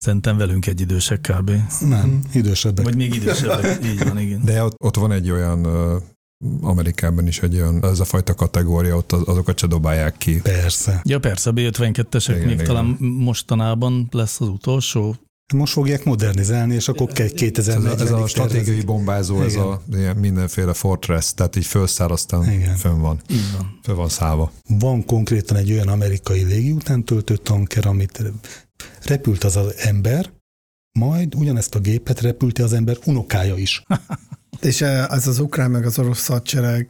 Szerintem 0.03 0.37
velünk 0.37 0.67
egy 0.67 0.81
idősek 0.81 1.21
kb. 1.21 1.51
Nem, 1.81 2.21
idősebbek. 2.33 2.85
Vagy 2.85 2.97
még 2.97 3.15
idősebbek, 3.15 3.85
így 3.85 4.05
van, 4.05 4.19
igen. 4.19 4.45
De 4.45 4.65
ott, 4.65 4.75
ott 4.79 4.97
van 4.97 5.13
egy 5.13 5.31
olyan 5.31 5.67
Amerikában 6.61 7.27
is 7.27 7.41
egy 7.41 7.55
olyan, 7.55 7.85
ez 7.85 8.01
a 8.01 8.05
fajta 8.05 8.35
kategória, 8.35 8.97
ott 8.97 9.13
azokat 9.13 9.59
se 9.59 9.67
dobálják 9.67 10.17
ki. 10.17 10.41
Persze. 10.41 11.01
Ja 11.05 11.19
persze, 11.19 11.51
a 11.51 11.53
B-52-esek 11.53 12.29
igen, 12.29 12.47
még 12.47 12.53
igen. 12.55 12.65
talán 12.65 12.97
mostanában 13.01 14.09
lesz 14.11 14.41
az 14.41 14.49
utolsó. 14.49 15.17
Most 15.55 15.73
fogják 15.73 16.05
modernizálni, 16.05 16.75
és 16.75 16.89
akkor 16.89 17.13
2000 17.13 17.77
Ez, 17.77 18.01
ez 18.01 18.11
a 18.11 18.27
stratégiai 18.27 18.81
bombázó, 18.81 19.35
igen. 19.35 19.47
ez 19.47 19.55
a 19.55 19.83
ilyen 19.93 20.17
mindenféle 20.17 20.73
fortress, 20.73 21.35
tehát 21.35 21.57
így 21.57 21.69
igen. 22.53 22.77
fönn 22.77 23.01
van. 23.01 23.21
Így 23.31 23.53
van. 23.57 23.79
Fönn 23.83 23.97
van 23.97 24.09
szállva. 24.09 24.53
Van 24.69 25.05
konkrétan 25.05 25.57
egy 25.57 25.73
olyan 25.73 25.89
amerikai 25.89 26.43
légi 26.43 26.71
után 26.71 27.05
töltő 27.05 27.37
tanker, 27.37 27.87
amit 27.87 28.23
repült 29.03 29.45
az 29.45 29.57
az 29.57 29.75
ember, 29.77 30.33
majd 30.99 31.35
ugyanezt 31.35 31.75
a 31.75 31.79
gépet 31.79 32.21
repülte 32.21 32.63
az 32.65 32.73
ember 32.73 32.97
unokája 33.05 33.57
is. 33.57 33.83
És 34.61 34.81
ez 34.81 35.27
az 35.27 35.39
ukrán 35.39 35.71
meg 35.71 35.87
az 35.87 35.99
orosz 35.99 36.27
hadsereg 36.27 36.89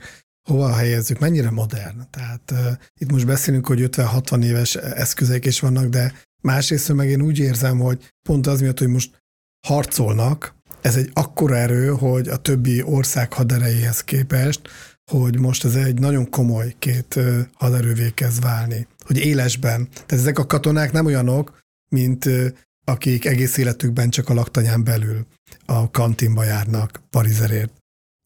hova 0.49 0.73
helyezzük, 0.73 1.19
mennyire 1.19 1.51
modern. 1.51 2.01
Tehát 2.11 2.51
uh, 2.51 2.59
itt 2.99 3.11
most 3.11 3.27
beszélünk, 3.27 3.67
hogy 3.67 3.89
50-60 3.91 4.45
éves 4.45 4.75
eszközeik 4.75 5.45
is 5.45 5.61
vannak, 5.61 5.87
de 5.87 6.15
másrészt 6.43 6.93
meg 6.93 7.09
én 7.09 7.23
úgy 7.23 7.39
érzem, 7.39 7.79
hogy 7.79 8.13
pont 8.29 8.47
az 8.47 8.61
miatt, 8.61 8.79
hogy 8.79 8.89
most 8.89 9.23
harcolnak, 9.67 10.55
ez 10.81 10.97
egy 10.97 11.11
akkora 11.13 11.57
erő, 11.57 11.89
hogy 11.89 12.29
a 12.29 12.37
többi 12.37 12.83
ország 12.83 13.33
haderejéhez 13.33 14.05
képest, 14.05 14.61
hogy 15.11 15.39
most 15.39 15.65
ez 15.65 15.75
egy 15.75 15.99
nagyon 15.99 16.31
komoly 16.31 16.75
két 16.79 17.19
haderővé 17.55 18.11
kezd 18.15 18.43
válni. 18.43 18.87
Hogy 18.99 19.19
élesben. 19.19 19.89
Tehát 19.91 20.13
ezek 20.13 20.39
a 20.39 20.47
katonák 20.47 20.93
nem 20.93 21.07
olyanok, 21.07 21.59
mint 21.89 22.29
akik 22.85 23.24
egész 23.24 23.57
életükben 23.57 24.11
csak 24.11 24.28
a 24.28 24.35
laktanyán 24.35 24.85
belül 24.85 25.26
a 25.66 25.91
kantinba 25.91 26.45
járnak 26.45 27.03
parizerért. 27.11 27.72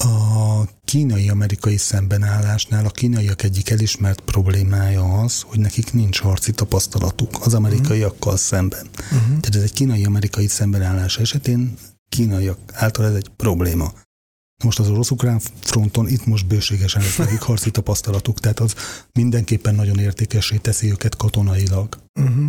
A 0.04 0.64
kínai-amerikai 0.84 1.76
szembenállásnál 1.76 2.84
a 2.84 2.90
kínaiak 2.90 3.42
egyik 3.42 3.70
elismert 3.70 4.20
problémája 4.20 5.20
az, 5.20 5.40
hogy 5.40 5.58
nekik 5.58 5.92
nincs 5.92 6.20
harci 6.20 6.52
tapasztalatuk 6.52 7.46
az 7.46 7.54
amerikaiakkal 7.54 8.36
szemben. 8.36 8.86
Uh-huh. 8.96 9.26
Tehát 9.26 9.54
ez 9.54 9.62
egy 9.62 9.72
kínai-amerikai 9.72 10.46
szembenállás 10.46 11.18
esetén 11.18 11.74
kínaiak 12.08 12.58
által 12.72 13.06
ez 13.06 13.14
egy 13.14 13.28
probléma. 13.36 13.92
Most 14.64 14.78
az 14.78 14.88
orosz-ukrán 14.88 15.40
fronton 15.60 16.08
itt 16.08 16.26
most 16.26 16.46
bőségesen 16.46 17.02
lesz 17.02 17.16
nekik 17.24 17.40
harci 17.40 17.70
tapasztalatuk, 17.70 18.40
tehát 18.40 18.60
az 18.60 18.74
mindenképpen 19.12 19.74
nagyon 19.74 19.98
értékesé 19.98 20.56
teszi 20.56 20.90
őket 20.90 21.16
katonailag. 21.16 21.98
Uh-huh. 22.20 22.46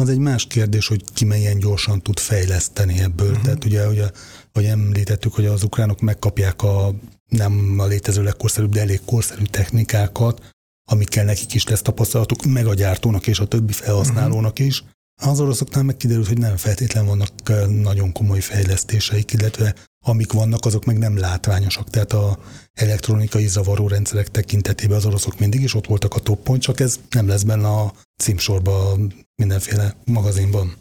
Az 0.00 0.08
egy 0.08 0.18
más 0.18 0.46
kérdés, 0.46 0.86
hogy 0.86 1.04
ki 1.12 1.24
melyen 1.24 1.58
gyorsan 1.58 2.02
tud 2.02 2.18
fejleszteni 2.18 2.98
ebből. 2.98 3.30
Uh-huh. 3.30 3.44
Tehát 3.44 3.64
ugye, 3.64 3.88
ugye, 3.88 4.10
ahogy 4.52 4.68
említettük, 4.68 5.34
hogy 5.34 5.46
az 5.46 5.62
ukránok 5.62 6.00
megkapják 6.00 6.62
a 6.62 6.94
nem 7.28 7.74
a 7.78 7.84
létező 7.84 8.22
legkorszerűbb, 8.22 8.72
de 8.72 8.80
elég 8.80 9.00
korszerű 9.04 9.44
technikákat, 9.44 10.52
amikkel 10.90 11.24
nekik 11.24 11.54
is 11.54 11.68
lesz 11.68 11.82
tapasztalatuk, 11.82 12.44
meg 12.44 12.66
a 12.66 12.74
gyártónak 12.74 13.26
és 13.26 13.38
a 13.38 13.46
többi 13.46 13.72
felhasználónak 13.72 14.58
is. 14.58 14.84
Az 15.22 15.40
oroszoknál 15.40 15.82
meg 15.82 15.96
kiderült, 15.96 16.26
hogy 16.26 16.38
nem 16.38 16.56
feltétlenül 16.56 17.08
vannak 17.08 17.32
nagyon 17.68 18.12
komoly 18.12 18.40
fejlesztéseik, 18.40 19.32
illetve 19.32 19.74
amik 20.04 20.32
vannak, 20.32 20.64
azok 20.64 20.84
meg 20.84 20.98
nem 20.98 21.18
látványosak. 21.18 21.90
Tehát 21.90 22.12
a 22.12 22.38
elektronikai 22.72 23.46
zavaró 23.46 23.88
rendszerek 23.88 24.30
tekintetében 24.30 24.96
az 24.96 25.06
oroszok 25.06 25.38
mindig 25.38 25.62
is 25.62 25.74
ott 25.74 25.86
voltak 25.86 26.14
a 26.14 26.20
toppon, 26.20 26.58
csak 26.58 26.80
ez 26.80 27.00
nem 27.10 27.28
lesz 27.28 27.42
benne 27.42 27.68
a 27.68 27.92
címsorban 28.22 29.14
mindenféle 29.36 29.96
magazinban. 30.04 30.74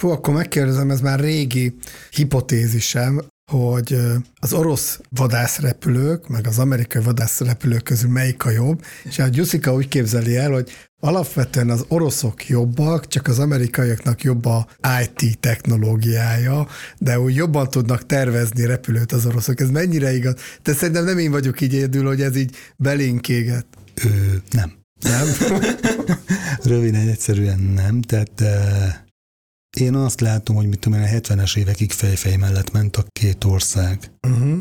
Fú, 0.00 0.08
akkor 0.08 0.34
megkérdezem, 0.34 0.90
ez 0.90 1.00
már 1.00 1.20
régi 1.20 1.74
hipotézisem, 2.10 3.26
hogy 3.52 3.98
az 4.40 4.52
orosz 4.52 5.00
vadászrepülők, 5.10 6.28
meg 6.28 6.46
az 6.46 6.58
amerikai 6.58 7.02
vadászrepülők 7.02 7.82
közül 7.82 8.10
melyik 8.10 8.44
a 8.44 8.50
jobb, 8.50 8.84
és 9.04 9.18
a 9.18 9.28
Gyuszika 9.28 9.74
úgy 9.74 9.88
képzeli 9.88 10.36
el, 10.36 10.50
hogy 10.50 10.70
alapvetően 11.00 11.70
az 11.70 11.84
oroszok 11.88 12.48
jobbak, 12.48 13.08
csak 13.08 13.26
az 13.26 13.38
amerikaiaknak 13.38 14.22
jobb 14.22 14.44
a 14.44 14.66
IT 15.02 15.38
technológiája, 15.38 16.66
de 16.98 17.20
úgy 17.20 17.34
jobban 17.34 17.70
tudnak 17.70 18.06
tervezni 18.06 18.66
repülőt 18.66 19.12
az 19.12 19.26
oroszok. 19.26 19.60
Ez 19.60 19.70
mennyire 19.70 20.14
igaz? 20.14 20.34
De 20.62 20.72
szerintem 20.72 21.04
nem 21.04 21.18
én 21.18 21.30
vagyok 21.30 21.60
így 21.60 21.74
egyedül, 21.74 22.06
hogy 22.06 22.22
ez 22.22 22.36
így 22.36 22.56
belénkéget. 22.76 23.66
Ö, 24.04 24.08
nem. 24.50 24.72
Nem? 25.00 25.26
Röviden, 26.62 27.08
egyszerűen 27.08 27.60
nem. 27.60 28.00
Tehát 28.02 28.42
Én 29.80 29.94
azt 29.94 30.20
látom, 30.20 30.56
hogy 30.56 30.68
mit 30.68 30.78
tudom 30.78 30.98
én, 30.98 31.04
a 31.04 31.10
70-es 31.10 31.56
évekig 31.56 31.92
fejfej 31.92 32.36
mellett 32.36 32.72
ment 32.72 32.96
a 32.96 33.04
két 33.12 33.44
ország. 33.44 34.10
Uh-huh. 34.28 34.58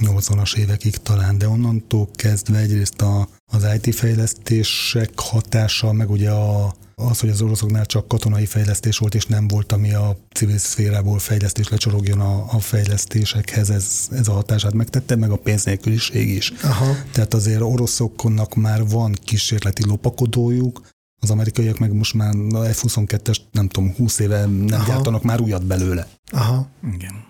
80-as 0.00 0.56
évekig 0.56 0.96
talán, 0.96 1.38
de 1.38 1.48
onnantól 1.48 2.08
kezdve 2.14 2.58
egyrészt 2.58 3.02
a, 3.02 3.28
az 3.52 3.66
IT 3.80 3.94
fejlesztések 3.94 5.10
hatása, 5.16 5.92
meg 5.92 6.10
ugye 6.10 6.30
a, 6.30 6.74
az, 6.94 7.20
hogy 7.20 7.28
az 7.28 7.42
oroszoknál 7.42 7.86
csak 7.86 8.08
katonai 8.08 8.46
fejlesztés 8.46 8.98
volt, 8.98 9.14
és 9.14 9.26
nem 9.26 9.48
volt, 9.48 9.72
ami 9.72 9.92
a 9.92 10.16
civil 10.34 10.58
szférából 10.58 11.18
fejlesztés 11.18 11.68
lecsorogjon 11.68 12.20
a, 12.20 12.44
a 12.52 12.58
fejlesztésekhez, 12.58 13.70
ez, 13.70 14.08
ez 14.10 14.28
a 14.28 14.32
hatását 14.32 14.74
megtette, 14.74 15.16
meg 15.16 15.30
a 15.30 15.36
pénznélküliség 15.36 16.28
is. 16.28 16.52
Aha. 16.62 16.96
Tehát 17.12 17.34
azért 17.34 17.60
oroszoknak 17.60 18.54
már 18.54 18.88
van 18.88 19.12
kísérleti 19.24 19.86
lopakodójuk, 19.86 20.80
az 21.20 21.30
amerikaiak 21.30 21.78
meg 21.78 21.92
most 21.92 22.14
már 22.14 22.34
a 22.34 22.58
F-22-es, 22.58 23.36
nem 23.50 23.68
tudom, 23.68 23.94
20 23.94 24.18
éve 24.18 24.46
nem 24.46 24.66
Aha. 24.70 24.86
gyártanak 24.86 25.22
már 25.22 25.40
újat 25.40 25.66
belőle. 25.66 26.08
Aha. 26.30 26.68
Igen. 26.92 27.24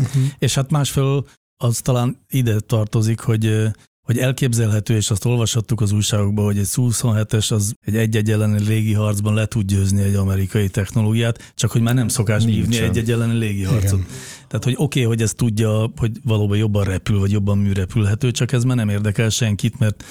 Uh-huh. 0.00 0.22
És 0.38 0.54
hát 0.54 0.70
másfelől 0.70 1.26
az 1.56 1.78
talán 1.78 2.16
ide 2.28 2.60
tartozik, 2.60 3.20
hogy 3.20 3.72
hogy 4.02 4.18
elképzelhető, 4.18 4.96
és 4.96 5.10
azt 5.10 5.24
olvashattuk 5.24 5.80
az 5.80 5.92
újságokban, 5.92 6.44
hogy 6.44 6.58
egy 6.58 6.66
Su-27-es 6.66 7.52
az 7.52 7.74
egy 7.80 7.96
egy-egy 7.96 8.30
elleni 8.30 8.64
légiharcban 8.64 9.34
le 9.34 9.46
tud 9.46 9.66
győzni 9.66 10.02
egy 10.02 10.14
amerikai 10.14 10.68
technológiát, 10.68 11.52
csak 11.54 11.70
hogy 11.70 11.80
már 11.80 11.94
nem 11.94 12.08
szokás 12.08 12.44
Nincsen. 12.44 12.62
hívni 12.62 12.86
egy-egy 12.86 13.10
elleni 13.10 13.38
légiharcot. 13.38 13.98
Igen. 13.98 14.10
Tehát, 14.48 14.64
hogy 14.64 14.74
oké, 14.76 14.82
okay, 14.82 15.02
hogy 15.02 15.22
ez 15.22 15.32
tudja, 15.32 15.90
hogy 15.96 16.12
valóban 16.24 16.56
jobban 16.56 16.84
repül, 16.84 17.18
vagy 17.18 17.30
jobban 17.30 17.58
műrepülhető, 17.58 18.30
csak 18.30 18.52
ez 18.52 18.64
már 18.64 18.76
nem 18.76 18.88
érdekel 18.88 19.28
senkit, 19.28 19.78
mert 19.78 20.04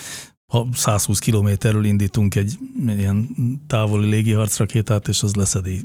ha 0.51 0.67
120 0.73 1.19
kilométerről 1.19 1.85
indítunk 1.85 2.35
egy 2.35 2.57
ilyen 2.85 3.29
távoli 3.67 4.09
légiharcrakétát, 4.09 5.07
és 5.07 5.23
az 5.23 5.35
leszedi. 5.35 5.81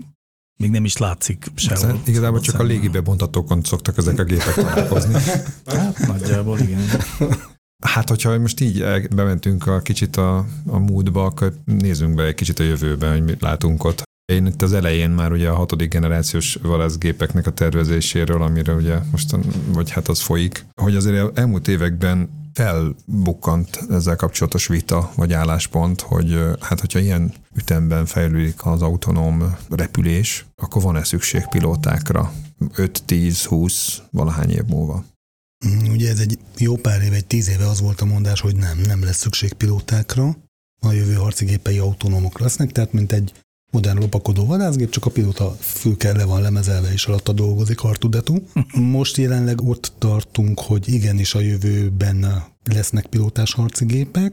Még 0.59 0.71
nem 0.71 0.85
is 0.85 0.97
látszik 0.97 1.47
sehol. 1.55 1.77
Aztán 1.77 2.01
Igazából 2.07 2.41
csak 2.41 2.55
a 2.55 2.59
Szemmel. 2.59 2.75
légi 2.75 2.89
bebontatókon 2.89 3.63
szoktak 3.63 3.97
ezek 3.97 4.19
a 4.19 4.25
gépek 4.25 4.55
találkozni. 4.55 5.15
Hát, 5.67 6.07
nagyjából 6.07 6.59
igen. 6.59 6.81
Hát, 7.85 8.09
hogyha 8.09 8.39
most 8.39 8.61
így 8.61 8.85
bementünk 9.15 9.67
a 9.67 9.81
kicsit 9.81 10.17
a, 10.17 10.47
a 10.67 10.79
múltba, 10.79 11.25
akkor 11.25 11.55
nézzünk 11.65 12.15
be 12.15 12.23
egy 12.23 12.35
kicsit 12.35 12.59
a 12.59 12.63
jövőbe, 12.63 13.11
hogy 13.11 13.25
mit 13.25 13.41
látunk 13.41 13.85
ott. 13.85 14.03
Én 14.33 14.47
itt 14.47 14.63
az 14.63 14.73
elején 14.73 15.11
már 15.11 15.33
ugye 15.33 15.49
a 15.49 15.55
hatodik 15.55 15.91
generációs 15.91 16.59
valászgépeknek 16.63 17.47
a 17.47 17.53
tervezéséről, 17.53 18.43
amire 18.43 18.73
ugye 18.73 18.99
most, 19.11 19.37
vagy 19.73 19.91
hát 19.91 20.09
az 20.09 20.21
folyik, 20.21 20.67
hogy 20.81 20.97
azért 20.97 21.39
elmúlt 21.39 21.69
években 21.69 22.29
felbukkant 22.57 23.79
ezzel 23.91 24.17
kapcsolatos 24.17 24.67
vita 24.67 25.13
vagy 25.15 25.33
álláspont, 25.33 26.01
hogy 26.01 26.39
hát 26.61 26.81
hogyha 26.81 26.99
ilyen 26.99 27.33
ütemben 27.55 28.07
fejlődik 28.07 28.67
az 28.67 28.83
autonóm 28.83 29.57
repülés, 29.69 30.47
akkor 30.57 30.83
van-e 30.83 31.05
szükség 31.05 31.49
pilótákra 31.49 32.33
5-10-20 32.61 33.97
valahány 34.11 34.51
év 34.51 34.65
múlva? 34.67 35.05
Mm, 35.67 35.91
Ugye 35.91 36.11
ez 36.11 36.19
egy 36.19 36.39
jó 36.59 36.77
pár 36.77 37.03
éve, 37.03 37.17
egy 37.17 37.27
tíz 37.27 37.49
éve 37.49 37.69
az 37.69 37.81
volt 37.81 38.01
a 38.01 38.05
mondás, 38.05 38.41
hogy 38.41 38.57
nem, 38.57 38.79
nem 38.79 39.05
lesz 39.05 39.17
szükség 39.17 39.53
pilótákra, 39.53 40.37
a 40.81 40.93
jövő 40.93 41.15
harci 41.15 41.45
gépei 41.45 41.79
autonómok 41.79 42.39
lesznek, 42.39 42.73
tehát 42.73 42.93
mint 42.93 43.13
egy 43.13 43.33
modern 43.77 43.99
lopakodó 43.99 44.47
vadászgép, 44.47 44.91
csak 44.91 45.07
a 45.07 45.11
pilóta 45.11 45.57
fülke 45.61 46.13
le 46.13 46.25
van 46.25 46.41
lemezelve 46.41 46.93
és 46.93 47.07
alatta 47.07 47.33
dolgozik 47.33 47.83
artudetú. 47.83 48.47
Most 48.75 49.17
jelenleg 49.17 49.61
ott 49.61 49.93
tartunk, 49.99 50.61
hogy 50.61 50.89
igenis 50.89 51.35
a 51.35 51.41
jövőben 51.41 52.45
lesznek 52.65 53.07
pilótás 53.07 53.53
harci 53.53 53.85
gépek, 53.85 54.33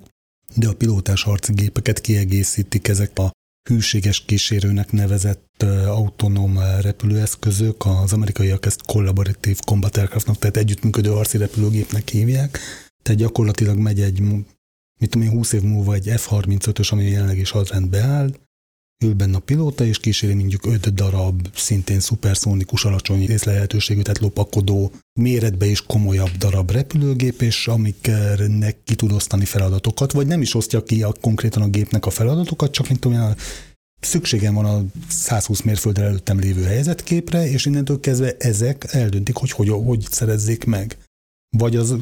de 0.56 0.68
a 0.68 0.74
pilótás 0.74 1.24
harci 1.24 1.54
gépeket 1.54 2.02
kiegészítik 2.02 2.88
ezek 2.88 3.20
a 3.20 3.32
hűséges 3.70 4.26
kísérőnek 4.26 4.91
nevezett 4.91 5.64
autonóm 5.88 6.60
repülőeszközök, 6.82 7.86
az 7.86 8.14
amerikaiak 8.14 8.66
ezt 8.66 8.86
kollaboratív 8.86 9.60
combat 9.60 9.98
aircraftnak, 9.98 10.38
tehát 10.38 10.58
együttműködő 10.58 11.10
harci 11.10 11.38
repülőgépnek 11.38 12.10
hívják, 12.10 12.60
tehát 13.02 13.20
gyakorlatilag 13.20 13.78
megy 13.78 14.02
egy, 14.02 14.22
mit 15.00 15.10
tudom 15.10 15.28
én, 15.28 15.34
20 15.34 15.54
év 15.54 15.62
múlva 15.62 15.94
egy 15.94 16.12
F-35-ös, 16.16 16.91
ami 16.91 17.04
jelenleg 17.04 17.38
is 17.38 17.50
hadrendbe 17.50 18.02
áll, 18.02 18.30
ül 19.04 19.14
benne 19.14 19.36
a 19.36 19.39
pilóta, 19.39 19.86
és 19.86 19.99
kíséri 19.99 20.34
mondjuk 20.34 20.66
5 20.66 20.93
darab, 20.93 21.47
szintén 21.56 21.99
szuperszónikus, 21.99 22.86
alacsony 22.86 23.22
észlelhetőségű, 23.22 24.01
tehát 24.01 24.20
lopakodó, 24.20 24.91
méretbe 25.20 25.66
is 25.66 25.82
komolyabb 25.82 26.32
darab 26.38 26.72
repülőgép, 26.72 27.41
és 27.41 27.68
amiknek 27.68 28.78
ki 28.84 28.95
tud 28.95 29.12
osztani 29.12 29.45
feladatokat, 29.45 30.12
vagy 30.12 30.28
nem 30.28 30.41
is 30.41 30.56
osztja 30.56 30.84
ki 30.84 31.04
a, 31.04 31.14
konkrétan 31.22 31.62
a 31.62 31.68
gépnek 31.68 32.06
a 32.06 32.10
feladatokat, 32.10 32.72
csak 32.72 32.88
mint 32.88 32.99
tudom, 32.99 33.22
én, 33.22 33.36
szükségem 34.06 34.54
van 34.54 34.66
a 34.66 34.84
120 35.10 35.62
mérföldre 35.62 36.04
előttem 36.04 36.39
lévő 36.39 36.64
helyzetképre, 36.64 37.49
és 37.49 37.66
innentől 37.66 37.99
kezdve 37.99 38.36
ezek 38.38 38.93
eldöntik, 38.93 39.36
hogy 39.36 39.51
hogy, 39.51 39.70
hogy 39.70 40.06
szerezzék 40.10 40.66
meg. 40.66 40.97
Vagy 41.58 41.76
az 41.76 41.95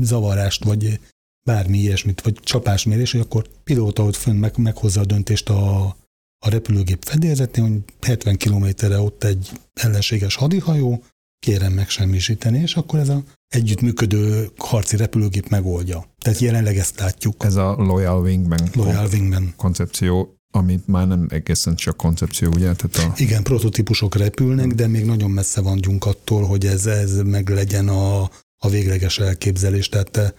zavarást, 0.00 0.64
vagy 0.64 1.00
bármi 1.46 1.78
ilyesmit, 1.78 2.20
vagy 2.20 2.34
csapásmérés, 2.42 3.12
hogy 3.12 3.20
akkor 3.20 3.48
pilóta 3.64 4.04
ott 4.04 4.16
fönn 4.16 4.36
meg, 4.36 4.56
meghozza 4.56 5.00
a 5.00 5.04
döntést 5.04 5.48
a, 5.48 5.96
a 6.44 6.50
repülőgép 6.50 7.04
fedélzetén, 7.04 7.64
hogy 7.64 7.80
70 8.06 8.36
kilométerre 8.36 8.98
ott 8.98 9.24
egy 9.24 9.50
ellenséges 9.72 10.34
hadihajó, 10.34 11.02
kérem 11.38 11.72
megsemmisíteni, 11.72 12.58
és 12.58 12.74
akkor 12.74 12.98
ez 12.98 13.08
a 13.08 13.22
együttműködő 13.48 14.50
harci 14.56 14.96
repülőgép 14.96 15.48
megoldja. 15.48 16.04
Tehát 16.18 16.38
jelenleg 16.38 16.76
ezt 16.76 17.00
látjuk. 17.00 17.44
Ez 17.44 17.54
a 17.54 17.74
Loyal 17.78 18.22
Wingman 18.22 18.68
Loyal 18.74 19.08
Wingman. 19.12 19.52
koncepció, 19.56 20.36
amit 20.50 20.86
már 20.86 21.06
nem 21.06 21.26
egészen 21.30 21.74
csak 21.74 21.96
koncepció, 21.96 22.48
ugye? 22.48 22.74
Tehát 22.74 22.96
a, 22.96 23.12
Igen, 23.16 23.42
prototípusok 23.42 24.14
repülnek, 24.14 24.66
de 24.66 24.86
még 24.86 25.04
nagyon 25.04 25.30
messze 25.30 25.60
vagyunk 25.60 26.04
attól, 26.04 26.42
hogy 26.42 26.66
ez, 26.66 26.86
ez 26.86 27.16
meg 27.16 27.48
legyen 27.48 27.88
a, 27.88 28.22
a 28.58 28.68
végleges 28.70 29.18
elképzelés. 29.18 29.88
Tehát 29.88 30.16
eh, 30.16 30.30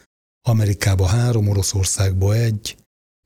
Amerikába 0.48 1.06
három, 1.06 1.48
Oroszországba 1.48 2.36
egy 2.36 2.76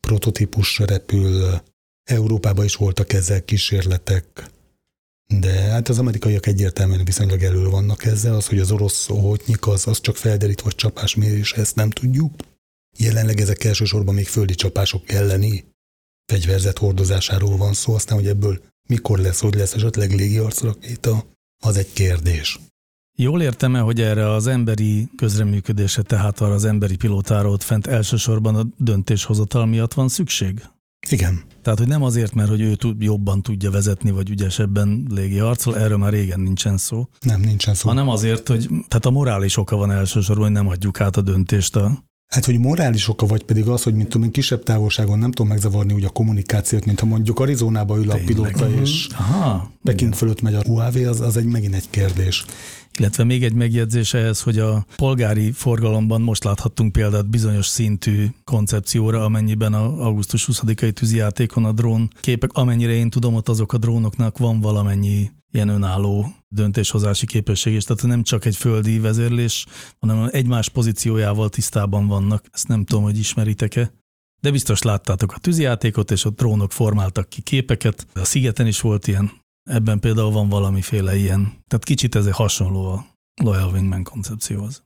prototípus 0.02 0.80
repül, 0.80 1.62
Európában 2.10 2.66
is 2.66 2.76
voltak 2.76 3.14
ezzel 3.14 3.46
kísérletek, 3.46 4.50
de 5.40 5.52
hát 5.52 5.90
az 5.90 6.00
amerikaiak 6.00 6.46
egyértelműen 6.46 7.06
viszonylag 7.06 7.44
elő 7.44 7.64
vannak 7.64 8.06
ezzel, 8.06 8.36
az, 8.36 8.48
hogy 8.48 8.60
az 8.60 8.72
orosz 8.72 9.08
hótnyik 9.08 9.68
az, 9.68 9.88
az 9.88 10.02
csak 10.02 10.16
felderít 10.16 10.62
vagy 10.62 10.76
csapásmérés, 10.76 11.52
ezt 11.54 11.76
nem 11.76 11.90
tudjuk. 11.90 12.34
Jelenleg 12.98 13.40
ezek 13.40 13.64
elsősorban 13.64 14.14
még 14.14 14.28
földi 14.28 14.56
csapások 14.56 15.12
elleni 15.12 15.66
fegyverzet 16.26 16.78
hordozásáról 16.78 17.58
van 17.58 17.74
szó, 17.74 17.94
aztán, 17.94 18.18
hogy 18.18 18.28
ebből 18.28 18.62
mikor 18.88 19.20
lesz, 19.20 19.40
hogy 19.40 19.56
lesz 19.56 19.74
esetleg 19.74 20.12
légiarcrakéta, 20.12 21.26
az 21.64 21.78
egy 21.78 21.94
kérdés. 21.94 22.60
Jól 23.18 23.42
értem-e, 23.42 23.80
hogy 23.80 24.02
erre 24.02 24.32
az 24.32 24.48
emberi 24.48 25.10
közreműködésre, 25.16 26.02
tehát 26.02 26.40
arra 26.40 26.54
az 26.54 26.66
emberi 26.66 26.96
pilótára 26.96 27.50
ott 27.50 27.64
fent 27.64 27.88
elsősorban 27.88 28.56
a 28.56 28.66
döntéshozatal 28.78 29.66
miatt 29.66 29.94
van 29.94 30.08
szükség? 30.08 30.62
Igen. 31.10 31.42
Tehát, 31.62 31.80
hogy 31.80 31.88
nem 31.88 32.04
azért, 32.04 32.34
mert 32.34 32.50
hogy 32.50 32.62
ő 32.62 32.76
tud, 32.76 33.02
jobban 33.02 33.42
tudja 33.42 33.72
vezetni, 33.72 34.12
vagy 34.12 34.30
ügyesebben 34.30 35.08
légi 35.10 35.38
harcol, 35.38 35.78
erről 35.78 35.98
már 35.98 36.12
régen 36.12 36.40
nincsen 36.40 36.78
szó, 36.78 37.08
Nem, 37.22 37.42
nincsen 37.42 37.74
szó. 37.74 37.88
hanem 37.90 38.10
azért, 38.10 38.48
hogy 38.48 38.68
tehát 38.70 39.06
a 39.06 39.10
morális 39.10 39.58
oka 39.58 39.76
van 39.76 39.92
elsősorban, 39.92 40.44
hogy 40.46 40.54
nem 40.54 40.68
adjuk 40.68 41.02
át 41.02 41.18
a 41.18 41.22
döntést 41.22 41.76
a 41.76 42.08
Hát, 42.34 42.46
hogy 42.46 42.60
morális 42.60 43.08
oka 43.08 43.26
vagy 43.26 43.44
pedig 43.44 43.68
az, 43.68 43.84
hogy 43.84 43.94
mint 43.94 44.10
tudom, 44.10 44.24
én, 44.24 44.32
kisebb 44.32 44.64
távolságon 44.64 45.20
nem 45.20 45.32
tudom 45.32 45.48
megzavarni 45.52 45.94
úgy 45.94 46.04
a 46.04 46.10
kommunikációt, 46.10 46.86
mint 46.86 47.00
ha 47.00 47.06
mondjuk 47.06 47.40
Arizonába 47.40 47.98
ül 47.98 48.10
a 48.12 48.14
Tényleg. 48.14 48.26
pilóta, 48.26 48.82
és 48.82 49.08
Aha, 49.18 49.72
Peking 49.84 50.14
fölött 50.14 50.42
megy 50.42 50.54
a 50.54 50.62
Huawei, 50.66 51.04
az, 51.04 51.22
az 51.22 51.38
egy 51.38 51.46
megint 51.46 51.76
egy 51.76 51.90
kérdés. 51.90 52.46
Illetve 52.98 53.24
még 53.24 53.44
egy 53.44 53.54
megjegyzés 53.54 54.14
ehhez, 54.14 54.42
hogy 54.42 54.60
a 54.60 54.86
polgári 54.96 55.52
forgalomban 55.52 56.22
most 56.22 56.44
láthattunk 56.44 56.92
példát 56.92 57.30
bizonyos 57.30 57.66
szintű 57.66 58.28
koncepcióra, 58.44 59.24
amennyiben 59.24 59.74
a 59.74 60.06
augusztus 60.06 60.50
20-ai 60.52 60.92
tűzijátékon 60.92 61.66
a 61.66 61.72
drón 61.72 62.10
képek, 62.22 62.54
amennyire 62.54 62.92
én 62.92 63.10
tudom, 63.10 63.36
ott 63.36 63.50
azok 63.50 63.74
a 63.74 63.78
drónoknak 63.78 64.38
van 64.38 64.60
valamennyi 64.60 65.30
ilyen 65.52 65.70
önálló 65.70 66.34
döntéshozási 66.48 67.26
képesség, 67.26 67.74
és 67.74 67.84
tehát 67.84 68.04
nem 68.04 68.24
csak 68.24 68.46
egy 68.46 68.56
földi 68.56 69.00
vezérlés, 69.00 69.66
hanem 70.00 70.30
egymás 70.32 70.70
pozíciójával 70.70 71.50
tisztában 71.50 72.08
vannak. 72.08 72.46
Ezt 72.52 72.68
nem 72.68 72.86
tudom, 72.86 73.04
hogy 73.04 73.18
ismeritek-e. 73.18 73.94
De 74.42 74.52
biztos 74.52 74.82
láttátok 74.82 75.34
a 75.34 75.40
tűzijátékot, 75.40 76.12
és 76.12 76.26
a 76.26 76.30
drónok 76.30 76.72
formáltak 76.72 77.30
ki 77.30 77.42
képeket. 77.42 78.08
A 78.14 78.26
szigeten 78.26 78.68
is 78.68 78.82
volt 78.82 79.08
ilyen. 79.08 79.32
Ebben 79.70 80.00
például 80.00 80.32
van 80.32 80.50
valamiféle 80.50 81.16
ilyen. 81.16 81.42
Tehát 81.68 81.84
kicsit 81.86 82.16
ez 82.16 82.32
hasonló 82.32 82.86
a 82.92 83.06
Loyal 83.44 83.72
Wingman 83.72 84.04
koncepcióhoz. 84.04 84.84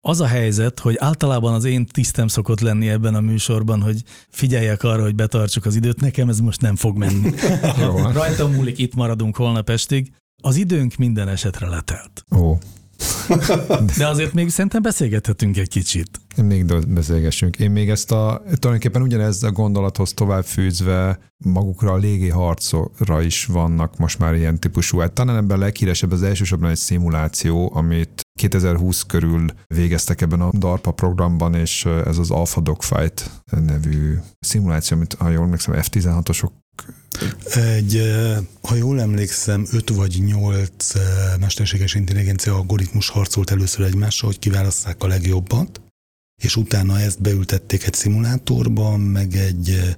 Az 0.00 0.20
a 0.20 0.26
helyzet, 0.26 0.80
hogy 0.80 0.96
általában 0.98 1.54
az 1.54 1.64
én 1.64 1.86
tisztem 1.86 2.26
szokott 2.26 2.60
lenni 2.60 2.88
ebben 2.88 3.14
a 3.14 3.20
műsorban, 3.20 3.82
hogy 3.82 4.02
figyeljek 4.28 4.82
arra, 4.82 5.02
hogy 5.02 5.14
betartsuk 5.14 5.64
az 5.64 5.74
időt, 5.74 6.00
nekem 6.00 6.28
ez 6.28 6.40
most 6.40 6.60
nem 6.60 6.76
fog 6.76 6.96
menni. 6.96 7.30
Rajta 8.12 8.48
múlik, 8.48 8.78
itt 8.78 8.94
maradunk 8.94 9.36
holnap 9.36 9.70
estig. 9.70 10.12
Az 10.42 10.56
időnk 10.56 10.96
minden 10.96 11.28
esetre 11.28 11.68
letelt. 11.68 12.24
Ó, 12.36 12.58
De 13.98 14.06
azért 14.06 14.32
még 14.32 14.48
szerintem 14.48 14.82
beszélgethetünk 14.82 15.56
egy 15.56 15.68
kicsit. 15.68 16.20
Még 16.36 16.64
beszélgessünk. 16.88 17.58
Én 17.58 17.70
még 17.70 17.90
ezt 17.90 18.12
a, 18.12 18.42
tulajdonképpen 18.44 19.02
ugyanez 19.02 19.42
a 19.42 19.50
gondolathoz 19.50 20.12
tovább 20.12 20.44
fűzve 20.44 21.18
magukra 21.44 21.92
a 21.92 21.96
légi 21.96 22.28
harcra 22.28 23.22
is 23.22 23.44
vannak 23.44 23.98
most 23.98 24.18
már 24.18 24.34
ilyen 24.34 24.58
típusú. 24.58 24.98
Hát 24.98 25.12
talán 25.12 25.36
ebben 25.36 25.56
a 25.56 25.60
leghíresebb 25.60 26.12
az 26.12 26.22
elsősorban 26.22 26.70
egy 26.70 26.76
szimuláció, 26.76 27.72
amit 27.74 28.22
2020 28.40 29.02
körül 29.02 29.44
végeztek 29.66 30.20
ebben 30.20 30.40
a 30.40 30.50
DARPA 30.52 30.90
programban, 30.90 31.54
és 31.54 31.84
ez 31.84 32.18
az 32.18 32.30
Alpha 32.30 32.60
Dogfight 32.60 33.30
nevű 33.66 34.18
szimuláció, 34.40 34.96
amit 34.96 35.14
ha 35.14 35.28
jól 35.28 35.44
emlékszem, 35.44 35.74
F-16-osok 35.74 36.50
egy, 37.54 38.02
ha 38.62 38.74
jól 38.74 39.00
emlékszem, 39.00 39.66
5 39.72 39.88
vagy 39.88 40.22
8 40.24 40.92
mesterséges 41.40 41.94
intelligencia 41.94 42.54
algoritmus 42.54 43.08
harcolt 43.08 43.50
először 43.50 43.86
egymással, 43.86 44.28
hogy 44.28 44.38
kiválasszák 44.38 45.02
a 45.02 45.06
legjobbat, 45.06 45.80
és 46.42 46.56
utána 46.56 47.00
ezt 47.00 47.20
beültették 47.20 47.84
egy 47.86 47.94
szimulátorba, 47.94 48.96
meg 48.96 49.34
egy 49.34 49.96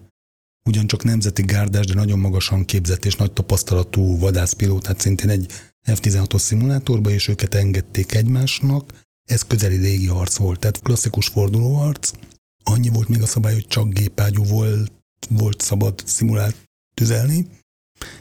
ugyancsak 0.68 1.04
nemzeti 1.04 1.42
gárdás, 1.42 1.86
de 1.86 1.94
nagyon 1.94 2.18
magasan 2.18 2.64
képzett 2.64 3.04
és 3.04 3.16
nagy 3.16 3.32
tapasztalatú 3.32 4.18
vadászpilótát 4.18 5.00
szintén 5.00 5.28
egy 5.28 5.52
F-16-os 5.86 6.38
szimulátorba, 6.38 7.10
és 7.10 7.28
őket 7.28 7.54
engedték 7.54 8.14
egymásnak. 8.14 8.92
Ez 9.24 9.42
közeli 9.42 9.76
légi 9.76 10.06
harc 10.06 10.36
volt, 10.36 10.58
tehát 10.58 10.80
klasszikus 10.82 11.26
fordulóharc. 11.26 12.10
Annyi 12.64 12.88
volt 12.88 13.08
még 13.08 13.22
a 13.22 13.26
szabály, 13.26 13.52
hogy 13.52 13.66
csak 13.66 13.92
gépágyú 13.92 14.44
volt, 14.44 14.92
volt 15.28 15.60
szabad 15.60 16.02
szimulált 16.06 16.63
tüzelni, 16.94 17.46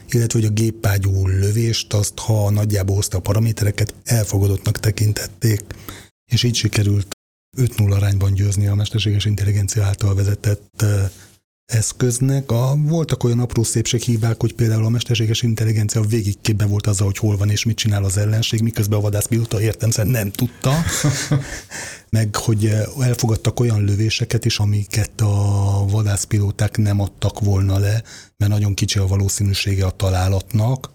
illetve 0.08 0.38
hogy 0.38 0.48
a 0.48 0.52
géppágyú 0.52 1.26
lövést 1.26 1.92
azt, 1.92 2.18
ha 2.18 2.50
nagyjából 2.50 2.94
hozta 2.94 3.16
a 3.16 3.20
paramétereket, 3.20 3.94
elfogadottnak 4.04 4.80
tekintették, 4.80 5.60
és 6.32 6.42
így 6.42 6.54
sikerült 6.54 7.16
5-0 7.56 7.92
arányban 7.92 8.34
győzni 8.34 8.66
a 8.66 8.74
mesterséges 8.74 9.24
intelligencia 9.24 9.84
által 9.84 10.14
vezetett 10.14 10.84
eszköznek. 11.66 12.50
A, 12.50 12.76
voltak 12.76 13.24
olyan 13.24 13.40
apró 13.40 13.62
szépséghívák, 13.62 14.40
hogy 14.40 14.54
például 14.54 14.84
a 14.84 14.88
mesterséges 14.88 15.42
intelligencia 15.42 16.00
végig 16.00 16.40
képben 16.40 16.68
volt 16.68 16.86
azzal, 16.86 17.06
hogy 17.06 17.18
hol 17.18 17.36
van 17.36 17.50
és 17.50 17.64
mit 17.64 17.76
csinál 17.76 18.04
az 18.04 18.16
ellenség, 18.16 18.60
miközben 18.60 18.98
a 18.98 19.02
vadászpilóta 19.02 19.60
értemszerűen 19.60 20.14
nem 20.14 20.30
tudta. 20.30 20.74
Meg, 22.10 22.36
hogy 22.36 22.74
elfogadtak 23.00 23.60
olyan 23.60 23.84
lövéseket 23.84 24.44
is, 24.44 24.58
amiket 24.58 25.20
a 25.20 25.84
vadászpilóták 25.88 26.76
nem 26.76 27.00
adtak 27.00 27.40
volna 27.40 27.78
le, 27.78 28.02
mert 28.36 28.52
nagyon 28.52 28.74
kicsi 28.74 28.98
a 28.98 29.06
valószínűsége 29.06 29.86
a 29.86 29.90
találatnak, 29.90 30.92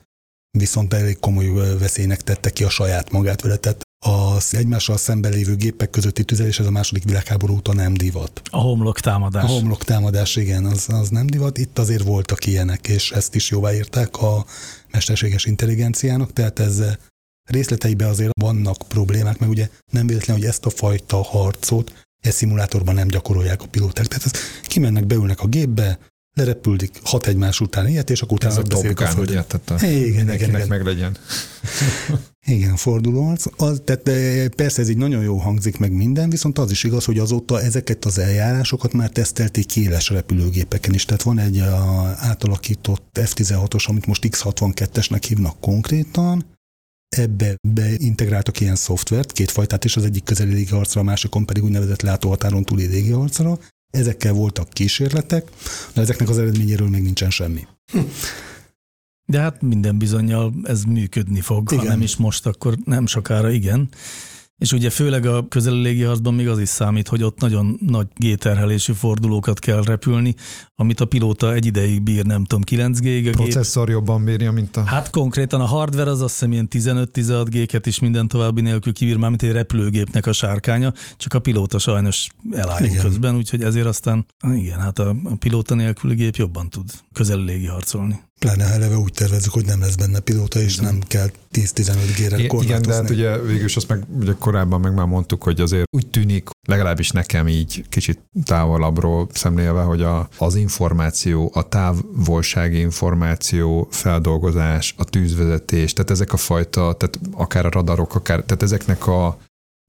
viszont 0.57 0.93
elég 0.93 1.20
komoly 1.20 1.78
veszélynek 1.78 2.22
tette 2.22 2.49
ki 2.49 2.63
a 2.63 2.70
saját 2.70 3.11
magát 3.11 3.41
vele. 3.41 3.55
Tehát 3.55 3.88
az 4.05 4.55
egymással 4.55 4.97
szemben 4.97 5.31
lévő 5.31 5.55
gépek 5.55 5.89
közötti 5.89 6.23
tüzelés, 6.23 6.59
ez 6.59 6.65
a 6.65 6.71
második 6.71 7.03
világháború 7.03 7.53
óta 7.53 7.73
nem 7.73 7.93
divat. 7.93 8.41
A 8.51 8.57
homlok 8.57 8.99
támadás. 8.99 9.43
A 9.43 9.47
homlok 9.47 9.83
támadás, 9.83 10.35
igen, 10.35 10.65
az, 10.65 10.85
az 10.89 11.09
nem 11.09 11.27
divat. 11.27 11.57
Itt 11.57 11.79
azért 11.79 12.03
voltak 12.03 12.45
ilyenek, 12.45 12.87
és 12.87 13.11
ezt 13.11 13.35
is 13.35 13.49
jóváírták 13.49 14.21
a 14.21 14.45
mesterséges 14.91 15.45
intelligenciának, 15.45 16.33
tehát 16.33 16.59
ez 16.59 16.83
részleteiben 17.49 18.09
azért 18.09 18.31
vannak 18.41 18.77
problémák, 18.87 19.39
mert 19.39 19.51
ugye 19.51 19.69
nem 19.91 20.07
véletlen, 20.07 20.37
hogy 20.37 20.45
ezt 20.45 20.65
a 20.65 20.69
fajta 20.69 21.23
harcot 21.23 21.93
e 22.21 22.31
szimulátorban 22.31 22.95
nem 22.95 23.07
gyakorolják 23.07 23.61
a 23.61 23.67
pilóták. 23.67 24.05
Tehát 24.05 24.25
ez, 24.25 24.31
kimennek, 24.61 25.05
beülnek 25.05 25.41
a 25.41 25.47
gépbe, 25.47 25.99
lerepüldik 26.39 26.99
hat 27.03 27.27
egymás 27.27 27.59
után 27.59 27.87
ilyet, 27.87 28.09
és 28.09 28.21
akkor 28.21 28.33
utána 28.33 28.61
beszélik 28.61 28.99
a 28.99 29.07
földön. 29.07 29.45
Igen, 29.79 30.33
igen, 30.33 30.49
igen. 30.49 30.67
meg 30.67 30.83
legyen. 30.83 31.17
Igen, 32.45 32.75
fordulóarc. 32.75 33.45
Az, 33.57 33.81
tehát 33.83 34.49
persze 34.49 34.81
ez 34.81 34.89
így 34.89 34.97
nagyon 34.97 35.23
jó 35.23 35.37
hangzik 35.37 35.77
meg 35.77 35.91
minden, 35.91 36.29
viszont 36.29 36.57
az 36.59 36.71
is 36.71 36.83
igaz, 36.83 37.05
hogy 37.05 37.19
azóta 37.19 37.61
ezeket 37.61 38.05
az 38.05 38.17
eljárásokat 38.17 38.93
már 38.93 39.09
tesztelték 39.09 39.75
éles 39.75 40.09
repülőgépeken 40.09 40.93
is. 40.93 41.05
Tehát 41.05 41.21
van 41.21 41.39
egy 41.39 41.57
a, 41.57 42.13
átalakított 42.17 43.19
F-16-os, 43.23 43.85
amit 43.87 44.05
most 44.05 44.29
X-62-esnek 44.29 45.23
hívnak 45.27 45.59
konkrétan, 45.59 46.45
ebbe 47.09 47.55
beintegráltak 47.67 48.59
ilyen 48.59 48.75
szoftvert, 48.75 49.31
két 49.31 49.51
fajtát 49.51 49.85
is, 49.85 49.95
az 49.95 50.03
egyik 50.03 50.23
közeli 50.23 50.53
légiharcra, 50.53 51.01
a 51.01 51.03
másikon 51.03 51.45
pedig 51.45 51.63
úgynevezett 51.63 52.01
látóhatáron 52.01 52.63
túli 52.63 52.85
légiharcra. 52.85 53.57
Ezekkel 53.89 54.33
voltak 54.33 54.69
kísérletek, 54.69 55.49
de 55.93 56.01
ezeknek 56.01 56.29
az 56.29 56.37
eredményéről 56.37 56.89
még 56.89 57.01
nincsen 57.01 57.29
semmi. 57.29 57.67
Hm. 57.91 57.99
De 59.25 59.39
hát 59.39 59.61
minden 59.61 59.97
bizonyal 59.97 60.53
ez 60.63 60.83
működni 60.83 61.41
fog, 61.41 61.71
igen. 61.71 61.83
ha 61.83 61.89
nem 61.89 62.01
is 62.01 62.15
most, 62.15 62.45
akkor 62.45 62.77
nem 62.85 63.05
sokára 63.05 63.51
igen. 63.51 63.89
És 64.60 64.72
ugye 64.72 64.89
főleg 64.89 65.26
a 65.26 65.47
közeli 65.47 65.82
légiharcban 65.82 66.34
még 66.34 66.47
az 66.47 66.60
is 66.60 66.70
számít, 66.70 67.07
hogy 67.07 67.24
ott 67.24 67.39
nagyon 67.39 67.80
nagy 67.86 68.07
géterhelésű 68.16 68.93
fordulókat 68.93 69.60
kell 69.60 69.84
repülni, 69.84 70.36
amit 70.76 70.99
a 70.99 71.05
pilóta 71.05 71.53
egy 71.53 71.66
ideig 71.66 72.01
bír, 72.01 72.26
nem 72.26 72.43
tudom, 72.43 72.64
9 72.64 72.99
g 72.99 73.28
A 73.28 73.30
processzor 73.30 73.86
gép. 73.86 73.95
jobban 73.95 74.24
bírja, 74.24 74.51
mint 74.51 74.78
a... 74.78 74.84
Hát 74.84 75.10
konkrétan 75.10 75.62
a 75.62 75.66
hardware 75.66 76.10
az 76.10 76.22
azt 76.22 76.34
hiszem 76.34 76.51
ilyen 76.51 76.68
15-16 76.72 77.45
G-ket 77.49 77.86
is 77.86 77.99
minden 77.99 78.28
további 78.28 78.62
nélkül 78.62 78.93
kibír, 78.93 79.18
már 79.18 79.30
mint 79.30 79.41
egy 79.41 79.51
repülőgépnek 79.51 80.26
a 80.26 80.34
sárkánya, 80.34 80.93
csak 81.18 81.34
a 81.34 81.39
pilóta 81.39 81.80
sajnos 81.80 82.30
eláll 82.51 82.88
közben, 83.01 83.36
úgyhogy 83.36 83.64
ezért 83.64 83.86
aztán, 83.86 84.26
igen, 84.53 84.80
hát 84.80 84.99
a, 84.99 85.16
a 85.24 85.36
pilóta 85.39 85.76
nélküli 85.76 86.16
gép 86.16 86.36
jobban 86.36 86.70
tud 86.70 86.91
közeli 87.14 87.43
légiharcolni. 87.43 88.20
Pláne 88.39 88.67
ha 88.67 88.73
eleve 88.73 88.97
úgy 88.97 89.13
tervezzük, 89.13 89.53
hogy 89.53 89.65
nem 89.65 89.79
lesz 89.79 89.95
benne 89.95 90.19
pilóta, 90.19 90.59
és 90.59 90.75
nem 90.75 90.99
kell 91.07 91.29
10-15 91.51 91.95
gére 92.15 92.47
korlátozni. 92.47 92.65
Igen, 92.65 92.81
de 92.81 92.93
hát 92.93 93.09
ugye 93.09 93.37
végülis 93.37 93.75
azt 93.75 93.87
meg 93.87 94.03
ugye 94.19 94.33
korábban 94.39 94.79
meg 94.79 94.93
már 94.93 95.05
mondtuk, 95.05 95.43
hogy 95.43 95.61
azért 95.61 95.85
úgy 95.91 96.07
tűnik, 96.07 96.49
legalábbis 96.67 97.09
nekem 97.11 97.47
így 97.47 97.85
kicsit 97.89 98.19
távolabbról 98.43 99.27
szemlélve, 99.33 99.81
hogy 99.81 100.01
a, 100.01 100.29
az 100.37 100.55
információ, 100.55 101.51
a 101.53 101.67
távolsági 101.67 102.79
információ, 102.79 103.87
feldolgozás, 103.91 104.93
a 104.97 105.03
tűzvezetés, 105.03 105.93
tehát 105.93 106.11
ezek 106.11 106.33
a 106.33 106.37
fajta, 106.37 106.93
tehát 106.93 107.19
akár 107.31 107.65
a 107.65 107.69
radarok, 107.69 108.15
akár, 108.15 108.43
tehát 108.43 108.63
ezeknek 108.63 109.07
a, 109.07 109.27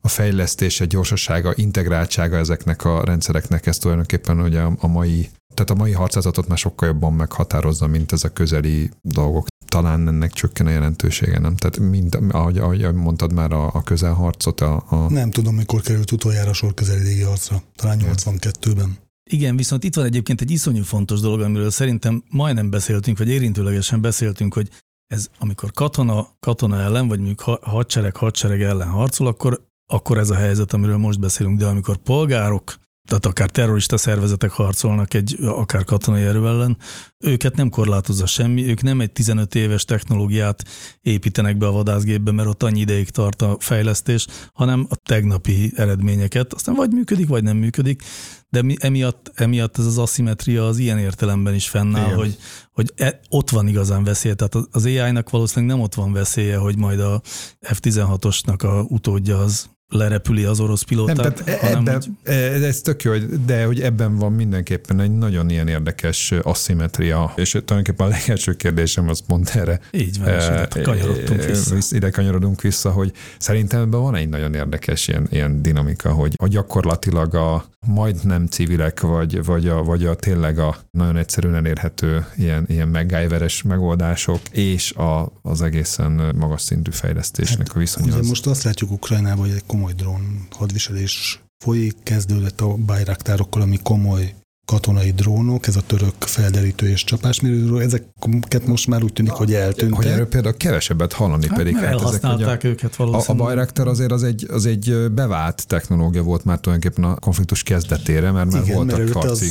a 0.03 0.09
fejlesztése, 0.09 0.84
gyorsasága, 0.84 1.53
integráltsága 1.55 2.36
ezeknek 2.36 2.84
a 2.84 3.05
rendszereknek, 3.05 3.66
ez 3.66 3.78
tulajdonképpen 3.78 4.40
ugye 4.40 4.61
a, 4.61 4.72
a 4.78 4.86
mai 4.86 5.28
tehát 5.61 5.80
a 5.80 5.84
mai 5.84 5.92
harcázatot 5.92 6.48
már 6.48 6.58
sokkal 6.58 6.88
jobban 6.88 7.12
meghatározza, 7.12 7.86
mint 7.86 8.12
ez 8.12 8.24
a 8.24 8.32
közeli 8.32 8.90
dolgok. 9.02 9.46
Talán 9.66 10.08
ennek 10.08 10.32
csökken 10.32 10.66
a 10.66 10.70
jelentősége, 10.70 11.38
nem? 11.38 11.56
Tehát 11.56 11.78
mind, 11.78 12.18
ahogy, 12.30 12.58
ahogy 12.58 12.94
mondtad 12.94 13.32
már 13.32 13.52
a, 13.52 13.74
a 13.74 13.82
közelharcot. 13.82 14.61
A, 14.61 14.84
a... 14.88 15.11
Nem 15.11 15.30
tudom, 15.30 15.54
mikor 15.54 15.80
került 15.80 16.12
utoljára 16.12 16.52
sor 16.52 16.74
közeli 16.74 17.02
légi 17.02 17.22
harcra. 17.22 17.62
Talán 17.76 17.98
82-ben. 18.02 18.98
Igen, 19.30 19.56
viszont 19.56 19.84
itt 19.84 19.94
van 19.94 20.04
egyébként 20.04 20.40
egy 20.40 20.50
iszonyú 20.50 20.82
fontos 20.82 21.20
dolog, 21.20 21.40
amiről 21.40 21.70
szerintem 21.70 22.24
majdnem 22.28 22.70
beszéltünk, 22.70 23.18
vagy 23.18 23.28
érintőlegesen 23.28 24.00
beszéltünk, 24.00 24.54
hogy 24.54 24.68
ez 25.06 25.28
amikor 25.38 25.70
katona 25.72 26.28
katona 26.40 26.80
ellen, 26.80 27.08
vagy 27.08 27.18
mondjuk 27.18 27.40
hadsereg 27.62 28.16
hadsereg 28.16 28.62
ellen 28.62 28.88
harcol, 28.88 29.26
akkor, 29.26 29.66
akkor 29.92 30.18
ez 30.18 30.30
a 30.30 30.34
helyzet, 30.34 30.72
amiről 30.72 30.96
most 30.96 31.20
beszélünk, 31.20 31.58
de 31.58 31.66
amikor 31.66 31.96
polgárok 31.96 32.74
tehát 33.05 33.26
akár 33.26 33.51
terrorista 33.51 33.96
szervezetek 33.96 34.51
harcolnak 34.51 35.14
egy 35.14 35.36
akár 35.40 35.84
katonai 35.84 36.22
erő 36.22 36.46
ellen, 36.46 36.76
őket 37.18 37.57
nem 37.57 37.68
korlátozza 37.68 38.26
semmi, 38.26 38.68
ők 38.68 38.82
nem 38.82 39.01
egy 39.01 39.12
15 39.12 39.55
éves 39.55 39.84
technológiát 39.84 40.64
építenek 41.01 41.57
be 41.57 41.66
a 41.66 41.72
vadászgépbe, 41.72 42.32
mert 42.32 42.48
ott 42.48 42.62
annyi 42.62 42.80
ideig 42.80 43.11
tart 43.11 43.42
a 43.42 43.57
fejlesztés, 43.59 44.26
hanem 44.53 44.86
a 44.90 44.96
tegnapi 44.96 45.72
eredményeket, 45.76 46.53
aztán 46.53 46.74
vagy 46.74 46.90
működik, 46.90 47.28
vagy 47.28 47.42
nem 47.42 47.57
működik, 47.57 48.03
de 48.48 48.62
mi, 48.62 48.74
emiatt, 48.78 49.32
emiatt 49.34 49.78
ez 49.78 49.86
az 49.86 49.98
aszimetria 49.98 50.66
az 50.66 50.78
ilyen 50.78 50.98
értelemben 50.98 51.55
is 51.55 51.68
fennáll, 51.68 52.05
Igen. 52.05 52.16
hogy, 52.16 52.36
hogy 52.72 52.92
e, 52.96 53.20
ott 53.28 53.51
van 53.51 53.68
igazán 53.68 54.05
veszélye. 54.05 54.34
Tehát 54.34 54.68
az 54.70 54.84
AI-nak 54.84 55.30
valószínűleg 55.30 55.76
nem 55.76 55.84
ott 55.84 55.94
van 55.94 56.12
veszélye, 56.12 56.57
hogy 56.57 56.76
majd 56.76 57.01
a 57.01 57.20
F-16-osnak 57.61 58.62
a 58.62 58.82
utódja 58.82 59.38
az 59.38 59.70
lerepüli 59.91 60.45
az 60.45 60.61
orosz 60.61 60.82
pilótát. 60.82 61.16
Nem, 61.16 61.32
tehát 61.32 61.61
hanem, 61.61 61.78
ebben, 61.78 61.95
hogy... 61.95 62.34
E, 62.34 62.66
ez 62.66 62.80
tök 62.80 63.03
jó, 63.03 63.12
de 63.47 63.64
hogy 63.64 63.80
ebben 63.80 64.16
van 64.16 64.32
mindenképpen 64.32 65.01
egy 65.01 65.11
nagyon 65.11 65.51
ilyen 65.51 65.68
érdekes 65.68 66.34
aszimetria, 66.43 67.32
és 67.36 67.51
tulajdonképpen 67.51 68.07
a 68.07 68.11
legelső 68.11 68.55
kérdésem 68.55 69.09
az 69.09 69.22
pont 69.26 69.49
erre. 69.49 69.80
Így 69.91 70.18
van, 70.18 70.28
és 70.28 70.45
ide 70.47 70.68
e, 70.72 70.82
kanyarodtunk 70.82 71.45
vissza. 71.45 71.76
Ide 71.91 72.11
kanyarodunk 72.11 72.61
vissza, 72.61 72.91
hogy 72.91 73.12
szerintem 73.38 73.80
ebben 73.80 74.01
van 74.01 74.14
egy 74.14 74.28
nagyon 74.28 74.55
érdekes 74.55 75.09
ilyen, 75.09 75.26
ilyen 75.30 75.62
dinamika, 75.62 76.12
hogy 76.12 76.34
a 76.36 76.47
gyakorlatilag 76.47 77.34
a 77.34 77.64
majdnem 77.86 78.47
civilek, 78.47 79.01
vagy, 79.01 79.45
vagy, 79.45 79.68
a, 79.68 79.82
vagy 79.82 80.07
a 80.07 80.14
tényleg 80.14 80.59
a 80.59 80.76
nagyon 80.91 81.16
egyszerűen 81.16 81.55
elérhető 81.55 82.26
ilyen, 82.36 82.64
ilyen 82.68 82.88
MacGyveres 82.88 83.62
megoldások, 83.62 84.41
és 84.51 84.93
a, 84.93 85.32
az 85.43 85.62
egészen 85.62 86.34
magas 86.36 86.62
szintű 86.62 86.91
fejlesztésnek 86.91 87.66
hát, 87.66 87.76
a 87.76 87.78
viszonya. 87.78 88.16
Ugye 88.16 88.28
most 88.28 88.47
azt 88.47 88.62
látjuk 88.62 88.91
Ukrajnában, 88.91 89.38
hogy 89.38 89.55
egy 89.55 89.66
komoly 89.81 89.95
drón 89.97 90.47
hadviselés 90.51 91.43
folyik, 91.64 91.97
kezdődött 92.03 92.61
a 92.61 92.74
bajraktárokkal, 92.74 93.62
ami 93.62 93.78
komoly 93.83 94.35
katonai 94.66 95.11
drónok, 95.11 95.66
ez 95.66 95.76
a 95.76 95.81
török 95.87 96.14
felderítő 96.18 96.89
és 96.89 97.05
csapásmérő 97.05 97.64
drón, 97.64 97.81
ezeket 97.81 98.66
most 98.66 98.87
már 98.87 99.03
úgy 99.03 99.12
tűnik, 99.12 99.33
hogy 99.33 99.55
eltűntek. 99.55 99.97
Hogy 99.97 100.07
erről 100.07 100.28
például 100.28 100.57
kevesebbet 100.57 101.12
hallani 101.12 101.47
Hát, 101.49 101.57
pedig. 101.57 101.72
mert 101.72 101.85
hát 101.87 101.95
ezek 101.95 102.07
elhasználták 102.07 102.59
ugye- 102.59 102.68
őket 102.68 102.95
A, 102.97 103.03
a 103.03 103.07
valószínűleg. 103.07 103.47
Bayraktar 103.47 103.89
azért 103.89 104.12
az 104.12 104.22
egy, 104.22 104.47
az 104.51 104.66
egy 104.66 105.11
bevált 105.12 105.66
technológia 105.66 106.22
volt 106.22 106.45
már 106.45 106.61
tulajdonképpen 106.61 107.11
a 107.11 107.14
konfliktus 107.14 107.62
kezdetére, 107.62 108.31
mert 108.31 108.53
már 108.53 108.62
Igen, 108.62 108.62
mert 108.64 108.74
voltak 108.76 108.99
előtte 108.99 109.18
harci 109.18 109.47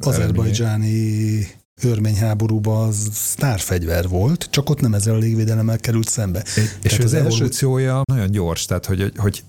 az 0.00 0.06
azerbajdzsáni 0.06 1.46
örmény 1.82 2.16
háborúban 2.16 2.88
az 2.88 3.08
sztárfegyver 3.12 4.08
volt, 4.08 4.46
csak 4.50 4.70
ott 4.70 4.80
nem 4.80 4.94
ezzel 4.94 5.14
a 5.14 5.18
légvédelemmel 5.18 5.78
került 5.78 6.08
szembe. 6.08 6.42
És 6.56 6.70
Tehát 6.82 6.98
az, 6.98 7.04
az 7.04 7.14
evolúciója 7.14 8.02
nagyon 8.04 8.30
gyors, 8.30 8.64
tehát 8.64 8.86
hogy, 8.86 9.12
hogy 9.16 9.44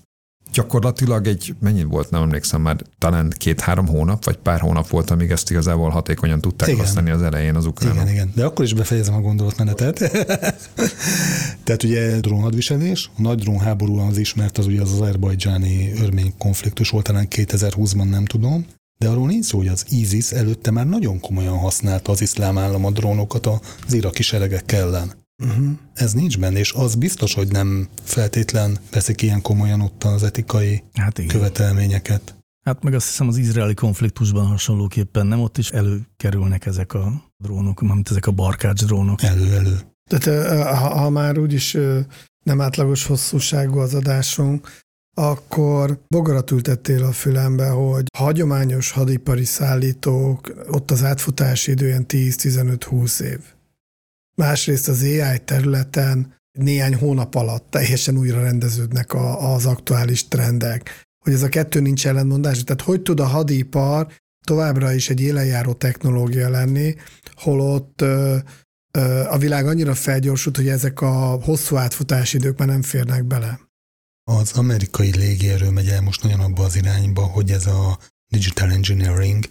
gyakorlatilag 0.52 1.26
egy, 1.26 1.54
mennyi 1.60 1.84
volt, 1.84 2.10
nem 2.10 2.22
emlékszem 2.22 2.60
már, 2.60 2.76
talán 2.98 3.32
két-három 3.36 3.86
hónap, 3.86 4.24
vagy 4.24 4.36
pár 4.36 4.60
hónap 4.60 4.88
volt, 4.88 5.10
amíg 5.10 5.30
ezt 5.30 5.50
igazából 5.50 5.90
hatékonyan 5.90 6.40
tudták 6.40 6.68
Igen. 6.68 6.80
használni 6.80 7.10
az 7.10 7.22
elején 7.22 7.54
az 7.54 7.66
ukránok. 7.66 7.96
Igen, 7.96 8.12
igen. 8.12 8.32
De 8.34 8.44
akkor 8.44 8.64
is 8.64 8.74
befejezem 8.74 9.14
a 9.14 9.20
gondolatmenetet. 9.20 9.98
Tehát 11.64 11.82
ugye 11.82 12.20
drónhadviselés, 12.20 13.10
a 13.18 13.20
nagy 13.20 13.38
drónháború 13.38 13.98
az 13.98 14.18
ismert, 14.18 14.58
az 14.58 14.66
ugye 14.66 14.80
az 14.80 14.92
azerbajdzsáni 14.92 15.92
örmény 16.02 16.34
konfliktus 16.38 16.90
volt, 16.90 17.04
talán 17.04 17.26
2020-ban 17.30 18.08
nem 18.08 18.24
tudom, 18.24 18.66
de 18.98 19.08
arról 19.08 19.26
nincs 19.26 19.44
szó, 19.44 19.58
hogy 19.58 19.68
az 19.68 19.84
ISIS 19.88 20.30
előtte 20.30 20.70
már 20.70 20.86
nagyon 20.86 21.20
komolyan 21.20 21.58
használta 21.58 22.12
az 22.12 22.20
iszlám 22.20 22.58
állam 22.58 22.84
a 22.84 22.90
drónokat 22.90 23.46
az 23.46 23.92
iraki 23.92 24.22
seregek 24.22 24.72
ellen. 24.72 25.12
Uh-huh. 25.44 25.68
Ez 25.94 26.12
nincs 26.12 26.38
benne, 26.38 26.58
és 26.58 26.72
az 26.72 26.94
biztos, 26.94 27.34
hogy 27.34 27.48
nem 27.48 27.88
feltétlen 28.02 28.78
veszik 28.90 29.22
ilyen 29.22 29.42
komolyan 29.42 29.80
ott 29.80 30.04
az 30.04 30.22
etikai 30.22 30.82
Hát 30.92 31.18
igen. 31.18 31.30
követelményeket. 31.30 32.36
Hát 32.66 32.82
meg 32.82 32.94
azt 32.94 33.06
hiszem 33.06 33.28
az 33.28 33.36
izraeli 33.36 33.74
konfliktusban 33.74 34.46
hasonlóképpen 34.46 35.26
nem 35.26 35.40
ott 35.40 35.58
is 35.58 35.70
előkerülnek 35.70 36.66
ezek 36.66 36.94
a 36.94 37.22
drónok, 37.36 37.80
mint 37.80 38.10
ezek 38.10 38.26
a 38.26 38.30
barkács 38.30 38.84
drónok. 38.84 39.22
Elő-elő. 39.22 39.78
Tehát 40.10 40.26
ö, 40.26 40.58
ha, 40.58 40.88
ha 40.98 41.10
már 41.10 41.38
úgyis 41.38 41.76
nem 42.44 42.60
átlagos 42.60 43.06
hosszúságú 43.06 43.78
az 43.78 43.94
adásunk, 43.94 44.68
akkor 45.18 46.00
bogarat 46.08 46.50
ültettél 46.50 47.04
a 47.04 47.12
fülembe, 47.12 47.68
hogy 47.68 48.06
hagyományos 48.18 48.90
hadipari 48.90 49.44
szállítók, 49.44 50.54
ott 50.70 50.90
az 50.90 51.04
átfutási 51.04 51.70
idő 51.70 51.86
ilyen 51.86 52.06
10-15-20 52.08 53.20
év. 53.20 53.40
Másrészt 54.36 54.88
az 54.88 55.02
AI 55.02 55.38
területen 55.44 56.34
néhány 56.58 56.94
hónap 56.94 57.34
alatt 57.34 57.70
teljesen 57.70 58.18
újra 58.18 58.40
rendeződnek 58.40 59.12
a, 59.12 59.54
az 59.54 59.66
aktuális 59.66 60.28
trendek. 60.28 61.04
Hogy 61.24 61.32
ez 61.32 61.42
a 61.42 61.48
kettő 61.48 61.80
nincs 61.80 62.06
ellentmondás, 62.06 62.64
tehát 62.64 62.82
hogy 62.82 63.02
tud 63.02 63.20
a 63.20 63.26
hadipar 63.26 64.12
továbbra 64.46 64.92
is 64.92 65.10
egy 65.10 65.20
élenjáró 65.20 65.72
technológia 65.72 66.50
lenni, 66.50 66.94
holott 67.34 68.00
ö, 68.00 68.36
ö, 68.90 69.24
a 69.28 69.38
világ 69.38 69.66
annyira 69.66 69.94
felgyorsult, 69.94 70.56
hogy 70.56 70.68
ezek 70.68 71.00
a 71.00 71.38
hosszú 71.42 71.76
átfutási 71.76 72.36
idők 72.36 72.58
már 72.58 72.68
nem 72.68 72.82
férnek 72.82 73.24
bele. 73.24 73.60
Az 74.30 74.52
amerikai 74.52 75.16
légierő 75.16 75.70
megy 75.70 75.88
el 75.88 76.00
most 76.00 76.22
nagyon 76.22 76.40
abba 76.40 76.64
az 76.64 76.76
irányba, 76.76 77.22
hogy 77.22 77.50
ez 77.50 77.66
a 77.66 77.98
digital 78.32 78.70
engineering, 78.70 79.44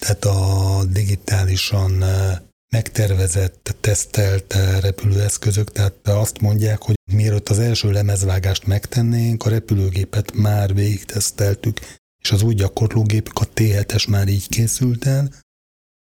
tehát 0.00 0.24
a 0.24 0.84
digitálisan 0.84 2.04
megtervezett, 2.70 3.76
tesztelt 3.80 4.54
repülőeszközök, 4.80 5.72
tehát 5.72 6.08
azt 6.08 6.40
mondják, 6.40 6.82
hogy 6.82 6.94
mielőtt 7.12 7.48
az 7.48 7.58
első 7.58 7.90
lemezvágást 7.90 8.66
megtennénk, 8.66 9.44
a 9.44 9.48
repülőgépet 9.48 10.32
már 10.32 10.74
végig 10.74 11.04
teszteltük, 11.04 11.80
és 12.22 12.30
az 12.30 12.42
új 12.42 12.54
gyakorlógépük, 12.54 13.38
a 13.38 13.48
T7-es 13.54 14.08
már 14.08 14.28
így 14.28 14.48
készült 14.48 15.06
el, 15.06 15.30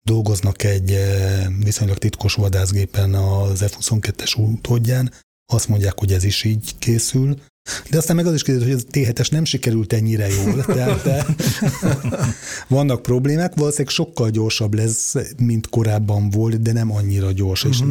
dolgoznak 0.08 0.64
egy 0.64 0.92
eh, 0.92 1.48
viszonylag 1.64 1.98
titkos 1.98 2.34
vadászgépen 2.34 3.14
az 3.14 3.64
F-22-es 3.64 4.38
utódján, 4.38 5.12
azt 5.54 5.68
mondják, 5.68 6.00
hogy 6.00 6.12
ez 6.14 6.24
is 6.24 6.44
így 6.44 6.78
készül, 6.80 7.36
de 7.90 7.98
aztán 7.98 8.16
meg 8.16 8.26
az 8.26 8.34
is 8.34 8.44
kiderült, 8.44 8.72
hogy 8.72 8.86
a 8.88 9.12
T7-es 9.12 9.32
nem 9.32 9.46
sikerült 9.46 9.94
ennyire 9.94 10.28
jól, 10.28 10.66
tehát 10.76 11.04
de 11.04 11.26
vannak 12.68 13.02
problémák, 13.02 13.56
valószínűleg 13.56 13.94
sokkal 13.94 14.30
gyorsabb 14.30 14.74
lesz, 14.74 15.16
mint 15.38 15.70
korábban 15.70 16.30
volt, 16.30 16.62
de 16.62 16.72
nem 16.72 16.92
annyira 16.92 17.32
gyors, 17.32 17.64
és 17.64 17.80
Mhm. 17.80 17.90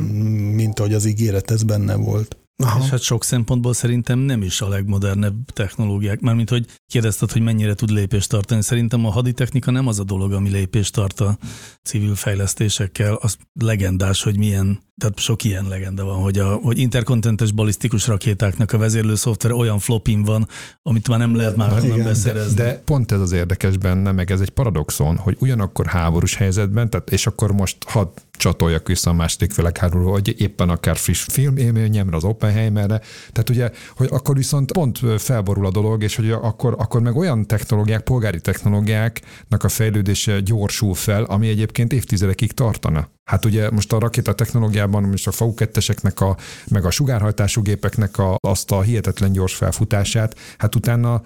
mint 0.54 0.78
ahogy 0.78 0.94
az 0.94 1.04
ígéret 1.04 1.50
ez 1.50 1.62
benne 1.62 1.94
volt. 1.94 2.36
Aha. 2.62 2.84
És 2.84 2.90
hát 2.90 3.00
sok 3.00 3.24
szempontból 3.24 3.74
szerintem 3.74 4.18
nem 4.18 4.42
is 4.42 4.60
a 4.60 4.68
legmodernebb 4.68 5.50
technológiák, 5.52 6.20
mármint 6.20 6.48
hogy 6.48 6.66
kérdezted, 6.86 7.32
hogy 7.32 7.42
mennyire 7.42 7.74
tud 7.74 7.90
lépést 7.90 8.28
tartani. 8.28 8.62
Szerintem 8.62 9.06
a 9.06 9.10
haditechnika 9.10 9.70
nem 9.70 9.86
az 9.86 9.98
a 9.98 10.04
dolog, 10.04 10.32
ami 10.32 10.50
lépést 10.50 10.92
tart 10.92 11.20
a 11.20 11.38
civil 11.82 12.14
fejlesztésekkel. 12.14 13.14
Az 13.14 13.36
legendás, 13.60 14.22
hogy 14.22 14.38
milyen, 14.38 14.78
tehát 15.00 15.18
sok 15.18 15.44
ilyen 15.44 15.68
legenda 15.68 16.04
van, 16.04 16.22
hogy, 16.22 16.38
a, 16.38 16.54
hogy 16.54 16.78
interkontinentes 16.78 17.52
balisztikus 17.52 18.06
rakétáknak 18.06 18.72
a 18.72 18.78
vezérlő 18.78 19.14
szoftver 19.14 19.52
olyan 19.52 19.78
flopin 19.78 20.22
van, 20.22 20.48
amit 20.82 21.08
már 21.08 21.18
nem 21.18 21.36
lehet 21.36 21.56
már 21.56 21.84
Igen, 21.84 22.04
beszerezni. 22.04 22.54
De 22.54 22.82
pont 22.84 23.12
ez 23.12 23.20
az 23.20 23.32
érdekes 23.32 23.76
benne, 23.76 24.12
meg 24.12 24.30
ez 24.30 24.40
egy 24.40 24.50
paradoxon, 24.50 25.16
hogy 25.16 25.36
ugyanakkor 25.38 25.86
háborús 25.86 26.34
helyzetben, 26.34 26.90
tehát 26.90 27.10
és 27.10 27.26
akkor 27.26 27.52
most 27.52 27.76
hadd 27.86 28.08
csatoljak 28.32 28.86
vissza 28.86 29.10
a 29.10 29.12
második 29.12 29.54
világháborúra, 29.54 30.10
hogy 30.10 30.34
éppen 30.40 30.68
akár 30.68 30.96
friss 30.96 31.26
film 31.30 31.56
élményemre, 31.56 32.16
az 32.16 32.24
Oppenheimerre, 32.24 33.00
tehát 33.32 33.50
ugye, 33.50 33.70
hogy 33.96 34.08
akkor 34.10 34.36
viszont 34.36 34.72
pont 34.72 35.00
felborul 35.18 35.66
a 35.66 35.70
dolog, 35.70 36.02
és 36.02 36.16
hogy 36.16 36.30
akkor, 36.30 36.74
akkor 36.78 37.00
meg 37.00 37.16
olyan 37.16 37.46
technológiák, 37.46 38.02
polgári 38.02 38.40
technológiáknak 38.40 39.64
a 39.64 39.68
fejlődése 39.68 40.40
gyorsul 40.40 40.94
fel, 40.94 41.24
ami 41.24 41.48
egyébként 41.48 41.92
évtizedekig 41.92 42.52
tartana. 42.52 43.08
Hát 43.30 43.44
ugye 43.44 43.70
most 43.70 43.92
a 43.92 43.98
rakéta 43.98 44.34
technológiában, 44.34 45.02
most 45.02 45.26
a 45.26 45.30
FAU 45.30 45.54
2 45.54 45.80
a, 46.14 46.36
meg 46.70 46.84
a 46.84 46.90
sugárhajtású 46.90 47.62
gépeknek 47.62 48.18
a, 48.18 48.36
azt 48.40 48.70
a 48.70 48.82
hihetetlen 48.82 49.32
gyors 49.32 49.54
felfutását, 49.54 50.38
hát 50.58 50.74
utána 50.74 51.22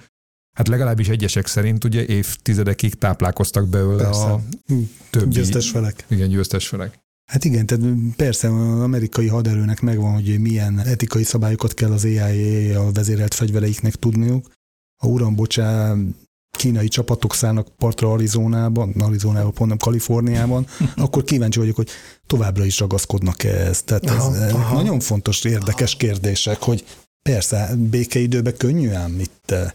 Hát 0.57 0.69
legalábbis 0.69 1.09
egyesek 1.09 1.47
szerint 1.47 1.85
ugye 1.85 2.07
évtizedekig 2.07 2.95
táplálkoztak 2.95 3.69
belőle 3.69 4.09
a 4.09 4.41
többi 5.11 5.35
Győztes 5.35 5.71
felek. 5.71 6.05
igen, 6.09 6.29
győztes 6.29 6.69
felek. 6.69 6.99
Hát 7.31 7.45
igen, 7.45 7.67
tehát 7.67 7.85
persze 8.17 8.49
az 8.49 8.81
amerikai 8.81 9.27
haderőnek 9.27 9.81
megvan, 9.81 10.13
hogy 10.15 10.41
milyen 10.41 10.79
etikai 10.79 11.23
szabályokat 11.23 11.75
kell 11.75 11.93
az 11.93 12.05
AIA 12.05 12.87
a 12.87 12.93
vezérelt 12.93 13.35
fegyvereiknek 13.35 13.95
tudniuk. 13.95 14.53
Ha 15.03 15.09
uram, 15.09 15.35
bocsá, 15.35 15.95
kínai 16.51 16.89
csapatok 16.89 17.35
szállnak 17.35 17.69
partra 17.77 18.13
Arizonában, 18.13 18.91
Arizonában, 18.91 19.53
pont 19.53 19.69
nem 19.69 19.79
Kaliforniában, 19.79 20.67
akkor 20.97 21.25
kíváncsi 21.25 21.59
vagyok, 21.59 21.77
hogy 21.77 21.89
továbbra 22.27 22.65
is 22.65 22.79
ragaszkodnak 22.79 23.45
-e. 23.45 23.71
Tehát 23.85 24.05
ez 24.05 24.25
Aha, 24.25 24.49
aha. 24.49 24.75
nagyon 24.75 25.01
fontos, 25.01 25.45
érdekes 25.45 25.97
kérdések, 25.97 26.63
hogy 26.63 26.85
persze 27.23 27.71
békeidőben 27.77 28.57
könnyű 28.57 28.91
ám 28.91 29.21
itt 29.21 29.51
eh, 29.51 29.71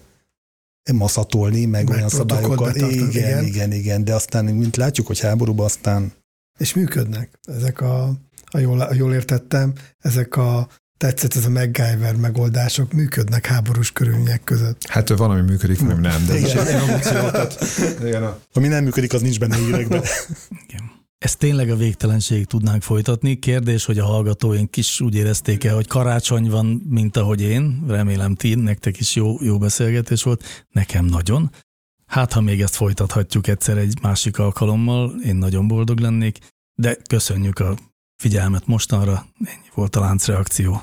maszatolni, 0.94 1.66
meg, 1.66 1.88
Meg 1.88 1.98
olyan 1.98 2.10
szabályokkal. 2.10 2.76
Igen, 2.76 3.08
igen. 3.08 3.44
igen, 3.44 3.72
igen, 3.72 4.04
de 4.04 4.14
aztán, 4.14 4.46
mint 4.46 4.76
látjuk, 4.76 5.08
hogy 5.08 5.20
háborúban 5.20 5.66
aztán 5.66 6.14
És 6.60 6.74
működnek 6.74 7.40
ezek 7.44 7.82
a, 7.82 8.14
ha 8.52 8.60
jól, 8.60 8.78
ha 8.78 8.94
jól 8.94 9.14
értettem, 9.14 9.74
ezek 10.00 10.36
a 10.36 10.68
tetszett 10.98 11.34
ez 11.36 11.46
a 11.46 11.50
MacGyver 11.50 12.16
megoldások 12.16 12.94
működnek 12.94 13.46
háborús 13.46 13.92
körülmények 13.92 14.44
között. 14.44 14.88
Hát 14.88 15.10
valami 15.10 15.42
működik, 15.42 15.80
valami 15.80 16.02
nem, 16.02 16.26
de 16.26 16.38
Igen. 16.38 16.68
egy 16.68 16.74
emóció, 16.74 17.30
tehát 17.30 17.66
igen, 18.04 18.24
a 18.24 18.40
Ami 18.54 18.68
nem 18.68 18.84
működik, 18.84 19.14
az 19.14 19.22
nincs 19.22 19.40
benne 19.40 19.56
hírekben. 19.56 20.02
Igen. 20.68 20.94
Ezt 21.18 21.38
tényleg 21.38 21.70
a 21.70 21.76
végtelenségig 21.76 22.46
tudnánk 22.46 22.82
folytatni. 22.82 23.40
Kérdés, 23.40 23.86
hogy 23.86 24.00
a 24.00 24.06
hallgatóink 24.06 24.78
is 24.78 25.02
úgy 25.02 25.16
érezték-e, 25.16 25.72
hogy 25.72 25.88
karácsony 25.88 26.50
van, 26.50 26.66
mint 26.90 27.18
ahogy 27.18 27.42
én. 27.42 27.84
Remélem 27.88 28.36
ti, 28.36 28.56
nektek 28.56 29.00
is 29.00 29.16
jó, 29.16 29.44
jó 29.44 29.58
beszélgetés 29.58 30.24
volt. 30.24 30.66
Nekem 30.72 31.06
nagyon. 31.06 31.52
Hát, 32.06 32.34
ha 32.34 32.42
még 32.42 32.62
ezt 32.62 32.76
folytathatjuk 32.76 33.48
egyszer 33.48 33.78
egy 33.78 33.98
másik 34.02 34.40
alkalommal, 34.40 35.20
én 35.24 35.36
nagyon 35.36 35.68
boldog 35.68 36.00
lennék, 36.00 36.38
de 36.80 36.98
köszönjük 37.10 37.60
a 37.60 37.78
figyelmet 38.18 38.66
mostanra. 38.66 39.26
Ennyi 39.40 39.70
volt 39.74 39.96
a 39.96 40.00
láncreakció. 40.00 40.82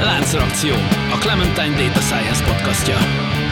Láncreakció, 0.00 0.74
a 1.12 1.18
Clementine 1.18 1.76
Data 1.76 2.00
Science 2.00 2.44
podcastja. 2.44 3.45